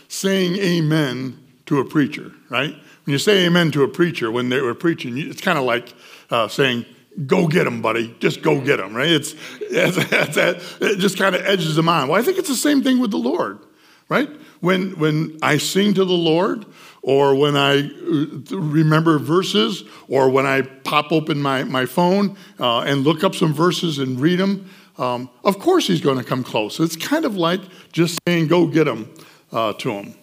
saying 0.08 0.56
amen 0.56 1.38
to 1.66 1.80
a 1.80 1.84
preacher, 1.84 2.32
right? 2.48 2.74
When 3.04 3.12
you 3.12 3.18
say 3.18 3.46
amen 3.46 3.70
to 3.72 3.82
a 3.82 3.88
preacher 3.88 4.30
when 4.30 4.48
they 4.48 4.60
were 4.60 4.74
preaching, 4.74 5.18
it's 5.18 5.40
kind 5.40 5.58
of 5.58 5.64
like 5.64 5.92
uh, 6.30 6.48
saying, 6.48 6.86
go 7.26 7.46
get 7.46 7.64
them, 7.64 7.80
buddy. 7.80 8.14
Just 8.20 8.42
go 8.42 8.60
get 8.60 8.76
them, 8.76 8.94
right? 8.94 9.08
It's, 9.08 9.34
it's, 9.60 9.96
it's, 9.98 10.76
it 10.80 10.98
just 10.98 11.18
kind 11.18 11.34
of 11.34 11.44
edges 11.44 11.76
them 11.76 11.88
on. 11.88 12.08
Well, 12.08 12.20
I 12.20 12.24
think 12.24 12.38
it's 12.38 12.48
the 12.48 12.54
same 12.54 12.82
thing 12.82 12.98
with 12.98 13.10
the 13.10 13.18
Lord, 13.18 13.60
right? 14.08 14.28
When, 14.60 14.98
when 14.98 15.38
I 15.42 15.58
sing 15.58 15.94
to 15.94 16.04
the 16.04 16.12
Lord, 16.12 16.66
or 17.02 17.36
when 17.36 17.56
I 17.56 17.88
uh, 17.88 18.56
remember 18.56 19.18
verses, 19.18 19.84
or 20.08 20.28
when 20.28 20.44
I 20.44 20.62
pop 20.62 21.12
open 21.12 21.40
my, 21.40 21.62
my 21.62 21.86
phone 21.86 22.36
uh, 22.58 22.80
and 22.80 23.04
look 23.04 23.22
up 23.22 23.34
some 23.34 23.54
verses 23.54 23.98
and 23.98 24.18
read 24.18 24.40
them, 24.40 24.68
um, 24.98 25.30
of 25.44 25.58
course 25.58 25.86
he's 25.86 26.00
going 26.00 26.18
to 26.18 26.24
come 26.24 26.42
close. 26.42 26.80
It's 26.80 26.96
kind 26.96 27.24
of 27.24 27.36
like 27.36 27.60
just 27.92 28.18
saying, 28.26 28.48
go 28.48 28.66
get 28.66 28.88
him 28.88 29.12
uh, 29.52 29.72
to 29.74 29.90
him. 29.90 30.14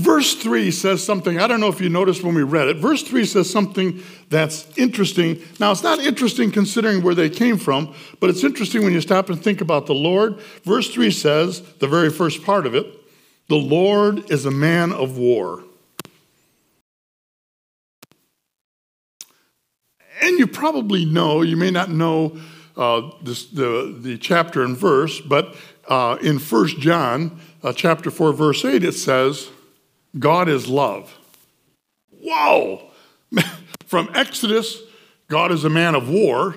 Verse 0.00 0.34
3 0.34 0.70
says 0.70 1.04
something, 1.04 1.38
I 1.38 1.46
don't 1.46 1.60
know 1.60 1.68
if 1.68 1.78
you 1.78 1.90
noticed 1.90 2.24
when 2.24 2.34
we 2.34 2.42
read 2.42 2.68
it. 2.68 2.78
Verse 2.78 3.02
3 3.02 3.26
says 3.26 3.50
something 3.50 4.02
that's 4.30 4.66
interesting. 4.78 5.42
Now, 5.58 5.72
it's 5.72 5.82
not 5.82 5.98
interesting 5.98 6.50
considering 6.50 7.02
where 7.02 7.14
they 7.14 7.28
came 7.28 7.58
from, 7.58 7.94
but 8.18 8.30
it's 8.30 8.42
interesting 8.42 8.82
when 8.82 8.94
you 8.94 9.02
stop 9.02 9.28
and 9.28 9.42
think 9.42 9.60
about 9.60 9.86
the 9.86 9.94
Lord. 9.94 10.40
Verse 10.64 10.88
3 10.88 11.10
says, 11.10 11.60
the 11.80 11.86
very 11.86 12.08
first 12.08 12.42
part 12.44 12.64
of 12.64 12.74
it, 12.74 12.86
the 13.48 13.56
Lord 13.56 14.30
is 14.30 14.46
a 14.46 14.50
man 14.50 14.90
of 14.90 15.18
war. 15.18 15.64
And 20.22 20.38
you 20.38 20.46
probably 20.46 21.04
know, 21.04 21.42
you 21.42 21.58
may 21.58 21.70
not 21.70 21.90
know 21.90 22.38
uh, 22.80 23.10
this, 23.22 23.44
the, 23.46 23.94
the 24.00 24.16
chapter 24.16 24.62
and 24.64 24.76
verse, 24.76 25.20
but 25.20 25.54
uh, 25.86 26.16
in 26.22 26.38
1 26.38 26.66
John 26.80 27.38
uh, 27.62 27.74
chapter 27.74 28.10
4, 28.10 28.32
verse 28.32 28.64
8, 28.64 28.82
it 28.82 28.92
says, 28.92 29.50
God 30.18 30.48
is 30.48 30.66
love. 30.66 31.14
Whoa! 32.10 32.90
From 33.86 34.10
Exodus, 34.14 34.78
God 35.28 35.52
is 35.52 35.62
a 35.62 35.70
man 35.70 35.94
of 35.94 36.08
war, 36.08 36.56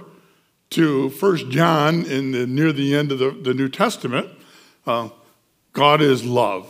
to 0.69 1.09
1 1.09 1.51
John, 1.51 2.05
in 2.05 2.31
the, 2.31 2.47
near 2.47 2.71
the 2.71 2.95
end 2.95 3.11
of 3.11 3.19
the, 3.19 3.29
the 3.29 3.53
New 3.53 3.67
Testament, 3.67 4.29
uh, 4.87 5.09
God 5.73 6.01
is 6.01 6.23
love. 6.23 6.67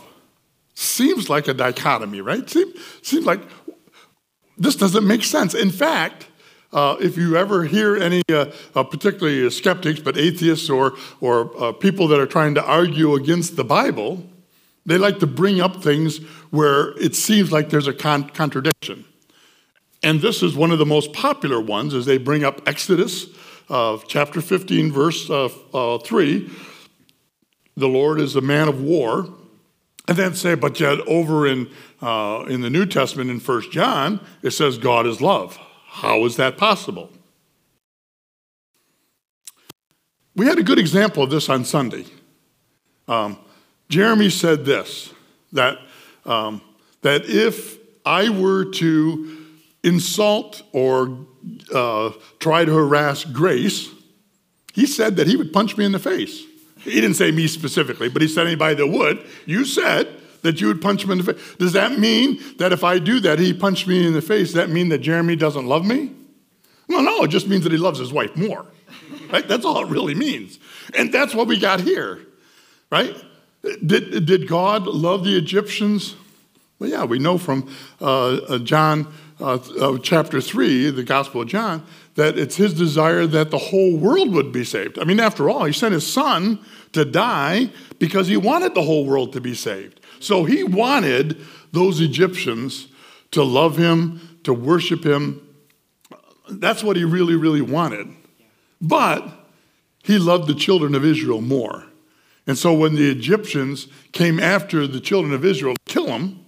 Seems 0.74 1.30
like 1.30 1.46
a 1.46 1.54
dichotomy, 1.54 2.20
right? 2.20 2.48
Seems, 2.50 2.74
seems 3.02 3.24
like 3.24 3.40
this 4.58 4.74
doesn't 4.74 5.06
make 5.06 5.22
sense. 5.22 5.54
In 5.54 5.70
fact, 5.70 6.26
uh, 6.74 6.96
if 7.00 7.16
you 7.16 7.36
ever 7.36 7.64
hear 7.64 7.96
any, 7.96 8.20
uh, 8.28 8.46
uh, 8.74 8.82
particularly 8.82 9.48
skeptics, 9.48 10.00
but 10.00 10.18
atheists 10.18 10.68
or, 10.68 10.94
or 11.20 11.50
uh, 11.62 11.72
people 11.72 12.08
that 12.08 12.18
are 12.18 12.26
trying 12.26 12.54
to 12.56 12.64
argue 12.64 13.14
against 13.14 13.54
the 13.54 13.62
Bible, 13.62 14.24
they 14.84 14.98
like 14.98 15.20
to 15.20 15.26
bring 15.26 15.60
up 15.60 15.82
things 15.82 16.18
where 16.50 16.90
it 16.98 17.14
seems 17.14 17.52
like 17.52 17.70
there's 17.70 17.86
a 17.86 17.92
con- 17.94 18.28
contradiction. 18.28 19.04
And 20.02 20.20
this 20.20 20.42
is 20.42 20.56
one 20.56 20.72
of 20.72 20.78
the 20.78 20.84
most 20.84 21.12
popular 21.12 21.60
ones, 21.60 21.94
as 21.94 22.06
they 22.06 22.18
bring 22.18 22.42
up 22.44 22.68
Exodus 22.68 23.26
uh, 23.70 23.96
chapter 24.08 24.40
15, 24.40 24.92
verse 24.92 25.30
uh, 25.30 25.98
3. 25.98 26.50
The 27.76 27.88
Lord 27.88 28.20
is 28.20 28.34
a 28.36 28.40
man 28.40 28.68
of 28.68 28.82
war. 28.82 29.28
And 30.06 30.18
then 30.18 30.34
say, 30.34 30.54
but 30.54 30.78
yet 30.80 30.98
over 31.06 31.46
in, 31.46 31.70
in 32.02 32.60
the 32.60 32.68
New 32.68 32.84
Testament 32.84 33.30
in 33.30 33.40
First 33.40 33.72
John, 33.72 34.20
it 34.42 34.50
says 34.50 34.76
God 34.76 35.06
is 35.06 35.22
love. 35.22 35.58
How 35.94 36.24
is 36.24 36.34
that 36.36 36.58
possible? 36.58 37.08
We 40.34 40.44
had 40.44 40.58
a 40.58 40.64
good 40.64 40.80
example 40.80 41.22
of 41.22 41.30
this 41.30 41.48
on 41.48 41.64
Sunday. 41.64 42.04
Um, 43.06 43.38
Jeremy 43.88 44.28
said 44.28 44.64
this 44.64 45.12
that, 45.52 45.78
um, 46.26 46.60
that 47.02 47.26
if 47.26 47.78
I 48.04 48.28
were 48.28 48.64
to 48.72 49.46
insult 49.84 50.62
or 50.72 51.26
uh, 51.72 52.10
try 52.40 52.64
to 52.64 52.74
harass 52.74 53.22
Grace, 53.24 53.88
he 54.72 54.86
said 54.86 55.14
that 55.14 55.28
he 55.28 55.36
would 55.36 55.52
punch 55.52 55.76
me 55.76 55.84
in 55.84 55.92
the 55.92 56.00
face. 56.00 56.42
He 56.80 57.00
didn't 57.00 57.14
say 57.14 57.30
me 57.30 57.46
specifically, 57.46 58.08
but 58.08 58.20
he 58.20 58.26
said 58.26 58.48
anybody 58.48 58.74
that 58.74 58.88
would. 58.88 59.24
You 59.46 59.64
said 59.64 60.08
that 60.44 60.60
you 60.60 60.68
would 60.68 60.80
punch 60.80 61.02
him 61.02 61.10
in 61.10 61.18
the 61.18 61.24
face. 61.24 61.56
Does 61.56 61.72
that 61.72 61.98
mean 61.98 62.38
that 62.58 62.70
if 62.70 62.84
I 62.84 62.98
do 62.98 63.18
that, 63.20 63.38
he 63.38 63.54
punched 63.54 63.88
me 63.88 64.06
in 64.06 64.12
the 64.12 64.22
face, 64.22 64.48
does 64.48 64.54
that 64.54 64.68
mean 64.68 64.90
that 64.90 64.98
Jeremy 64.98 65.36
doesn't 65.36 65.66
love 65.66 65.86
me? 65.86 66.12
No, 66.86 67.00
no, 67.00 67.24
it 67.24 67.28
just 67.28 67.48
means 67.48 67.64
that 67.64 67.72
he 67.72 67.78
loves 67.78 67.98
his 67.98 68.12
wife 68.12 68.36
more. 68.36 68.66
Right? 69.32 69.48
That's 69.48 69.64
all 69.64 69.82
it 69.82 69.88
really 69.88 70.14
means. 70.14 70.58
And 70.96 71.12
that's 71.12 71.34
what 71.34 71.48
we 71.48 71.58
got 71.58 71.80
here. 71.80 72.20
Right? 72.92 73.16
Did, 73.84 74.26
did 74.26 74.46
God 74.46 74.86
love 74.86 75.24
the 75.24 75.34
Egyptians? 75.34 76.14
Well, 76.78 76.90
yeah, 76.90 77.04
we 77.04 77.18
know 77.18 77.38
from 77.38 77.74
uh, 78.02 78.34
uh 78.34 78.58
John 78.58 79.12
uh, 79.40 79.58
uh, 79.80 79.98
chapter 79.98 80.42
3, 80.42 80.90
the 80.90 81.02
Gospel 81.02 81.40
of 81.40 81.48
John, 81.48 81.86
that 82.16 82.38
it's 82.38 82.56
his 82.56 82.74
desire 82.74 83.26
that 83.26 83.50
the 83.50 83.58
whole 83.58 83.96
world 83.96 84.32
would 84.34 84.52
be 84.52 84.62
saved. 84.62 84.98
I 84.98 85.04
mean, 85.04 85.20
after 85.20 85.48
all, 85.48 85.64
he 85.64 85.72
sent 85.72 85.94
his 85.94 86.06
son 86.06 86.60
to 86.92 87.04
die 87.04 87.70
because 87.98 88.28
he 88.28 88.36
wanted 88.36 88.74
the 88.74 88.82
whole 88.82 89.06
world 89.06 89.32
to 89.32 89.40
be 89.40 89.54
saved. 89.54 90.00
So 90.24 90.44
he 90.44 90.64
wanted 90.64 91.40
those 91.72 92.00
Egyptians 92.00 92.88
to 93.32 93.42
love 93.42 93.76
him, 93.76 94.38
to 94.44 94.54
worship 94.54 95.04
him. 95.04 95.46
That's 96.48 96.82
what 96.82 96.96
he 96.96 97.04
really, 97.04 97.36
really 97.36 97.60
wanted. 97.60 98.08
But 98.80 99.26
he 100.02 100.18
loved 100.18 100.48
the 100.48 100.54
children 100.54 100.94
of 100.94 101.04
Israel 101.04 101.40
more. 101.40 101.84
And 102.46 102.56
so 102.58 102.72
when 102.72 102.94
the 102.94 103.10
Egyptians 103.10 103.88
came 104.12 104.38
after 104.38 104.86
the 104.86 105.00
children 105.00 105.32
of 105.32 105.44
Israel 105.44 105.74
to 105.74 105.92
kill 105.92 106.06
them, 106.06 106.44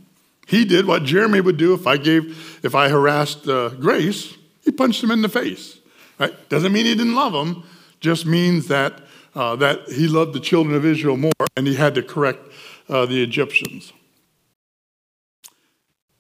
he 0.47 0.65
did 0.65 0.87
what 0.87 1.05
Jeremy 1.05 1.41
would 1.41 1.57
do 1.57 1.75
if 1.75 1.87
I 1.87 1.97
gave, 1.97 2.65
if 2.65 2.75
I 2.75 2.89
harassed 2.89 3.49
uh, 3.49 3.71
Grace. 3.71 4.37
He 4.63 4.71
punched 4.71 5.03
him 5.03 5.11
in 5.11 5.23
the 5.23 5.29
face. 5.29 5.79
Right? 6.19 6.49
Doesn't 6.49 6.73
mean 6.73 6.87
he 6.87 6.95
didn't 6.95 7.15
love 7.15 7.35
him. 7.35 7.65
Just 8.01 8.27
means 8.27 8.69
that 8.69 9.03
uh, 9.35 9.55
that 9.57 9.87
he 9.89 10.09
loved 10.09 10.33
the 10.33 10.41
children 10.41 10.75
of 10.75 10.85
Israel 10.87 11.19
more, 11.19 11.33
and 11.57 11.67
he 11.67 11.75
had 11.75 11.95
to 11.95 12.03
correct 12.03 12.41
uh, 12.89 13.07
the 13.07 13.23
Egyptians. 13.23 13.93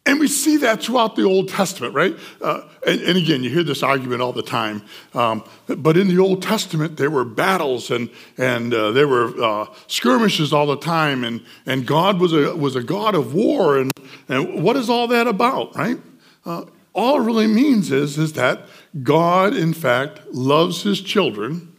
And 0.07 0.21
we 0.21 0.29
see 0.29 0.57
that 0.59 0.85
throughout 0.85 1.17
the 1.17 1.25
Old 1.25 1.49
Testament, 1.49 1.93
right? 1.93 2.17
Uh, 2.41 2.63
and, 2.87 3.01
and, 3.01 3.19
again, 3.19 3.43
you 3.43 3.51
hear 3.51 3.65
this 3.65 3.83
argument 3.83 4.23
all 4.23 4.33
the 4.33 4.43
time. 4.43 4.83
Um, 5.15 5.43
but 5.67 5.97
in 5.97 6.07
the 6.07 6.21
Old 6.21 6.43
Testament, 6.43 6.97
there 6.97 7.11
were 7.11 7.25
battles 7.25 7.91
and, 7.91 8.09
and 8.39 8.73
uh, 8.73 8.93
there 8.93 9.09
were 9.09 9.35
uh, 9.43 9.67
skirmishes 9.89 10.53
all 10.53 10.67
the 10.67 10.79
time. 10.79 11.25
And, 11.25 11.45
and 11.67 11.85
God 11.85 12.21
was 12.21 12.33
a, 12.33 12.55
was 12.55 12.77
a 12.77 12.85
God 12.85 13.17
of 13.17 13.35
war. 13.35 13.79
And, 13.79 13.91
and 14.29 14.63
what 14.63 14.77
is 14.77 14.89
all 14.89 15.09
that 15.09 15.27
about, 15.27 15.75
right? 15.75 15.99
Uh, 16.45 16.67
all 16.93 17.21
it 17.21 17.25
really 17.25 17.49
means 17.49 17.91
is, 17.91 18.17
is 18.17 18.35
that 18.35 18.69
God, 19.03 19.55
in 19.55 19.75
fact, 19.75 20.21
loves 20.33 20.85
his 20.85 21.01
children. 21.01 21.77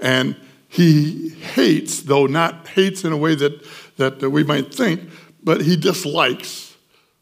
And 0.00 0.34
he 0.68 1.30
hates, 1.30 2.02
though 2.02 2.26
not 2.26 2.68
hates 2.68 3.04
in 3.04 3.12
a 3.12 3.16
way 3.16 3.34
that, 3.34 3.62
that 3.96 4.30
we 4.30 4.44
might 4.44 4.74
think, 4.74 5.08
but 5.42 5.62
he 5.62 5.76
dislikes 5.76 6.76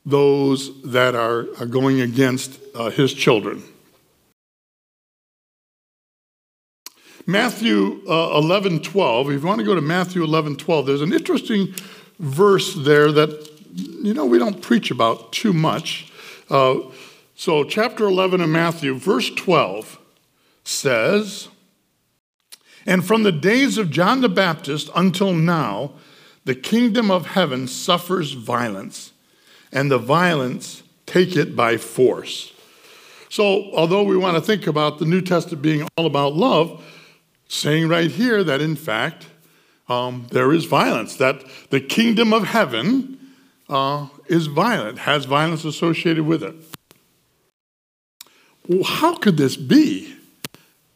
those 0.06 0.82
that 0.82 1.14
are, 1.14 1.44
going 1.66 2.00
against 2.00 2.58
uh, 2.74 2.90
his 2.90 3.14
children. 3.14 3.62
Matthew 7.26 8.02
uh, 8.06 8.36
11, 8.36 8.82
12, 8.82 9.30
if 9.30 9.40
you 9.40 9.46
want 9.46 9.60
to 9.60 9.64
go 9.64 9.74
to 9.74 9.80
Matthew 9.80 10.22
11, 10.22 10.56
12, 10.56 10.86
there's 10.86 11.00
an 11.00 11.12
interesting 11.12 11.74
verse 12.18 12.74
there 12.74 13.10
that, 13.12 13.50
you 13.74 14.12
know, 14.12 14.26
we 14.26 14.38
don't 14.38 14.60
preach 14.60 14.90
about 14.90 15.32
too 15.32 15.54
much. 15.54 16.12
Uh, 16.50 16.80
so, 17.34 17.64
chapter 17.64 18.04
11 18.04 18.42
of 18.42 18.50
Matthew, 18.50 18.94
verse 18.94 19.30
12 19.30 19.98
says, 20.64 21.48
And 22.86 23.04
from 23.04 23.22
the 23.22 23.32
days 23.32 23.78
of 23.78 23.90
John 23.90 24.20
the 24.20 24.28
Baptist 24.28 24.90
until 24.94 25.32
now, 25.32 25.92
the 26.44 26.54
kingdom 26.54 27.10
of 27.10 27.26
heaven 27.26 27.66
suffers 27.66 28.32
violence 28.32 29.12
and 29.72 29.90
the 29.90 29.98
violence 29.98 30.82
take 31.06 31.36
it 31.36 31.56
by 31.56 31.76
force. 31.76 32.52
So, 33.28 33.72
although 33.72 34.04
we 34.04 34.16
want 34.16 34.36
to 34.36 34.40
think 34.40 34.66
about 34.66 34.98
the 34.98 35.06
New 35.06 35.20
Testament 35.20 35.62
being 35.62 35.88
all 35.96 36.06
about 36.06 36.34
love, 36.34 36.84
saying 37.48 37.88
right 37.88 38.10
here 38.10 38.44
that 38.44 38.60
in 38.60 38.76
fact 38.76 39.26
um, 39.88 40.26
there 40.30 40.52
is 40.52 40.66
violence, 40.66 41.16
that 41.16 41.42
the 41.70 41.80
kingdom 41.80 42.32
of 42.32 42.44
heaven 42.44 43.18
uh, 43.68 44.06
is 44.26 44.46
violent, 44.46 44.98
has 45.00 45.24
violence 45.24 45.64
associated 45.64 46.26
with 46.26 46.42
it. 46.42 46.54
Well, 48.68 48.84
how 48.84 49.16
could 49.16 49.36
this 49.36 49.56
be? 49.56 50.13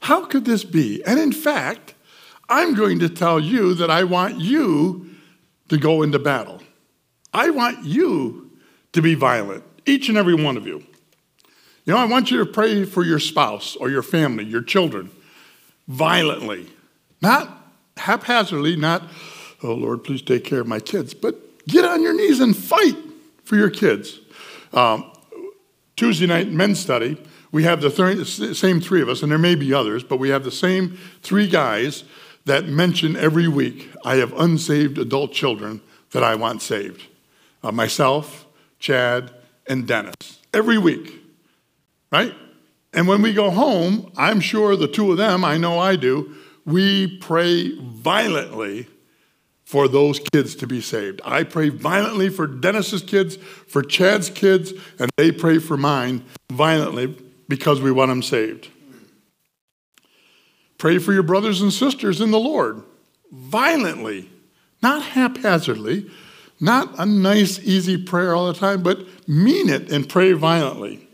How 0.00 0.24
could 0.24 0.44
this 0.44 0.64
be? 0.64 1.02
And 1.04 1.18
in 1.18 1.32
fact, 1.32 1.94
I'm 2.48 2.74
going 2.74 2.98
to 3.00 3.08
tell 3.08 3.38
you 3.40 3.74
that 3.74 3.90
I 3.90 4.04
want 4.04 4.40
you 4.40 5.10
to 5.68 5.76
go 5.76 6.02
into 6.02 6.18
battle. 6.18 6.62
I 7.32 7.50
want 7.50 7.84
you 7.84 8.50
to 8.92 9.02
be 9.02 9.14
violent, 9.14 9.64
each 9.86 10.08
and 10.08 10.16
every 10.16 10.34
one 10.34 10.56
of 10.56 10.66
you. 10.66 10.84
You 11.84 11.94
know, 11.94 11.98
I 11.98 12.06
want 12.06 12.30
you 12.30 12.38
to 12.38 12.46
pray 12.46 12.84
for 12.84 13.02
your 13.02 13.18
spouse 13.18 13.76
or 13.76 13.90
your 13.90 14.02
family, 14.02 14.44
your 14.44 14.62
children, 14.62 15.10
violently, 15.86 16.68
not 17.20 17.72
haphazardly, 17.96 18.76
not, 18.76 19.02
oh 19.62 19.74
Lord, 19.74 20.04
please 20.04 20.22
take 20.22 20.44
care 20.44 20.60
of 20.60 20.66
my 20.66 20.80
kids, 20.80 21.14
but 21.14 21.66
get 21.66 21.84
on 21.84 22.02
your 22.02 22.14
knees 22.14 22.40
and 22.40 22.56
fight 22.56 22.96
for 23.44 23.56
your 23.56 23.70
kids. 23.70 24.20
Um, 24.72 25.10
Tuesday 25.96 26.26
night 26.26 26.48
men's 26.48 26.78
study, 26.78 27.20
we 27.50 27.64
have 27.64 27.80
the 27.80 27.90
th- 27.90 28.56
same 28.56 28.80
three 28.80 29.00
of 29.00 29.08
us, 29.08 29.22
and 29.22 29.30
there 29.30 29.38
may 29.38 29.54
be 29.54 29.72
others, 29.72 30.02
but 30.02 30.18
we 30.18 30.28
have 30.28 30.44
the 30.44 30.50
same 30.50 30.98
three 31.22 31.48
guys 31.48 32.04
that 32.44 32.66
mention 32.66 33.16
every 33.16 33.48
week 33.48 33.90
I 34.04 34.16
have 34.16 34.32
unsaved 34.38 34.98
adult 34.98 35.32
children 35.32 35.80
that 36.12 36.22
I 36.22 36.34
want 36.34 36.62
saved. 36.62 37.02
Uh, 37.62 37.72
myself, 37.72 38.46
Chad, 38.78 39.32
and 39.66 39.86
Dennis 39.86 40.14
every 40.54 40.78
week, 40.78 41.20
right? 42.10 42.34
And 42.92 43.06
when 43.06 43.20
we 43.20 43.34
go 43.34 43.50
home, 43.50 44.10
I'm 44.16 44.40
sure 44.40 44.76
the 44.76 44.88
two 44.88 45.10
of 45.10 45.18
them, 45.18 45.44
I 45.44 45.58
know 45.58 45.78
I 45.78 45.96
do, 45.96 46.34
we 46.64 47.18
pray 47.18 47.72
violently 47.78 48.86
for 49.64 49.88
those 49.88 50.20
kids 50.32 50.54
to 50.56 50.66
be 50.66 50.80
saved. 50.80 51.20
I 51.24 51.42
pray 51.42 51.68
violently 51.68 52.30
for 52.30 52.46
Dennis's 52.46 53.02
kids, 53.02 53.36
for 53.36 53.82
Chad's 53.82 54.30
kids, 54.30 54.72
and 54.98 55.10
they 55.18 55.30
pray 55.30 55.58
for 55.58 55.76
mine 55.76 56.24
violently 56.50 57.14
because 57.48 57.80
we 57.80 57.90
want 57.90 58.10
them 58.10 58.22
saved. 58.22 58.68
Pray 60.76 60.98
for 60.98 61.12
your 61.12 61.22
brothers 61.22 61.60
and 61.60 61.72
sisters 61.72 62.20
in 62.20 62.30
the 62.30 62.38
Lord 62.38 62.82
violently, 63.32 64.30
not 64.82 65.02
haphazardly, 65.02 66.08
not 66.60 66.98
a 66.98 67.06
nice, 67.06 67.58
easy 67.60 68.02
prayer 68.02 68.34
all 68.34 68.46
the 68.46 68.58
time, 68.58 68.82
but 68.82 69.06
mean 69.28 69.68
it 69.68 69.90
and 69.90 70.08
pray 70.08 70.32
violently. 70.32 71.08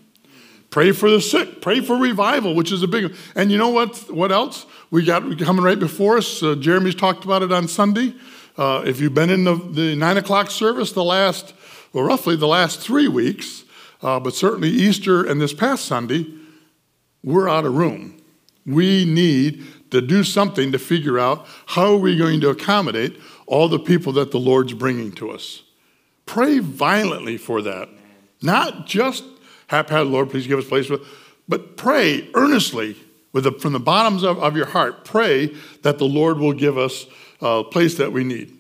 Pray 0.71 0.91
for 0.91 1.09
the 1.09 1.21
sick. 1.21 1.61
Pray 1.63 1.81
for 1.81 1.97
revival, 1.97 2.55
which 2.55 2.73
is 2.73 2.83
a 2.83 2.89
big. 2.89 3.05
one. 3.05 3.15
And 3.37 3.53
you 3.53 3.59
know 3.59 3.69
what? 3.69 4.11
What 4.11 4.33
else 4.33 4.67
we 4.91 5.05
got 5.05 5.39
coming 5.39 5.65
right 5.65 5.79
before 5.79 6.19
us? 6.19 6.43
Uh, 6.43 6.57
Jeremy's 6.57 6.97
talked 6.97 7.25
about 7.25 7.43
it 7.43 7.53
on 7.53 7.69
Sunday. 7.69 8.15
Uh, 8.57 8.83
if 8.85 9.01
you've 9.01 9.15
been 9.15 9.31
in 9.31 9.45
the, 9.45 9.55
the, 9.55 9.95
nine 9.95 10.17
o'clock 10.17 10.51
service 10.51 10.93
the 10.93 11.05
last, 11.05 11.55
well, 11.93 12.05
roughly 12.05 12.37
the 12.37 12.49
last 12.49 12.81
three 12.81 13.09
weeks, 13.09 13.64
uh, 14.05 14.21
but 14.21 14.35
certainly 14.35 14.69
Easter 14.69 15.25
and 15.25 15.41
this 15.41 15.55
past 15.55 15.87
Sunday, 15.87 16.27
we're 17.25 17.49
out 17.49 17.65
of 17.65 17.75
room. 17.75 18.23
We 18.67 19.05
need 19.05 19.65
to 19.91 20.01
do 20.01 20.23
something 20.25 20.73
to 20.73 20.79
figure 20.79 21.19
out 21.19 21.47
how 21.67 21.95
are 21.95 21.99
we 21.99 22.17
going 22.17 22.41
to 22.43 22.51
accommodate 22.51 23.19
all 23.47 23.69
the 23.69 23.79
people 23.79 24.13
that 24.13 24.31
the 24.31 24.39
Lord's 24.39 24.75
bringing 24.75 25.13
to 25.13 25.31
us. 25.31 25.63
Pray 26.27 26.59
violently 26.59 27.37
for 27.37 27.63
that. 27.63 27.89
Not 28.43 28.87
just 28.87 29.25
haphazard, 29.69 30.09
Lord, 30.09 30.31
please 30.31 30.47
give 30.47 30.59
us 30.59 30.67
place, 30.67 30.91
but 31.49 31.77
pray 31.77 32.29
earnestly 32.35 32.97
the, 33.33 33.53
from 33.53 33.73
the 33.73 33.81
bottoms 33.81 34.23
of, 34.23 34.39
of 34.39 34.57
your 34.57 34.67
heart. 34.67 35.05
Pray 35.05 35.55
that 35.83 35.99
the 35.99 36.07
Lord 36.07 36.39
will 36.39 36.53
give 36.53 36.79
us 36.79 37.07
a 37.41 37.65
place 37.65 37.97
that 37.97 38.13
we 38.13 38.25
need. 38.25 38.54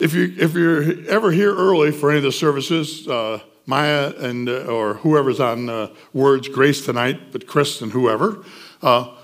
If, 0.00 0.14
you, 0.14 0.34
if 0.38 0.54
you're 0.54 1.06
ever 1.10 1.30
here 1.30 1.54
early 1.54 1.92
for 1.92 2.08
any 2.08 2.18
of 2.18 2.24
the 2.24 2.32
services, 2.32 3.06
uh, 3.06 3.40
Maya 3.66 4.12
and 4.18 4.48
uh, 4.48 4.64
or 4.64 4.94
whoever's 4.94 5.40
on 5.40 5.68
uh, 5.68 5.88
Words 6.14 6.48
Grace 6.48 6.84
tonight, 6.86 7.32
but 7.32 7.46
Chris 7.46 7.82
and 7.82 7.92
whoever, 7.92 8.42
uh, 8.80 9.14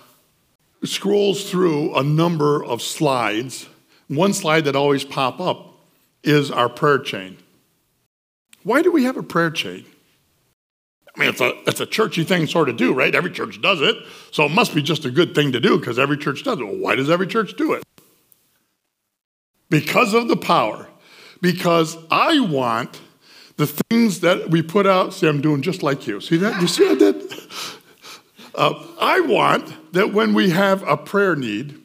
scrolls 0.85 1.51
through 1.51 1.95
a 1.95 2.03
number 2.03 2.63
of 2.63 2.83
slides. 2.83 3.69
One 4.09 4.35
slide 4.35 4.67
that 4.67 4.77
always 4.77 5.03
pop 5.03 5.41
up 5.41 5.79
is 6.23 6.51
our 6.51 6.69
prayer 6.69 6.99
chain. 6.99 7.39
Why 8.63 8.83
do 8.83 8.93
we 8.93 9.05
have 9.05 9.17
a 9.17 9.23
prayer 9.23 9.51
chain? 9.51 9.87
I 11.17 11.21
mean, 11.21 11.31
it's 11.31 11.41
a, 11.41 11.55
it's 11.67 11.81
a 11.81 11.87
churchy 11.87 12.23
thing 12.25 12.47
sort 12.47 12.69
of 12.69 12.77
do, 12.77 12.93
right? 12.93 13.15
Every 13.15 13.31
church 13.31 13.63
does 13.63 13.81
it. 13.81 13.97
So 14.31 14.45
it 14.45 14.51
must 14.51 14.75
be 14.75 14.83
just 14.83 15.07
a 15.07 15.11
good 15.11 15.35
thing 15.35 15.53
to 15.53 15.61
do 15.61 15.79
because 15.79 15.99
every 15.99 16.19
church 16.19 16.43
does 16.43 16.61
it. 16.61 16.65
Well, 16.65 16.77
why 16.77 16.97
does 16.97 17.09
every 17.09 17.27
church 17.27 17.57
do 17.57 17.73
it? 17.73 17.86
Because 19.71 20.15
of 20.15 20.29
the 20.29 20.37
power. 20.37 20.89
Because 21.41 21.97
I 22.11 22.41
want 22.41 23.01
the 23.57 23.67
things 23.67 24.21
that 24.21 24.51
we 24.51 24.63
put 24.63 24.87
out. 24.87 25.15
See, 25.15 25.27
I'm 25.29 25.41
doing 25.41 25.63
just 25.63 25.83
like 25.83 26.07
you. 26.07 26.21
See 26.21 26.37
that? 26.39 26.61
You 26.61 26.67
see 26.67 26.85
what 26.85 26.93
I 26.93 27.13
did? 27.13 27.33
Uh, 28.57 28.83
I 28.99 29.21
want 29.21 29.93
that 29.93 30.15
when 30.15 30.33
we 30.33 30.49
have 30.49 30.83
a 30.89 30.97
prayer 30.97 31.37
need 31.37 31.79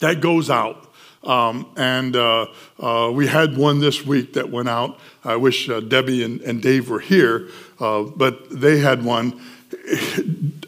that 0.00 0.20
goes 0.20 0.50
out, 0.50 0.92
Um, 1.22 1.72
and 1.78 2.14
uh, 2.14 2.48
uh, 2.78 3.10
we 3.10 3.26
had 3.26 3.56
one 3.56 3.80
this 3.80 4.04
week 4.04 4.34
that 4.34 4.50
went 4.50 4.68
out. 4.68 4.98
I 5.24 5.36
wish 5.36 5.70
uh, 5.70 5.80
Debbie 5.80 6.22
and, 6.22 6.42
and, 6.42 6.60
Dave 6.60 6.90
were 6.90 7.00
here, 7.00 7.48
uh, 7.80 8.02
but 8.02 8.50
they 8.50 8.78
had 8.78 9.02
one. 9.04 9.40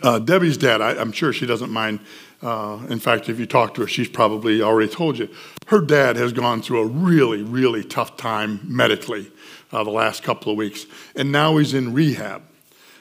Uh, 0.02 0.18
Debbie's 0.18 0.58
dad, 0.58 0.80
I, 0.82 1.00
am 1.00 1.10
sure 1.10 1.32
she 1.32 1.46
doesn't 1.46 1.70
mind. 1.70 2.00
Uh, 2.46 2.78
in 2.88 3.00
fact, 3.00 3.28
if 3.28 3.40
you 3.40 3.46
talk 3.46 3.74
to 3.74 3.80
her, 3.80 3.88
she's 3.88 4.08
probably 4.08 4.62
already 4.62 4.92
told 4.92 5.18
you. 5.18 5.28
Her 5.66 5.80
dad 5.80 6.14
has 6.14 6.32
gone 6.32 6.62
through 6.62 6.82
a 6.82 6.86
really, 6.86 7.42
really 7.42 7.82
tough 7.82 8.16
time 8.16 8.60
medically 8.62 9.32
the 9.70 9.90
last 9.90 10.22
couple 10.22 10.52
of 10.52 10.56
weeks, 10.56 10.86
and 11.16 11.32
now 11.32 11.56
he's 11.56 11.74
in 11.74 11.92
rehab. 11.92 12.42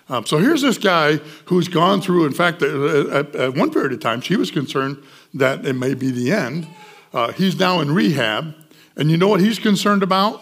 Um, 0.10 0.26
so 0.26 0.38
here's 0.38 0.62
this 0.62 0.78
guy 0.78 1.18
who's 1.46 1.68
gone 1.68 2.02
through, 2.02 2.26
in 2.26 2.34
fact, 2.34 2.62
at, 2.64 3.36
at, 3.36 3.56
one 3.56 3.72
period 3.72 3.94
of 3.94 4.00
time, 4.00 4.22
she 4.22 4.36
was 4.36 4.52
concerned 4.52 4.98
that 5.34 5.66
it 5.66 5.74
may 5.74 5.94
be 5.94 6.12
the 6.12 6.32
end. 6.32 6.68
Uh, 7.14 7.32
he's 7.32 7.60
now 7.60 7.82
in 7.82 7.94
rehab, 7.94 8.54
and 8.96 9.12
you 9.12 9.18
know 9.18 9.28
what 9.28 9.42
he's 9.42 9.60
concerned 9.60 10.04
about? 10.04 10.42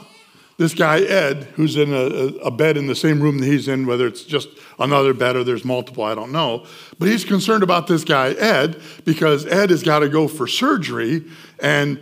This 0.58 0.74
guy, 0.76 1.00
Ed, 1.00 1.46
who's 1.56 1.78
in 1.78 1.92
a, 1.94 2.38
a 2.46 2.52
bed 2.52 2.78
in 2.78 2.86
the 2.86 2.96
same 2.96 3.22
room 3.22 3.40
that 3.40 3.46
he's 3.46 3.68
in, 3.68 3.88
whether 3.88 4.06
it's 4.06 4.24
just 4.24 4.50
another 4.78 5.14
bed 5.14 5.36
or 5.36 5.44
there's 5.44 5.66
multiple, 5.66 6.04
I 6.04 6.14
don't 6.14 6.32
know. 6.32 6.66
But 7.00 7.10
he's 7.10 7.26
concerned 7.26 7.64
about 7.64 7.88
this 7.88 8.04
guy, 8.04 8.30
Ed, 8.34 8.80
because 9.04 9.46
Ed 9.48 9.72
has 9.72 9.82
got 9.82 10.00
to 10.00 10.10
go 10.10 10.28
for 10.28 10.48
surgery, 10.48 11.26
and 11.60 12.00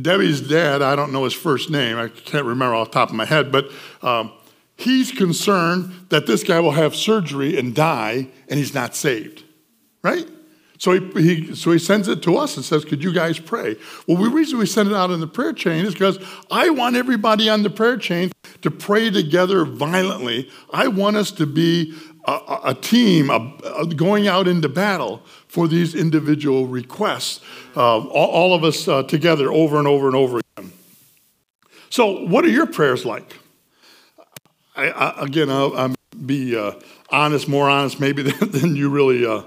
Debbie's 0.00 0.40
dad, 0.40 0.82
I 0.82 0.96
don't 0.96 1.12
know 1.12 1.24
his 1.24 1.34
first 1.34 1.70
name, 1.70 1.96
I 1.96 2.08
can't 2.08 2.44
remember 2.44 2.74
off 2.74 2.88
the 2.88 2.94
top 2.94 3.10
of 3.10 3.14
my 3.14 3.24
head, 3.24 3.52
but 3.52 3.70
um, 4.02 4.32
he's 4.76 5.12
concerned 5.12 5.92
that 6.08 6.26
this 6.26 6.42
guy 6.42 6.58
will 6.60 6.72
have 6.72 6.96
surgery 6.96 7.56
and 7.56 7.74
die 7.74 8.28
and 8.48 8.58
he's 8.58 8.74
not 8.74 8.96
saved, 8.96 9.44
right? 10.02 10.26
So 10.82 10.98
he, 10.98 11.22
he, 11.22 11.54
so 11.54 11.70
he 11.70 11.78
sends 11.78 12.08
it 12.08 12.22
to 12.22 12.36
us 12.36 12.56
and 12.56 12.64
says, 12.64 12.84
Could 12.84 13.04
you 13.04 13.12
guys 13.12 13.38
pray? 13.38 13.76
Well, 14.08 14.20
the 14.20 14.28
reason 14.28 14.58
we 14.58 14.66
send 14.66 14.90
it 14.90 14.96
out 14.96 15.12
in 15.12 15.20
the 15.20 15.28
prayer 15.28 15.52
chain 15.52 15.84
is 15.84 15.92
because 15.92 16.18
I 16.50 16.70
want 16.70 16.96
everybody 16.96 17.48
on 17.48 17.62
the 17.62 17.70
prayer 17.70 17.96
chain 17.96 18.32
to 18.62 18.70
pray 18.72 19.08
together 19.08 19.64
violently. 19.64 20.50
I 20.72 20.88
want 20.88 21.14
us 21.14 21.30
to 21.32 21.46
be 21.46 21.94
a, 22.24 22.58
a 22.64 22.74
team 22.74 23.30
a, 23.30 23.54
a 23.78 23.86
going 23.86 24.26
out 24.26 24.48
into 24.48 24.68
battle 24.68 25.22
for 25.46 25.68
these 25.68 25.94
individual 25.94 26.66
requests, 26.66 27.38
uh, 27.76 27.98
all, 27.98 28.30
all, 28.30 28.52
of 28.52 28.64
us 28.64 28.88
uh, 28.88 29.04
together 29.04 29.52
over 29.52 29.78
and 29.78 29.86
over 29.86 30.08
and 30.08 30.16
over 30.16 30.40
again. 30.56 30.72
So, 31.90 32.24
what 32.26 32.44
are 32.44 32.50
your 32.50 32.66
prayers 32.66 33.06
like? 33.06 33.38
I, 34.74 34.90
I, 34.90 35.26
again, 35.26 35.48
I'll, 35.48 35.76
I'll 35.76 35.94
be 36.26 36.56
uh, 36.56 36.72
honest, 37.08 37.46
more 37.46 37.70
honest 37.70 38.00
maybe 38.00 38.22
than, 38.32 38.50
than 38.50 38.74
you 38.74 38.90
really, 38.90 39.24
uh, 39.24 39.42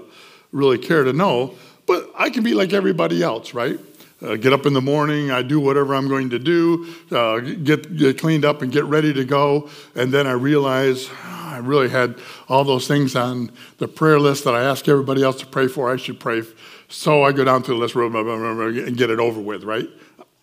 really 0.56 0.78
care 0.78 1.04
to 1.04 1.12
know. 1.12 1.54
But 1.86 2.10
I 2.16 2.30
can 2.30 2.42
be 2.42 2.54
like 2.54 2.72
everybody 2.72 3.22
else, 3.22 3.54
right? 3.54 3.78
Uh, 4.22 4.36
get 4.36 4.52
up 4.52 4.64
in 4.64 4.72
the 4.72 4.80
morning, 4.80 5.30
I 5.30 5.42
do 5.42 5.60
whatever 5.60 5.94
I'm 5.94 6.08
going 6.08 6.30
to 6.30 6.38
do, 6.38 6.94
uh, 7.10 7.38
get, 7.40 7.96
get, 7.96 8.18
cleaned 8.18 8.46
up 8.46 8.62
and 8.62 8.72
get 8.72 8.84
ready 8.86 9.12
to 9.12 9.24
go, 9.26 9.68
and 9.94 10.10
then 10.10 10.26
I 10.26 10.32
realize 10.32 11.10
oh, 11.10 11.50
I 11.52 11.58
really 11.58 11.90
had 11.90 12.18
all 12.48 12.64
those 12.64 12.88
things 12.88 13.14
on 13.14 13.52
the 13.76 13.86
prayer 13.86 14.18
list 14.18 14.44
that 14.44 14.54
I 14.54 14.62
ask 14.62 14.88
everybody 14.88 15.22
else 15.22 15.36
to 15.40 15.46
pray 15.46 15.68
for. 15.68 15.92
I 15.92 15.96
should 15.96 16.18
pray. 16.18 16.42
So 16.88 17.24
I 17.24 17.32
go 17.32 17.44
down 17.44 17.62
to 17.64 17.72
the 17.72 17.76
list 17.76 17.94
and 17.94 18.96
get 18.96 19.10
it 19.10 19.20
over 19.20 19.38
with, 19.38 19.64
right? 19.64 19.88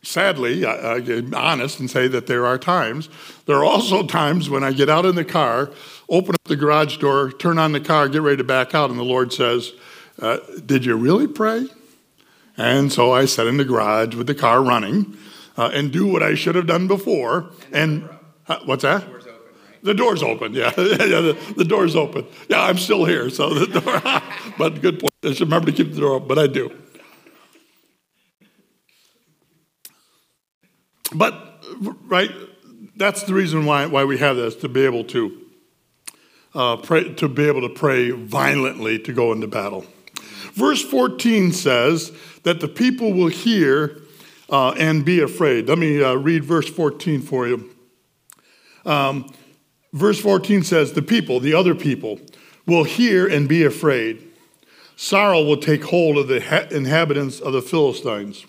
sadly, 0.04 0.66
I, 0.66 0.96
I 0.96 1.00
get 1.00 1.34
honest 1.34 1.80
and 1.80 1.90
say 1.90 2.08
that 2.10 2.28
there 2.28 2.46
are 2.46 2.58
times. 2.58 3.10
There 3.46 3.56
are 3.56 3.66
also 3.66 4.06
times 4.08 4.50
when 4.50 4.64
I 4.64 4.72
get 4.72 4.90
out 4.90 5.06
in 5.06 5.16
the 5.16 5.26
car, 5.26 5.72
open 6.10 6.36
up 6.36 6.44
the 6.44 6.56
garage 6.56 6.98
door, 6.98 7.32
turn 7.32 7.58
on 7.58 7.72
the 7.72 7.80
car, 7.80 8.08
get 8.10 8.22
ready 8.22 8.38
to 8.38 8.44
back 8.44 8.76
out, 8.76 8.90
and 8.90 9.00
the 9.00 9.04
Lord 9.04 9.34
says, 9.34 9.72
uh, 10.22 10.38
Did 10.66 10.86
you 10.86 10.96
really 10.96 11.28
pray? 11.28 11.68
And 12.58 12.92
so 12.92 13.12
I 13.12 13.26
sat 13.26 13.48
in 13.48 13.58
the 13.58 13.66
garage 13.66 14.16
with 14.16 14.28
the 14.28 14.36
car 14.36 14.62
running 14.62 15.18
uh, 15.58 15.72
and 15.74 15.92
do 15.92 16.08
what 16.08 16.22
I 16.22 16.36
should 16.36 16.56
have 16.56 16.68
done 16.68 16.88
before. 16.88 17.50
And 17.72 18.08
uh, 18.48 18.60
what's 18.66 18.84
that? 18.84 19.04
The 19.82 19.94
door's 19.94 20.24
open, 20.24 20.54
yeah. 20.56 20.72
yeah 20.78 21.22
the, 21.22 21.54
the, 21.58 21.66
door's 21.66 21.96
open. 21.96 22.26
Yeah, 22.48 22.62
I'm 22.62 22.78
still 22.78 23.04
here, 23.04 23.30
so 23.30 23.54
the 23.54 23.80
door. 23.80 24.22
but 24.58 24.82
good 24.82 25.00
point. 25.00 25.14
I 25.24 25.34
should 25.34 25.48
remember 25.48 25.72
to 25.72 25.78
keep 25.78 25.94
the 25.94 26.00
door 26.00 26.14
open, 26.14 26.28
but 26.28 26.40
I 26.40 26.48
do. 26.48 26.72
But, 31.14 31.64
right, 32.06 32.32
that's 32.96 33.24
the 33.24 33.34
reason 33.34 33.66
why, 33.66 33.86
why 33.86 34.06
we 34.06 34.18
have 34.20 34.38
this, 34.38 34.56
to 34.58 34.70
be 34.70 34.86
able 34.86 35.04
to, 35.06 35.42
uh, 36.56 36.78
pray, 36.78 37.14
to 37.16 37.28
be 37.28 37.46
able 37.48 37.62
to 37.62 37.70
pray 37.70 38.12
violently 38.12 39.00
to 39.00 39.14
go 39.14 39.32
into 39.32 39.48
battle. 39.48 39.86
Verse 40.54 40.84
14 40.84 41.52
says 41.52 42.12
that 42.44 42.60
the 42.60 42.68
people 42.68 43.12
will 43.14 43.28
hear 43.28 44.02
uh, 44.50 44.72
and 44.72 45.04
be 45.04 45.20
afraid. 45.20 45.68
Let 45.68 45.80
me 45.80 46.04
uh, 46.04 46.14
read 46.14 46.44
verse 46.44 46.70
14 46.70 47.22
for 47.22 47.48
you. 47.48 47.72
Um, 48.86 49.34
verse 49.94 50.20
14 50.20 50.64
says, 50.64 50.94
The 50.94 51.02
people, 51.02 51.40
the 51.40 51.56
other 51.56 51.74
people, 51.74 52.20
will 52.68 52.84
hear 52.84 53.28
and 53.28 53.50
be 53.50 53.64
afraid. 53.64 54.22
Sorrow 54.96 55.44
will 55.44 55.58
take 55.58 55.86
hold 55.86 56.18
of 56.18 56.28
the 56.28 56.76
inhabitants 56.76 57.40
of 57.40 57.54
the 57.54 57.62
Philistines. 57.62 58.46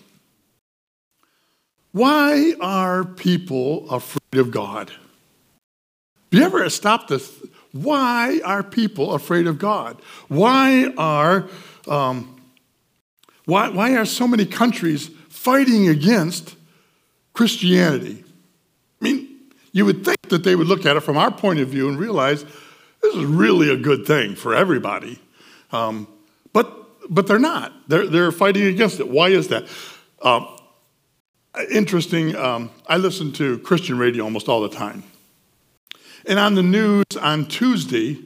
Why 1.91 2.53
are 2.61 3.03
people 3.03 3.89
afraid 3.89 4.39
of 4.39 4.51
God? 4.51 4.89
Have 4.89 6.39
you 6.39 6.43
ever 6.43 6.69
stopped 6.69 7.07
to 7.07 7.19
why 7.75 8.39
are 8.45 8.63
people 8.63 9.13
afraid 9.13 9.47
of 9.47 9.59
God? 9.59 10.01
Why 10.29 10.93
are 10.97 11.49
um, 11.87 12.41
why, 13.45 13.69
why 13.69 13.95
are 13.95 14.05
so 14.05 14.27
many 14.27 14.45
countries 14.45 15.09
fighting 15.29 15.87
against 15.87 16.55
Christianity? 17.33 18.23
I 19.01 19.03
mean, 19.03 19.29
you 19.71 19.85
would 19.85 20.03
think 20.03 20.21
that 20.29 20.43
they 20.43 20.55
would 20.55 20.67
look 20.67 20.85
at 20.85 20.95
it 20.95 21.01
from 21.01 21.17
our 21.17 21.31
point 21.31 21.59
of 21.59 21.69
view 21.69 21.87
and 21.87 21.99
realize 21.99 22.43
this 23.01 23.15
is 23.15 23.25
really 23.25 23.69
a 23.69 23.77
good 23.77 24.05
thing 24.05 24.35
for 24.35 24.55
everybody. 24.55 25.19
Um, 25.71 26.07
but, 26.53 27.13
but 27.13 27.27
they're 27.27 27.39
not. 27.39 27.73
They're, 27.87 28.07
they're 28.07 28.31
fighting 28.31 28.63
against 28.63 28.99
it. 28.99 29.09
Why 29.09 29.29
is 29.29 29.49
that? 29.49 29.67
Um, 30.21 30.47
interesting. 31.71 32.35
Um, 32.35 32.71
I 32.87 32.97
listen 32.97 33.31
to 33.33 33.59
Christian 33.59 33.97
radio 33.97 34.23
almost 34.23 34.49
all 34.49 34.61
the 34.61 34.69
time. 34.69 35.03
And 36.25 36.39
on 36.39 36.55
the 36.55 36.63
news 36.63 37.05
on 37.21 37.45
Tuesday, 37.45 38.17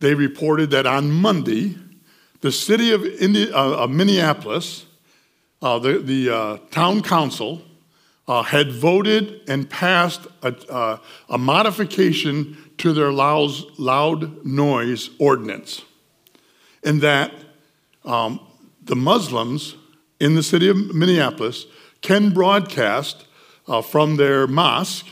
they 0.00 0.14
reported 0.14 0.70
that 0.72 0.86
on 0.86 1.10
Monday, 1.10 1.76
the 2.44 2.52
city 2.52 2.92
of, 2.92 3.02
Indi- 3.06 3.50
uh, 3.50 3.84
of 3.84 3.90
Minneapolis, 3.90 4.84
uh, 5.62 5.78
the, 5.78 5.98
the 5.98 6.28
uh, 6.28 6.58
town 6.70 7.00
council, 7.00 7.62
uh, 8.28 8.42
had 8.42 8.70
voted 8.70 9.40
and 9.48 9.70
passed 9.70 10.26
a, 10.42 10.54
uh, 10.70 10.98
a 11.30 11.38
modification 11.38 12.54
to 12.76 12.92
their 12.92 13.10
loud, 13.10 13.50
loud 13.78 14.44
noise 14.44 15.08
ordinance. 15.18 15.84
And 16.82 17.00
that 17.00 17.32
um, 18.04 18.40
the 18.82 18.94
Muslims 18.94 19.76
in 20.20 20.34
the 20.34 20.42
city 20.42 20.68
of 20.68 20.94
Minneapolis 20.94 21.64
can 22.02 22.34
broadcast 22.34 23.24
uh, 23.66 23.80
from 23.80 24.16
their 24.16 24.46
mosque 24.46 25.06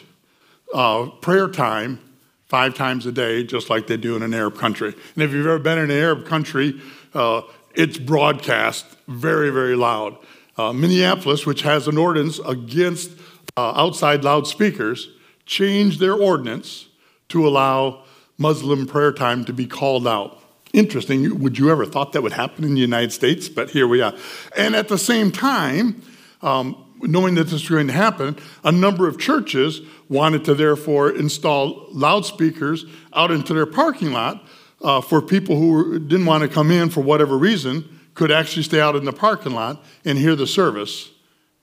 prayer 1.22 1.48
time 1.48 1.98
five 2.44 2.74
times 2.74 3.06
a 3.06 3.12
day, 3.12 3.42
just 3.42 3.70
like 3.70 3.86
they 3.86 3.96
do 3.96 4.16
in 4.16 4.22
an 4.22 4.34
Arab 4.34 4.58
country. 4.58 4.94
And 5.14 5.24
if 5.24 5.32
you've 5.32 5.46
ever 5.46 5.58
been 5.58 5.78
in 5.78 5.90
an 5.90 5.96
Arab 5.96 6.26
country, 6.26 6.78
uh, 7.14 7.42
it's 7.74 7.98
broadcast 7.98 8.86
very, 9.08 9.50
very 9.50 9.76
loud. 9.76 10.16
Uh, 10.56 10.72
Minneapolis, 10.72 11.46
which 11.46 11.62
has 11.62 11.88
an 11.88 11.96
ordinance 11.96 12.38
against 12.40 13.10
uh, 13.56 13.72
outside 13.72 14.24
loudspeakers, 14.24 15.08
changed 15.46 15.98
their 15.98 16.14
ordinance 16.14 16.88
to 17.28 17.46
allow 17.46 18.04
Muslim 18.38 18.86
prayer 18.86 19.12
time 19.12 19.44
to 19.44 19.52
be 19.52 19.66
called 19.66 20.06
out. 20.06 20.42
Interesting. 20.72 21.40
Would 21.40 21.58
you 21.58 21.70
ever 21.70 21.84
thought 21.84 22.12
that 22.12 22.22
would 22.22 22.32
happen 22.32 22.64
in 22.64 22.74
the 22.74 22.80
United 22.80 23.12
States? 23.12 23.48
But 23.48 23.70
here 23.70 23.86
we 23.86 24.00
are. 24.00 24.14
And 24.56 24.74
at 24.74 24.88
the 24.88 24.98
same 24.98 25.30
time, 25.30 26.02
um, 26.40 26.76
knowing 27.00 27.34
that 27.34 27.44
this 27.44 27.54
was 27.54 27.68
going 27.68 27.88
to 27.88 27.92
happen, 27.92 28.36
a 28.64 28.72
number 28.72 29.06
of 29.06 29.18
churches 29.18 29.80
wanted 30.08 30.44
to 30.46 30.54
therefore 30.54 31.10
install 31.10 31.88
loudspeakers 31.92 32.84
out 33.12 33.30
into 33.30 33.52
their 33.52 33.66
parking 33.66 34.12
lot 34.12 34.44
uh, 34.82 35.00
for 35.00 35.22
people 35.22 35.56
who 35.56 35.98
didn't 35.98 36.26
want 36.26 36.42
to 36.42 36.48
come 36.48 36.70
in 36.70 36.90
for 36.90 37.00
whatever 37.00 37.38
reason, 37.38 38.00
could 38.14 38.30
actually 38.30 38.62
stay 38.62 38.80
out 38.80 38.96
in 38.96 39.04
the 39.04 39.12
parking 39.12 39.52
lot 39.52 39.82
and 40.04 40.18
hear 40.18 40.36
the 40.36 40.46
service. 40.46 41.10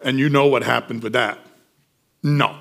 And 0.02 0.18
you 0.18 0.30
know 0.30 0.48
what 0.48 0.64
happened 0.64 1.04
with 1.04 1.14
that. 1.14 1.40
No. 2.24 2.58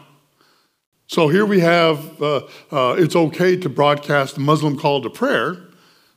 So 1.07 1.29
here 1.29 1.47
we 1.47 1.61
have 1.61 2.21
uh, 2.21 2.43
uh, 2.71 2.97
it's 2.99 3.17
okay 3.17 3.57
to 3.57 3.69
broadcast 3.69 4.35
the 4.35 4.41
Muslim 4.41 4.79
call 4.79 5.01
to 5.03 5.11
prayer, 5.11 5.57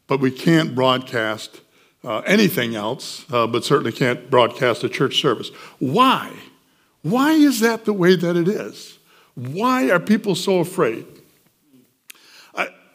but 0.08 0.20
we 0.20 0.32
can't 0.32 0.76
broadcast 0.76 1.62
uh, 2.04 2.20
anything 2.20 2.76
else, 2.76 3.26
uh, 3.32 3.48
but 3.48 3.64
certainly 3.64 3.92
can't 3.92 4.30
broadcast 4.30 4.84
a 4.84 4.89
church 4.89 5.22
service. 5.22 5.50
Why? 5.80 6.32
Why 7.04 7.32
is 7.32 7.62
that 7.62 7.86
the 7.86 7.94
way 7.94 8.16
that 8.16 8.36
it 8.36 8.48
is? 8.48 9.00
Why 9.36 9.89
are 9.89 10.00
people 10.00 10.36
so 10.36 10.60
afraid? 10.60 11.06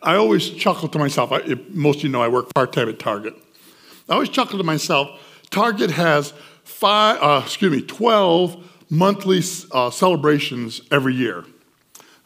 I, 0.06 0.16
always 0.16 0.50
chuckle 0.50 0.88
to 0.88 0.98
myself. 0.98 1.32
I, 1.32 1.42
most 1.70 1.98
of 1.98 2.04
you 2.04 2.10
know 2.10 2.22
I 2.22 2.28
work 2.28 2.54
part 2.54 2.72
time 2.72 2.88
at 2.88 2.98
Target. 2.98 3.34
I 4.08 4.14
always 4.14 4.28
chuckle 4.28 4.58
to 4.58 4.64
myself. 4.64 5.08
Target 5.50 5.90
has 5.90 6.32
five, 6.64 7.18
uh, 7.20 7.42
excuse 7.44 7.72
me, 7.72 7.82
12 7.82 8.90
monthly 8.90 9.42
uh, 9.72 9.90
celebrations 9.90 10.80
every 10.90 11.14
year. 11.14 11.44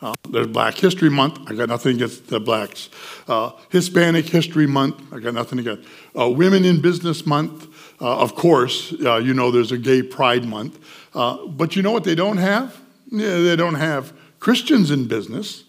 Uh, 0.03 0.15
there's 0.31 0.47
Black 0.47 0.77
History 0.77 1.11
Month. 1.11 1.51
I 1.51 1.55
got 1.55 1.69
nothing 1.69 1.97
against 1.97 2.29
the 2.29 2.41
blacks. 2.41 2.89
Uh, 3.29 3.53
Hispanic 3.71 4.27
History 4.27 4.67
Month. 4.67 5.13
I 5.13 5.19
got 5.19 5.35
nothing 5.35 5.59
against. 5.59 5.87
Uh, 6.19 6.31
Women 6.31 6.65
in 6.65 6.81
Business 6.81 7.27
Month. 7.27 7.67
Uh, 8.01 8.19
of 8.19 8.35
course, 8.35 8.93
you 8.93 9.35
know 9.35 9.51
there's 9.51 9.73
a 9.73 9.79
Gay 9.79 10.03
Pride 10.03 10.45
Month. 10.45 10.79
But 11.13 11.77
you 11.77 11.83
know 11.83 11.93
what 11.93 12.05
they 12.05 12.15
don't 12.15 12.39
have? 12.39 12.81
Yeah, 13.11 13.39
they 13.41 13.57
don't 13.57 13.75
have 13.75 14.15
Christians 14.39 14.91
in 14.91 15.07
business. 15.07 15.65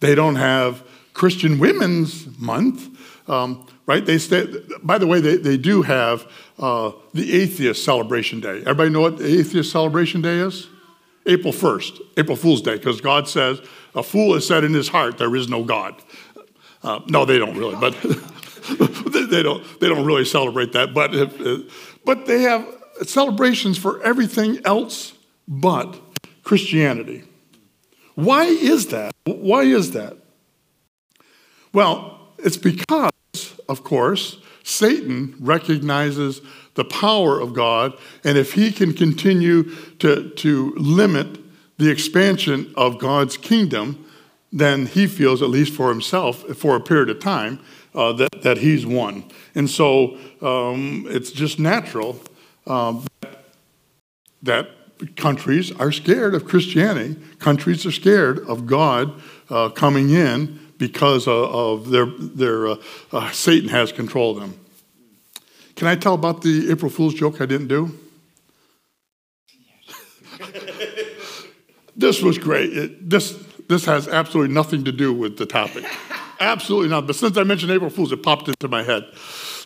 They 0.00 0.16
don't 0.16 0.34
have 0.34 0.82
Christian 1.16 1.58
Women's 1.58 2.38
Month. 2.38 2.90
Um, 3.26 3.66
right? 3.86 4.04
They 4.04 4.18
stay, 4.18 4.46
by 4.82 4.98
the 4.98 5.06
way, 5.06 5.18
they, 5.20 5.36
they 5.36 5.56
do 5.56 5.80
have 5.82 6.30
the 6.58 7.32
Atheist 7.32 7.82
Celebration 7.82 8.40
Day. 8.40 8.60
Everybody 8.60 8.90
know 8.90 9.00
what 9.00 9.16
the 9.16 9.26
Atheist 9.26 9.72
Celebration 9.72 10.20
Day 10.20 10.36
is? 10.36 10.68
April 11.24 11.52
1st, 11.52 12.00
April 12.18 12.36
Fool's 12.36 12.60
Day, 12.60 12.76
because 12.76 13.00
God 13.00 13.28
says, 13.28 13.60
a 13.94 14.02
fool 14.02 14.34
has 14.34 14.46
said 14.46 14.62
in 14.62 14.74
his 14.74 14.88
heart, 14.88 15.18
there 15.18 15.34
is 15.34 15.48
no 15.48 15.64
God. 15.64 16.00
Uh, 16.82 17.00
no, 17.08 17.24
they 17.24 17.38
don't 17.38 17.56
really, 17.56 17.74
but 17.76 17.94
they, 19.30 19.42
don't, 19.42 19.80
they 19.80 19.88
don't 19.88 20.04
really 20.04 20.24
celebrate 20.24 20.72
that. 20.72 20.92
But, 20.94 21.14
if, 21.14 21.40
uh, 21.40 21.58
but 22.04 22.26
they 22.26 22.42
have 22.42 22.64
celebrations 23.02 23.76
for 23.78 24.00
everything 24.02 24.60
else 24.64 25.14
but 25.48 25.98
Christianity. 26.44 27.24
Why 28.14 28.44
is 28.44 28.88
that? 28.88 29.12
Why 29.24 29.62
is 29.62 29.92
that? 29.92 30.16
Well, 31.76 32.18
it's 32.38 32.56
because, 32.56 33.12
of 33.68 33.84
course, 33.84 34.38
Satan 34.64 35.34
recognizes 35.38 36.40
the 36.72 36.86
power 36.86 37.38
of 37.38 37.52
God, 37.52 37.92
and 38.24 38.38
if 38.38 38.54
he 38.54 38.72
can 38.72 38.94
continue 38.94 39.64
to, 39.98 40.30
to 40.30 40.74
limit 40.76 41.38
the 41.76 41.90
expansion 41.90 42.72
of 42.78 42.98
God's 42.98 43.36
kingdom, 43.36 44.06
then 44.50 44.86
he 44.86 45.06
feels, 45.06 45.42
at 45.42 45.50
least 45.50 45.74
for 45.74 45.90
himself, 45.90 46.44
for 46.56 46.76
a 46.76 46.80
period 46.80 47.10
of 47.10 47.20
time, 47.20 47.60
uh, 47.94 48.14
that, 48.14 48.40
that 48.40 48.56
he's 48.56 48.86
won. 48.86 49.30
And 49.54 49.68
so 49.68 50.16
um, 50.40 51.04
it's 51.10 51.30
just 51.30 51.58
natural 51.58 52.18
um, 52.66 53.06
that 54.42 54.70
countries 55.16 55.72
are 55.72 55.92
scared 55.92 56.34
of 56.34 56.46
Christianity. 56.46 57.20
Countries 57.38 57.84
are 57.84 57.92
scared 57.92 58.38
of 58.48 58.66
God 58.66 59.12
uh, 59.50 59.68
coming 59.68 60.08
in 60.08 60.65
because 60.78 61.26
of, 61.28 61.90
their, 61.90 62.06
their 62.06 62.68
uh, 62.68 62.76
uh 63.12 63.30
Satan 63.30 63.68
has 63.68 63.92
control 63.92 64.32
of 64.32 64.40
them. 64.40 64.58
Can 65.76 65.86
I 65.86 65.94
tell 65.94 66.14
about 66.14 66.42
the 66.42 66.70
April 66.70 66.90
Fool's 66.90 67.14
joke 67.14 67.40
I 67.40 67.46
didn't 67.46 67.68
do? 67.68 67.98
this 71.96 72.22
was 72.22 72.38
great. 72.38 72.76
It, 72.76 73.10
this, 73.10 73.32
this 73.68 73.84
has 73.84 74.08
absolutely 74.08 74.54
nothing 74.54 74.84
to 74.84 74.92
do 74.92 75.12
with 75.12 75.36
the 75.36 75.46
topic. 75.46 75.84
Absolutely 76.40 76.88
not. 76.88 77.06
But 77.06 77.16
since 77.16 77.36
I 77.36 77.42
mentioned 77.42 77.72
April 77.72 77.90
Fool's, 77.90 78.12
it 78.12 78.22
popped 78.22 78.48
into 78.48 78.68
my 78.68 78.82
head. 78.82 79.04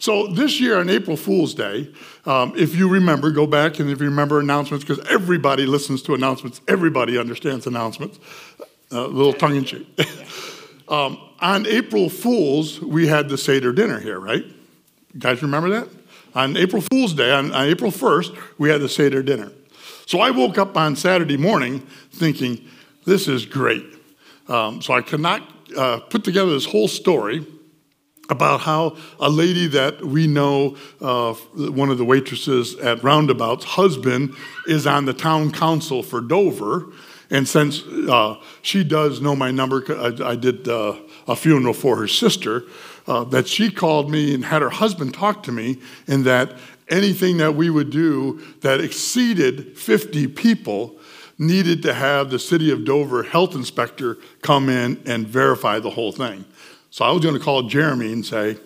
So 0.01 0.29
this 0.29 0.61
year 0.61 0.79
on 0.79 0.89
April 0.89 1.17
Fool's 1.17 1.55
Day, 1.55 1.93
um, 2.25 2.55
if 2.57 2.75
you 2.75 2.89
remember, 2.89 3.31
go 3.31 3.47
back 3.47 3.79
and 3.79 3.91
if 3.91 4.01
you 4.01 4.07
remember 4.07 4.41
announcements, 4.41 4.85
because 4.85 5.05
everybody 5.09 5.67
listens 5.67 6.03
to 6.03 6.15
announcements, 6.15 6.61
everybody 6.69 7.19
understands 7.19 7.67
announcements. 7.67 8.19
Uh, 8.93 9.07
a 9.07 9.09
little 9.09 9.33
tongue 9.33 9.57
in 9.57 9.65
cheek. 9.65 9.87
um, 10.91 11.19
on 11.41 11.67
April 11.67 12.11
Fool's, 12.11 12.81
we 12.81 13.07
had 13.07 13.29
the 13.29 13.39
Seder 13.39 13.73
dinner 13.73 14.01
here, 14.01 14.19
right? 14.19 14.45
You 14.45 15.21
guys 15.21 15.41
remember 15.41 15.71
that? 15.71 15.89
On 16.35 16.57
April 16.57 16.83
Fool's 16.83 17.15
Day, 17.15 17.33
on, 17.33 17.53
on 17.53 17.67
April 17.67 17.91
1st, 17.91 18.37
we 18.59 18.69
had 18.69 18.81
the 18.81 18.89
Seder 18.89 19.23
dinner. 19.23 19.51
So 20.07 20.21
I 20.21 20.31
woke 20.31 20.59
up 20.59 20.77
on 20.77 20.97
Saturday 20.97 21.37
morning 21.37 21.87
thinking, 22.13 22.69
this 23.05 23.29
is 23.29 23.47
great. 23.47 23.85
Um, 24.49 24.83
so 24.83 24.93
I 24.93 25.03
could 25.03 25.21
not 25.21 25.43
uh, 25.77 26.01
put 26.01 26.25
together 26.25 26.51
this 26.51 26.67
whole 26.67 26.89
story 26.89 27.47
about 28.29 28.61
how 28.61 28.97
a 29.19 29.29
lady 29.29 29.67
that 29.69 30.05
we 30.05 30.27
know, 30.27 30.77
uh, 31.01 31.35
one 31.55 31.91
of 31.91 31.99
the 31.99 32.05
waitresses 32.05 32.77
at 32.77 33.03
Roundabout's 33.03 33.65
husband, 33.65 34.35
is 34.67 34.87
on 34.87 35.05
the 35.05 35.13
town 35.13 35.51
council 35.51 36.03
for 36.03 36.21
Dover. 36.21 36.87
And 37.31 37.49
since 37.49 37.83
uh, 37.83 38.37
she 38.63 38.83
does 38.83 39.21
know 39.21 39.37
my 39.37 39.51
number, 39.51 39.85
I, 39.89 40.31
I 40.31 40.37
did 40.37 40.69
uh, 40.69 40.97
a 41.29 41.37
funeral 41.37 41.75
for 41.75 41.97
her 41.97 42.09
sister, 42.09 42.65
uh, 43.07 43.25
that 43.25 43.47
she 43.47 43.71
called 43.71 44.11
me 44.11 44.35
and 44.35 44.45
had 44.45 44.63
her 44.63 44.71
husband 44.71 45.15
talk 45.15 45.43
to 45.45 45.53
me, 45.53 45.79
and 46.09 46.25
that 46.25 46.57
anything 46.89 47.37
that 47.39 47.55
we 47.55 47.71
would 47.71 47.91
do 47.91 48.41
that 48.61 48.81
exceeded 48.81 49.79
50 49.79 50.27
people 50.29 50.97
needed 51.39 51.83
to 51.83 51.95
have 51.95 52.31
the 52.31 52.39
city 52.39 52.71
of 52.71 52.85
Dover 52.85 53.23
health 53.23 53.55
inspector 53.55 54.19
come 54.43 54.69
in 54.69 55.01
and 55.07 55.27
verify 55.27 55.79
the 55.79 55.91
whole 55.91 56.13
thing. 56.13 56.45
So 56.91 57.05
I 57.05 57.13
was 57.13 57.23
going 57.23 57.35
to 57.35 57.41
call 57.41 57.63
Jeremy 57.63 58.13
and 58.13 58.27
say, 58.27 58.59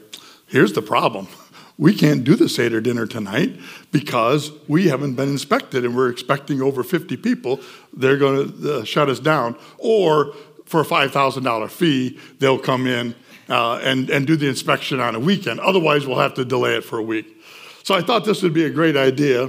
here's 0.47 0.73
the 0.73 0.83
problem. 0.83 1.29
We 1.77 1.95
can't 1.95 2.25
do 2.25 2.35
the 2.35 2.49
Seder 2.49 2.81
dinner 2.81 3.07
tonight 3.07 3.59
because 3.95 4.51
we 4.67 4.89
haven't 4.89 5.15
been 5.15 5.29
inspected 5.29 5.85
and 5.85 5.95
we're 5.95 6.11
expecting 6.11 6.61
over 6.61 6.83
50 6.83 7.17
people. 7.17 7.61
They're 7.93 8.17
going 8.17 8.61
to 8.61 8.79
uh, 8.79 8.85
shut 8.85 9.09
us 9.09 9.21
down. 9.21 9.55
Or 9.79 10.35
for 10.65 10.81
a 10.81 10.85
$5,000 10.85 11.71
fee, 11.71 12.19
they'll 12.41 12.59
come 12.59 12.89
in 12.89 13.15
uh, 13.49 13.77
and, 13.85 14.11
and 14.11 14.27
do 14.27 14.35
the 14.35 14.49
inspection 14.49 14.99
on 14.99 15.15
a 15.15 15.21
weekend. 15.21 15.61
Otherwise, 15.61 16.09
we'll 16.09 16.19
have 16.19 16.35
to 16.35 16.45
delay 16.45 16.75
it 16.75 16.83
for 16.83 16.99
a 16.99 17.05
week. 17.05 17.41
So 17.85 17.95
I 17.95 18.01
thought 18.01 18.25
this 18.25 18.43
would 18.43 18.53
be 18.53 18.65
a 18.65 18.71
great 18.71 18.97
idea. 18.97 19.49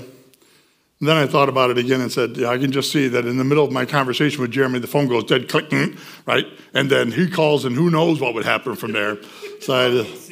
And 1.00 1.10
then 1.10 1.18
I 1.18 1.28
thought 1.28 1.50
about 1.50 1.72
it 1.72 1.78
again 1.78 2.00
and 2.00 2.12
said, 2.12 2.38
yeah, 2.38 2.50
I 2.50 2.58
can 2.58 2.72
just 2.72 2.92
see 2.92 3.08
that 3.10 3.26
in 3.26 3.38
the 3.38 3.44
middle 3.44 3.66
of 3.66 3.72
my 3.72 3.86
conversation 3.86 4.42
with 4.42 4.52
Jeremy, 4.52 4.80
the 4.80 4.88
phone 4.88 5.08
goes 5.08 5.26
dead 5.26 5.50
clicking, 5.50 5.98
right? 6.26 6.46
And 6.74 6.90
then 6.90 7.12
he 7.12 7.30
calls, 7.30 7.66
and 7.66 7.76
who 7.76 7.90
knows 7.90 8.22
what 8.22 8.34
would 8.34 8.46
happen 8.46 8.76
from 8.76 8.94
there. 8.94 9.18
So 9.60 9.74
I 9.74 9.90
just, 9.90 10.32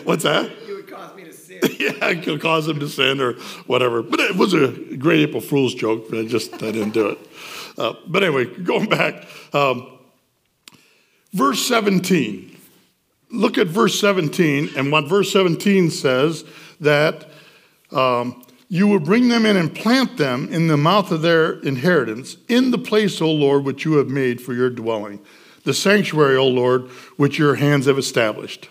what's 0.04 0.22
that? 0.24 0.50
You 0.66 0.76
would 0.76 0.88
cause 0.88 1.14
me 1.14 1.24
to 1.24 1.32
sin. 1.32 1.60
yeah, 1.78 1.92
I 2.00 2.14
could 2.14 2.40
cause 2.40 2.66
him 2.66 2.80
to 2.80 2.88
sin 2.88 3.20
or 3.20 3.34
whatever. 3.66 4.02
But 4.02 4.20
it 4.20 4.36
was 4.36 4.54
a 4.54 4.68
great 4.96 5.20
April 5.20 5.42
Fool's 5.42 5.74
joke, 5.74 6.08
but 6.08 6.18
I 6.18 6.24
just 6.24 6.54
I 6.54 6.72
didn't 6.72 6.92
do 6.92 7.08
it. 7.08 7.18
Uh, 7.76 7.92
but 8.06 8.22
anyway, 8.22 8.46
going 8.46 8.88
back, 8.88 9.26
um, 9.52 9.98
verse 11.32 11.66
17 11.66 12.54
look 13.34 13.58
at 13.58 13.66
verse 13.66 13.98
17, 14.00 14.70
and 14.76 14.92
what 14.92 15.08
verse 15.08 15.32
17 15.32 15.90
says 15.90 16.44
that 16.80 17.28
um, 17.90 18.42
you 18.74 18.88
will 18.88 18.98
bring 18.98 19.28
them 19.28 19.46
in 19.46 19.56
and 19.56 19.72
plant 19.72 20.16
them 20.16 20.48
in 20.52 20.66
the 20.66 20.76
mouth 20.76 21.12
of 21.12 21.22
their 21.22 21.60
inheritance, 21.60 22.36
in 22.48 22.72
the 22.72 22.76
place, 22.76 23.22
O 23.22 23.30
Lord, 23.30 23.64
which 23.64 23.84
you 23.84 23.98
have 23.98 24.08
made 24.08 24.40
for 24.40 24.52
your 24.52 24.68
dwelling, 24.68 25.20
the 25.62 25.72
sanctuary, 25.72 26.36
O 26.36 26.48
Lord, 26.48 26.90
which 27.16 27.38
your 27.38 27.54
hands 27.54 27.86
have 27.86 27.98
established. 27.98 28.68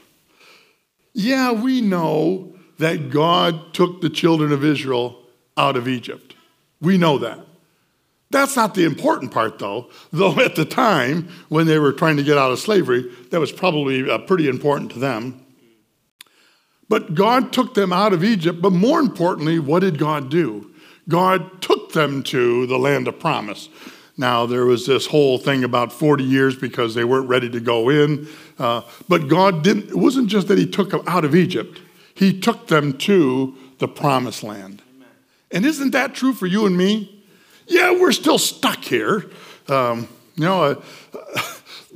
Yeah, 1.14 1.54
we 1.54 1.80
know 1.80 2.54
that 2.80 3.12
God 3.12 3.74
took 3.74 4.02
the 4.02 4.10
children 4.10 4.52
of 4.52 4.66
Israel 4.66 5.22
out 5.56 5.78
of 5.78 5.88
Egypt. 5.88 6.36
We 6.82 6.98
know 6.98 7.18
that. 7.20 7.40
That's 8.30 8.58
not 8.58 8.76
the 8.76 8.84
important 8.84 9.32
part, 9.32 9.58
though, 9.58 9.90
though 10.12 10.38
at 10.38 10.56
the 10.58 10.66
time 10.66 11.30
when 11.48 11.66
they 11.66 11.80
were 11.80 11.94
trying 11.94 12.18
to 12.18 12.24
get 12.24 12.38
out 12.38 12.52
of 12.52 12.60
slavery, 12.60 13.10
that 13.32 13.40
was 13.40 13.54
probably 13.54 14.10
uh, 14.10 14.18
pretty 14.18 14.50
important 14.50 14.92
to 14.92 15.00
them. 15.00 15.43
But 16.94 17.16
God 17.16 17.52
took 17.52 17.74
them 17.74 17.92
out 17.92 18.14
of 18.14 18.24
Egypt, 18.24 18.62
but 18.62 18.72
more 18.72 19.00
importantly, 19.00 19.58
what 19.58 19.80
did 19.80 19.98
God 19.98 20.30
do? 20.30 20.70
God 21.10 21.60
took 21.60 21.92
them 21.94 22.22
to 22.26 22.68
the 22.68 22.78
land 22.78 23.08
of 23.08 23.20
promise. 23.20 23.68
Now, 24.16 24.46
there 24.46 24.68
was 24.68 24.86
this 24.86 25.08
whole 25.08 25.40
thing 25.40 25.64
about 25.64 25.92
40 25.92 26.24
years 26.24 26.56
because 26.56 26.94
they 26.94 27.04
weren't 27.04 27.28
ready 27.28 27.50
to 27.50 27.60
go 27.60 27.90
in. 27.90 28.28
Uh, 28.60 28.82
but 29.10 29.28
God 29.28 29.64
didn't, 29.64 29.90
it 29.90 29.96
wasn't 29.96 30.28
just 30.28 30.48
that 30.50 30.60
He 30.60 30.70
took 30.70 30.92
them 30.92 31.02
out 31.08 31.26
of 31.26 31.34
Egypt, 31.34 31.82
He 32.14 32.40
took 32.40 32.68
them 32.68 32.96
to 33.00 33.58
the 33.80 33.88
promised 33.88 34.44
land. 34.44 34.84
Amen. 34.96 35.10
And 35.50 35.66
isn't 35.66 35.90
that 35.94 36.14
true 36.14 36.34
for 36.34 36.46
you 36.46 36.68
and 36.68 36.78
me? 36.78 37.26
yeah, 37.66 37.90
we're 37.90 38.12
still 38.12 38.38
stuck 38.38 38.84
here. 38.84 39.32
Um, 39.68 40.08
you 40.36 40.46
know, 40.46 40.80
uh, 41.12 41.42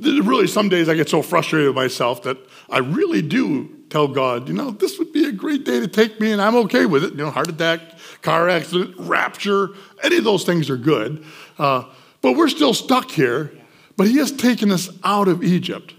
really, 0.00 0.48
some 0.48 0.68
days 0.68 0.88
I 0.88 0.96
get 0.96 1.08
so 1.08 1.22
frustrated 1.22 1.68
with 1.68 1.76
myself 1.76 2.24
that 2.24 2.36
I 2.68 2.78
really 2.78 3.22
do 3.22 3.77
tell 3.90 4.08
God, 4.08 4.48
you 4.48 4.54
know, 4.54 4.70
this 4.70 4.98
would 4.98 5.12
be 5.12 5.24
a 5.24 5.32
great 5.32 5.64
day 5.64 5.80
to 5.80 5.88
take 5.88 6.20
me, 6.20 6.32
and 6.32 6.40
I'm 6.40 6.56
okay 6.56 6.86
with 6.86 7.04
it. 7.04 7.12
You 7.12 7.18
know, 7.18 7.30
heart 7.30 7.48
attack, 7.48 7.80
car 8.22 8.48
accident, 8.48 8.94
rapture, 8.98 9.70
any 10.02 10.18
of 10.18 10.24
those 10.24 10.44
things 10.44 10.70
are 10.70 10.76
good. 10.76 11.24
Uh, 11.58 11.84
but 12.20 12.36
we're 12.36 12.48
still 12.48 12.74
stuck 12.74 13.10
here. 13.10 13.52
But 13.96 14.06
He 14.06 14.18
has 14.18 14.30
taken 14.32 14.70
us 14.70 14.90
out 15.02 15.28
of 15.28 15.42
Egypt. 15.42 15.94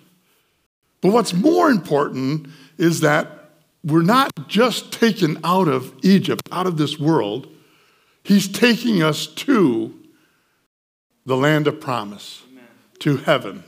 But 1.02 1.12
what's 1.12 1.34
more 1.34 1.70
important 1.70 2.48
is 2.78 3.02
that 3.02 3.52
we're 3.84 4.02
not 4.02 4.48
just 4.48 4.92
taken 4.92 5.40
out 5.44 5.68
of 5.68 5.94
Egypt, 6.04 6.48
out 6.52 6.68
of 6.68 6.78
this 6.78 7.00
world 7.00 7.48
He's 8.30 8.48
taking 8.48 9.02
us 9.02 9.26
to 9.26 9.92
the 11.26 11.36
land 11.36 11.66
of 11.68 11.80
promise, 11.80 12.44
Amen. 12.52 12.68
to 13.00 13.18
heaven, 13.18 13.64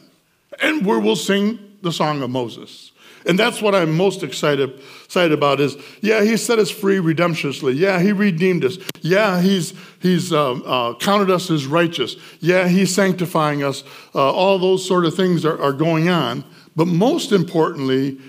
and 0.61 0.85
where 0.85 0.99
we'll 0.99 1.15
sing 1.15 1.70
the 1.81 1.91
song 1.91 2.21
of 2.21 2.29
Moses. 2.29 2.91
And 3.25 3.37
that's 3.37 3.61
what 3.61 3.75
I'm 3.75 3.95
most 3.95 4.23
excited, 4.23 4.81
excited 5.05 5.31
about 5.31 5.59
is, 5.59 5.77
yeah, 6.01 6.23
he 6.23 6.37
set 6.37 6.57
us 6.57 6.71
free 6.71 6.97
redemptionously. 6.97 7.73
Yeah, 7.75 7.99
he 7.99 8.11
redeemed 8.11 8.65
us. 8.65 8.77
Yeah, 9.01 9.41
he's, 9.41 9.73
he's 9.99 10.33
um, 10.33 10.63
uh, 10.65 10.95
counted 10.95 11.29
us 11.29 11.51
as 11.51 11.67
righteous. 11.67 12.15
Yeah, 12.39 12.67
he's 12.67 12.93
sanctifying 12.93 13.63
us. 13.63 13.83
Uh, 14.15 14.31
all 14.31 14.57
those 14.57 14.87
sort 14.87 15.05
of 15.05 15.15
things 15.15 15.45
are, 15.45 15.61
are 15.61 15.73
going 15.73 16.09
on. 16.09 16.43
But 16.75 16.87
most 16.87 17.31
importantly, 17.31 18.19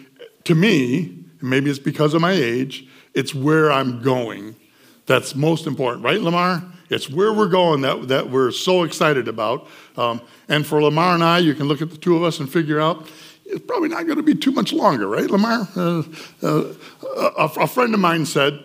to 0.45 0.55
me, 0.55 1.25
maybe 1.41 1.71
it's 1.71 1.79
because 1.79 2.13
of 2.13 2.21
my 2.21 2.33
age, 2.33 2.87
it's 3.15 3.35
where 3.35 3.73
I'm 3.73 4.03
going. 4.03 4.57
That's 5.07 5.35
most 5.35 5.67
important, 5.67 6.05
right, 6.05 6.21
Lamar? 6.21 6.63
It's 6.91 7.09
where 7.09 7.33
we're 7.33 7.49
going 7.49 7.81
that, 7.83 8.09
that 8.09 8.29
we're 8.29 8.51
so 8.51 8.83
excited 8.83 9.27
about. 9.27 9.67
Um, 9.97 10.21
and 10.49 10.67
for 10.67 10.83
Lamar 10.83 11.15
and 11.15 11.25
I, 11.25 11.39
you 11.39 11.55
can 11.55 11.67
look 11.67 11.81
at 11.81 11.91
the 11.91 11.97
two 11.97 12.17
of 12.17 12.23
us 12.23 12.39
and 12.39 12.51
figure 12.51 12.79
out 12.79 13.09
it's 13.53 13.65
probably 13.67 13.91
not 13.91 14.07
going 14.07 14.17
to 14.17 14.23
be 14.23 14.35
too 14.35 14.53
much 14.53 14.73
longer, 14.73 15.07
right, 15.07 15.31
Lamar? 15.31 15.69
Uh, 15.77 16.03
uh, 16.43 16.73
a, 17.37 17.45
a, 17.61 17.67
friend 17.67 17.93
of 17.93 18.01
mine 18.01 18.25
said, 18.25 18.59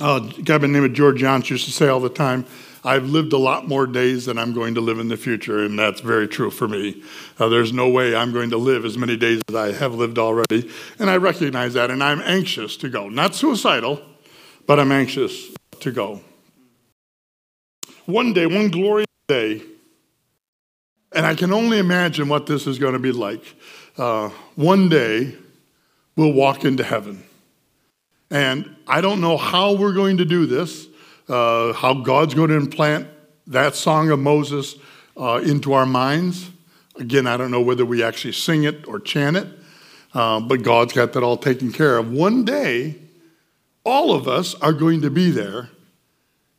uh, 0.00 0.20
a 0.38 0.42
guy 0.42 0.58
by 0.58 0.62
the 0.62 0.68
name 0.68 0.84
of 0.84 0.92
George 0.92 1.18
Johns 1.18 1.50
used 1.50 1.64
to 1.66 1.72
say 1.72 1.88
all 1.88 2.00
the 2.00 2.08
time, 2.08 2.46
I've 2.84 3.06
lived 3.06 3.32
a 3.32 3.38
lot 3.38 3.66
more 3.66 3.86
days 3.86 4.26
than 4.26 4.38
I'm 4.38 4.52
going 4.52 4.74
to 4.74 4.80
live 4.80 4.98
in 4.98 5.08
the 5.08 5.16
future, 5.16 5.64
and 5.64 5.78
that's 5.78 6.00
very 6.00 6.28
true 6.28 6.50
for 6.50 6.68
me. 6.68 7.02
Uh, 7.38 7.48
there's 7.48 7.72
no 7.72 7.88
way 7.88 8.14
I'm 8.14 8.32
going 8.32 8.50
to 8.50 8.58
live 8.58 8.84
as 8.84 8.96
many 8.96 9.16
days 9.16 9.40
as 9.48 9.54
I 9.54 9.72
have 9.72 9.94
lived 9.94 10.18
already, 10.18 10.70
and 10.98 11.10
I 11.10 11.16
recognize 11.16 11.74
that, 11.74 11.90
and 11.90 12.02
I'm 12.02 12.20
anxious 12.20 12.76
to 12.78 12.88
go. 12.88 13.08
Not 13.08 13.34
suicidal, 13.34 14.02
but 14.66 14.78
I'm 14.78 14.92
anxious 14.92 15.50
to 15.80 15.90
go. 15.90 16.20
One 18.04 18.34
day, 18.34 18.46
one 18.46 18.68
glorious 18.70 19.08
day, 19.28 19.62
and 21.12 21.24
I 21.24 21.34
can 21.34 21.52
only 21.52 21.78
imagine 21.78 22.28
what 22.28 22.46
this 22.46 22.66
is 22.66 22.78
going 22.78 22.92
to 22.92 22.98
be 22.98 23.12
like 23.12 23.42
uh, 23.96 24.30
one 24.56 24.88
day 24.88 25.36
we'll 26.16 26.32
walk 26.32 26.64
into 26.64 26.82
heaven. 26.82 27.22
And 28.30 28.74
I 28.86 29.00
don't 29.00 29.20
know 29.20 29.36
how 29.36 29.74
we're 29.74 29.92
going 29.92 30.16
to 30.18 30.24
do 30.24 30.46
this, 30.46 30.86
uh, 31.28 31.72
how 31.72 31.94
God's 31.94 32.34
going 32.34 32.50
to 32.50 32.56
implant 32.56 33.06
that 33.46 33.74
song 33.74 34.10
of 34.10 34.18
Moses 34.18 34.76
uh, 35.16 35.40
into 35.44 35.72
our 35.72 35.86
minds. 35.86 36.50
Again, 36.96 37.26
I 37.26 37.36
don't 37.36 37.50
know 37.50 37.60
whether 37.60 37.84
we 37.84 38.02
actually 38.02 38.32
sing 38.32 38.64
it 38.64 38.86
or 38.88 38.98
chant 38.98 39.36
it, 39.36 39.48
uh, 40.14 40.40
but 40.40 40.62
God's 40.62 40.92
got 40.92 41.12
that 41.12 41.22
all 41.22 41.36
taken 41.36 41.72
care 41.72 41.98
of. 41.98 42.10
One 42.10 42.44
day, 42.44 42.96
all 43.84 44.12
of 44.12 44.26
us 44.26 44.54
are 44.56 44.72
going 44.72 45.02
to 45.02 45.10
be 45.10 45.30
there, 45.30 45.70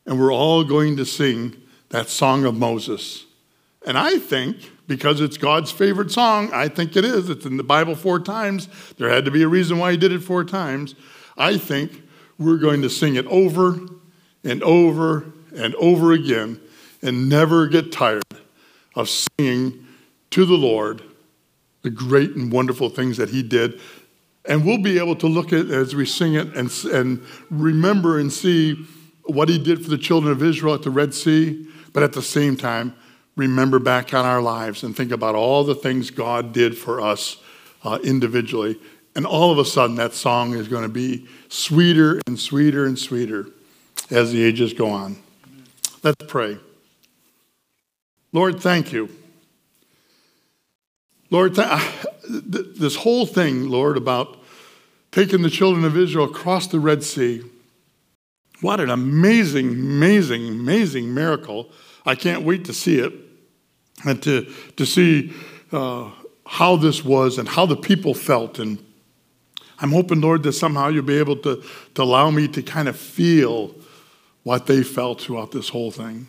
and 0.04 0.20
we're 0.20 0.32
all 0.32 0.62
going 0.62 0.96
to 0.96 1.04
sing 1.04 1.56
that 1.90 2.08
song 2.08 2.44
of 2.44 2.54
Moses. 2.54 3.24
And 3.86 3.98
I 3.98 4.18
think 4.18 4.70
because 4.86 5.20
it's 5.20 5.36
God's 5.36 5.70
favorite 5.70 6.10
song. 6.10 6.50
I 6.52 6.68
think 6.68 6.96
it 6.96 7.04
is. 7.04 7.28
It's 7.28 7.46
in 7.46 7.56
the 7.56 7.64
Bible 7.64 7.94
four 7.94 8.20
times. 8.20 8.68
There 8.98 9.08
had 9.08 9.24
to 9.24 9.30
be 9.30 9.42
a 9.42 9.48
reason 9.48 9.78
why 9.78 9.92
he 9.92 9.96
did 9.96 10.12
it 10.12 10.20
four 10.20 10.44
times. 10.44 10.94
I 11.36 11.58
think 11.58 12.02
we're 12.38 12.58
going 12.58 12.82
to 12.82 12.90
sing 12.90 13.16
it 13.16 13.26
over 13.26 13.78
and 14.44 14.62
over 14.62 15.32
and 15.56 15.74
over 15.76 16.12
again 16.12 16.60
and 17.02 17.28
never 17.28 17.66
get 17.66 17.92
tired 17.92 18.22
of 18.94 19.08
singing 19.10 19.86
to 20.30 20.44
the 20.44 20.54
Lord 20.54 21.02
the 21.82 21.90
great 21.90 22.34
and 22.34 22.50
wonderful 22.50 22.88
things 22.88 23.16
that 23.16 23.30
he 23.30 23.42
did. 23.42 23.80
And 24.44 24.64
we'll 24.64 24.82
be 24.82 24.98
able 24.98 25.16
to 25.16 25.26
look 25.26 25.52
at 25.52 25.70
as 25.70 25.94
we 25.94 26.06
sing 26.06 26.34
it 26.34 26.54
and, 26.56 26.70
and 26.92 27.24
remember 27.50 28.18
and 28.18 28.32
see 28.32 28.86
what 29.24 29.48
he 29.48 29.58
did 29.58 29.82
for 29.82 29.90
the 29.90 29.98
children 29.98 30.32
of 30.32 30.42
Israel 30.42 30.74
at 30.74 30.82
the 30.82 30.90
Red 30.90 31.14
Sea, 31.14 31.68
but 31.92 32.02
at 32.02 32.12
the 32.12 32.22
same 32.22 32.56
time, 32.56 32.94
remember 33.36 33.78
back 33.78 34.14
on 34.14 34.24
our 34.24 34.40
lives 34.40 34.82
and 34.82 34.96
think 34.96 35.12
about 35.12 35.34
all 35.34 35.62
the 35.62 35.74
things 35.74 36.10
God 36.10 36.52
did 36.52 36.76
for 36.76 37.00
us 37.00 37.36
uh, 37.84 37.98
individually. 38.02 38.80
And 39.14 39.24
all 39.24 39.52
of 39.52 39.58
a 39.58 39.64
sudden, 39.64 39.96
that 39.96 40.14
song 40.14 40.54
is 40.54 40.68
going 40.68 40.82
to 40.82 40.88
be 40.88 41.26
sweeter 41.48 42.20
and 42.26 42.38
sweeter 42.38 42.86
and 42.86 42.98
sweeter 42.98 43.46
as 44.10 44.32
the 44.32 44.42
ages 44.42 44.72
go 44.72 44.90
on. 44.90 45.16
Let's 46.02 46.24
pray. 46.26 46.58
Lord, 48.32 48.60
thank 48.60 48.92
you. 48.92 49.08
Lord, 51.30 51.54
th- 51.54 51.78
this 52.28 52.96
whole 52.96 53.26
thing, 53.26 53.68
Lord, 53.68 53.96
about 53.96 54.38
taking 55.10 55.42
the 55.42 55.50
children 55.50 55.84
of 55.84 55.96
Israel 55.96 56.26
across 56.26 56.66
the 56.66 56.78
Red 56.78 57.02
Sea, 57.02 57.42
what 58.60 58.80
an 58.80 58.90
amazing, 58.90 59.70
amazing, 59.70 60.48
amazing 60.48 61.12
miracle. 61.12 61.70
I 62.04 62.14
can't 62.14 62.42
wait 62.42 62.64
to 62.66 62.72
see 62.72 62.98
it 62.98 63.25
and 64.04 64.22
to, 64.22 64.44
to 64.76 64.86
see 64.86 65.32
uh, 65.72 66.10
how 66.46 66.76
this 66.76 67.04
was 67.04 67.38
and 67.38 67.48
how 67.48 67.66
the 67.66 67.76
people 67.76 68.14
felt. 68.14 68.58
And 68.58 68.78
I'm 69.78 69.92
hoping, 69.92 70.20
Lord, 70.20 70.42
that 70.44 70.52
somehow 70.52 70.88
you'll 70.88 71.04
be 71.04 71.18
able 71.18 71.36
to, 71.38 71.62
to 71.94 72.02
allow 72.02 72.30
me 72.30 72.48
to 72.48 72.62
kind 72.62 72.88
of 72.88 72.96
feel 72.96 73.74
what 74.42 74.66
they 74.66 74.82
felt 74.82 75.20
throughout 75.20 75.50
this 75.50 75.68
whole 75.68 75.90
thing. 75.90 76.28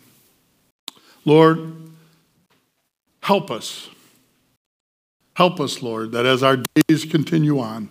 Lord, 1.24 1.74
help 3.22 3.50
us. 3.50 3.88
Help 5.34 5.60
us, 5.60 5.82
Lord, 5.82 6.12
that 6.12 6.26
as 6.26 6.42
our 6.42 6.56
days 6.56 7.04
continue 7.04 7.60
on, 7.60 7.90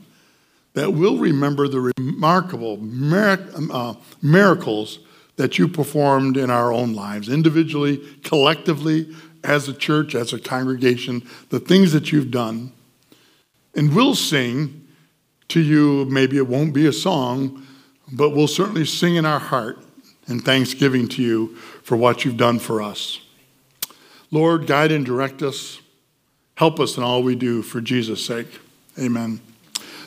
that 0.74 0.94
we'll 0.94 1.18
remember 1.18 1.68
the 1.68 1.92
remarkable 1.98 2.78
uh, 3.72 3.94
miracles 4.22 5.00
that 5.38 5.58
you 5.58 5.68
performed 5.68 6.36
in 6.36 6.50
our 6.50 6.74
own 6.74 6.94
lives, 6.94 7.30
individually, 7.30 7.98
collectively, 8.24 9.16
as 9.44 9.68
a 9.68 9.74
church, 9.74 10.16
as 10.16 10.34
a 10.34 10.40
congregation, 10.40 11.28
the 11.50 11.60
things 11.60 11.94
that 11.94 12.12
you've 12.12 12.32
done. 12.32 12.72
And 13.76 13.96
we'll 13.96 14.16
sing 14.16 14.88
to 15.50 15.62
you, 15.62 16.06
maybe 16.06 16.38
it 16.38 16.48
won't 16.48 16.74
be 16.74 16.88
a 16.88 16.94
song, 16.94 17.66
but 18.12 18.32
we'll 18.32 18.48
certainly 18.48 18.86
sing 18.86 19.16
in 19.16 19.26
our 19.26 19.40
heart 19.40 19.80
in 20.28 20.40
thanksgiving 20.40 21.08
to 21.10 21.22
you 21.22 21.56
for 21.84 21.96
what 21.96 22.26
you've 22.26 22.38
done 22.38 22.60
for 22.60 22.82
us. 22.82 23.20
Lord, 24.32 24.68
guide 24.68 24.92
and 24.92 25.06
direct 25.06 25.42
us. 25.42 25.80
Help 26.56 26.80
us 26.80 26.98
in 26.98 27.04
all 27.04 27.24
we 27.24 27.36
do 27.36 27.62
for 27.62 27.80
Jesus' 27.80 28.26
sake. 28.26 28.48
Amen. 29.00 29.40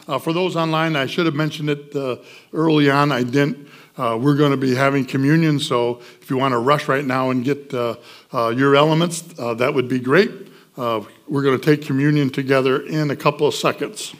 Uh, 0.06 0.18
for 0.18 0.32
those 0.32 0.56
online, 0.56 0.96
I 0.96 1.06
should 1.06 1.26
have 1.26 1.34
mentioned 1.34 1.70
it 1.70 1.94
uh, 1.94 2.16
early 2.52 2.90
on. 2.90 3.12
I 3.12 3.22
didn't. 3.22 3.68
Uh, 3.96 4.18
we're 4.20 4.36
going 4.36 4.52
to 4.52 4.56
be 4.56 4.74
having 4.74 5.04
communion, 5.04 5.58
so 5.58 6.00
if 6.20 6.30
you 6.30 6.36
want 6.36 6.52
to 6.52 6.58
rush 6.58 6.88
right 6.88 7.04
now 7.04 7.30
and 7.30 7.44
get 7.44 7.72
uh, 7.74 7.96
uh, 8.32 8.48
your 8.48 8.76
elements, 8.76 9.24
uh, 9.38 9.54
that 9.54 9.74
would 9.74 9.88
be 9.88 9.98
great. 9.98 10.30
Uh, 10.76 11.02
we're 11.28 11.42
going 11.42 11.58
to 11.58 11.64
take 11.64 11.86
communion 11.86 12.30
together 12.30 12.80
in 12.86 13.10
a 13.10 13.16
couple 13.16 13.46
of 13.46 13.54
seconds. 13.54 14.14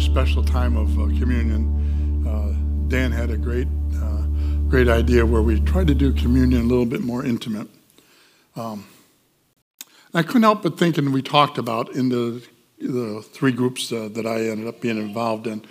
Special 0.00 0.42
time 0.42 0.76
of 0.76 0.98
uh, 0.98 1.04
communion. 1.18 2.26
Uh, 2.26 2.88
Dan 2.88 3.12
had 3.12 3.30
a 3.30 3.36
great, 3.36 3.68
uh, 3.96 4.22
great 4.68 4.88
idea 4.88 5.24
where 5.24 5.42
we 5.42 5.60
tried 5.60 5.86
to 5.86 5.94
do 5.94 6.12
communion 6.12 6.62
a 6.62 6.64
little 6.64 6.86
bit 6.86 7.02
more 7.02 7.24
intimate. 7.24 7.68
Um, 8.56 8.86
I 10.12 10.22
couldn't 10.22 10.42
help 10.42 10.62
but 10.62 10.78
think, 10.78 10.98
and 10.98 11.12
we 11.12 11.22
talked 11.22 11.58
about 11.58 11.90
in 11.90 12.08
the 12.08 12.42
the 12.80 13.22
three 13.22 13.52
groups 13.52 13.92
uh, 13.92 14.08
that 14.12 14.26
I 14.26 14.40
ended 14.48 14.66
up 14.66 14.80
being 14.80 14.96
involved 14.96 15.46
in, 15.46 15.62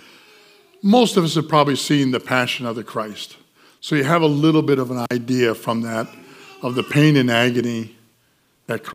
most 0.82 1.16
of 1.16 1.24
us 1.24 1.34
have 1.34 1.48
probably 1.48 1.76
seen 1.76 2.12
the 2.12 2.20
Passion 2.20 2.66
of 2.66 2.76
the 2.76 2.84
Christ. 2.84 3.36
So 3.80 3.96
you 3.96 4.04
have 4.04 4.22
a 4.22 4.26
little 4.26 4.62
bit 4.62 4.78
of 4.78 4.90
an 4.90 5.06
idea 5.12 5.54
from 5.54 5.82
that 5.82 6.08
of 6.62 6.74
the 6.74 6.82
pain 6.82 7.16
and 7.16 7.30
agony 7.30 7.96
that 8.66 8.84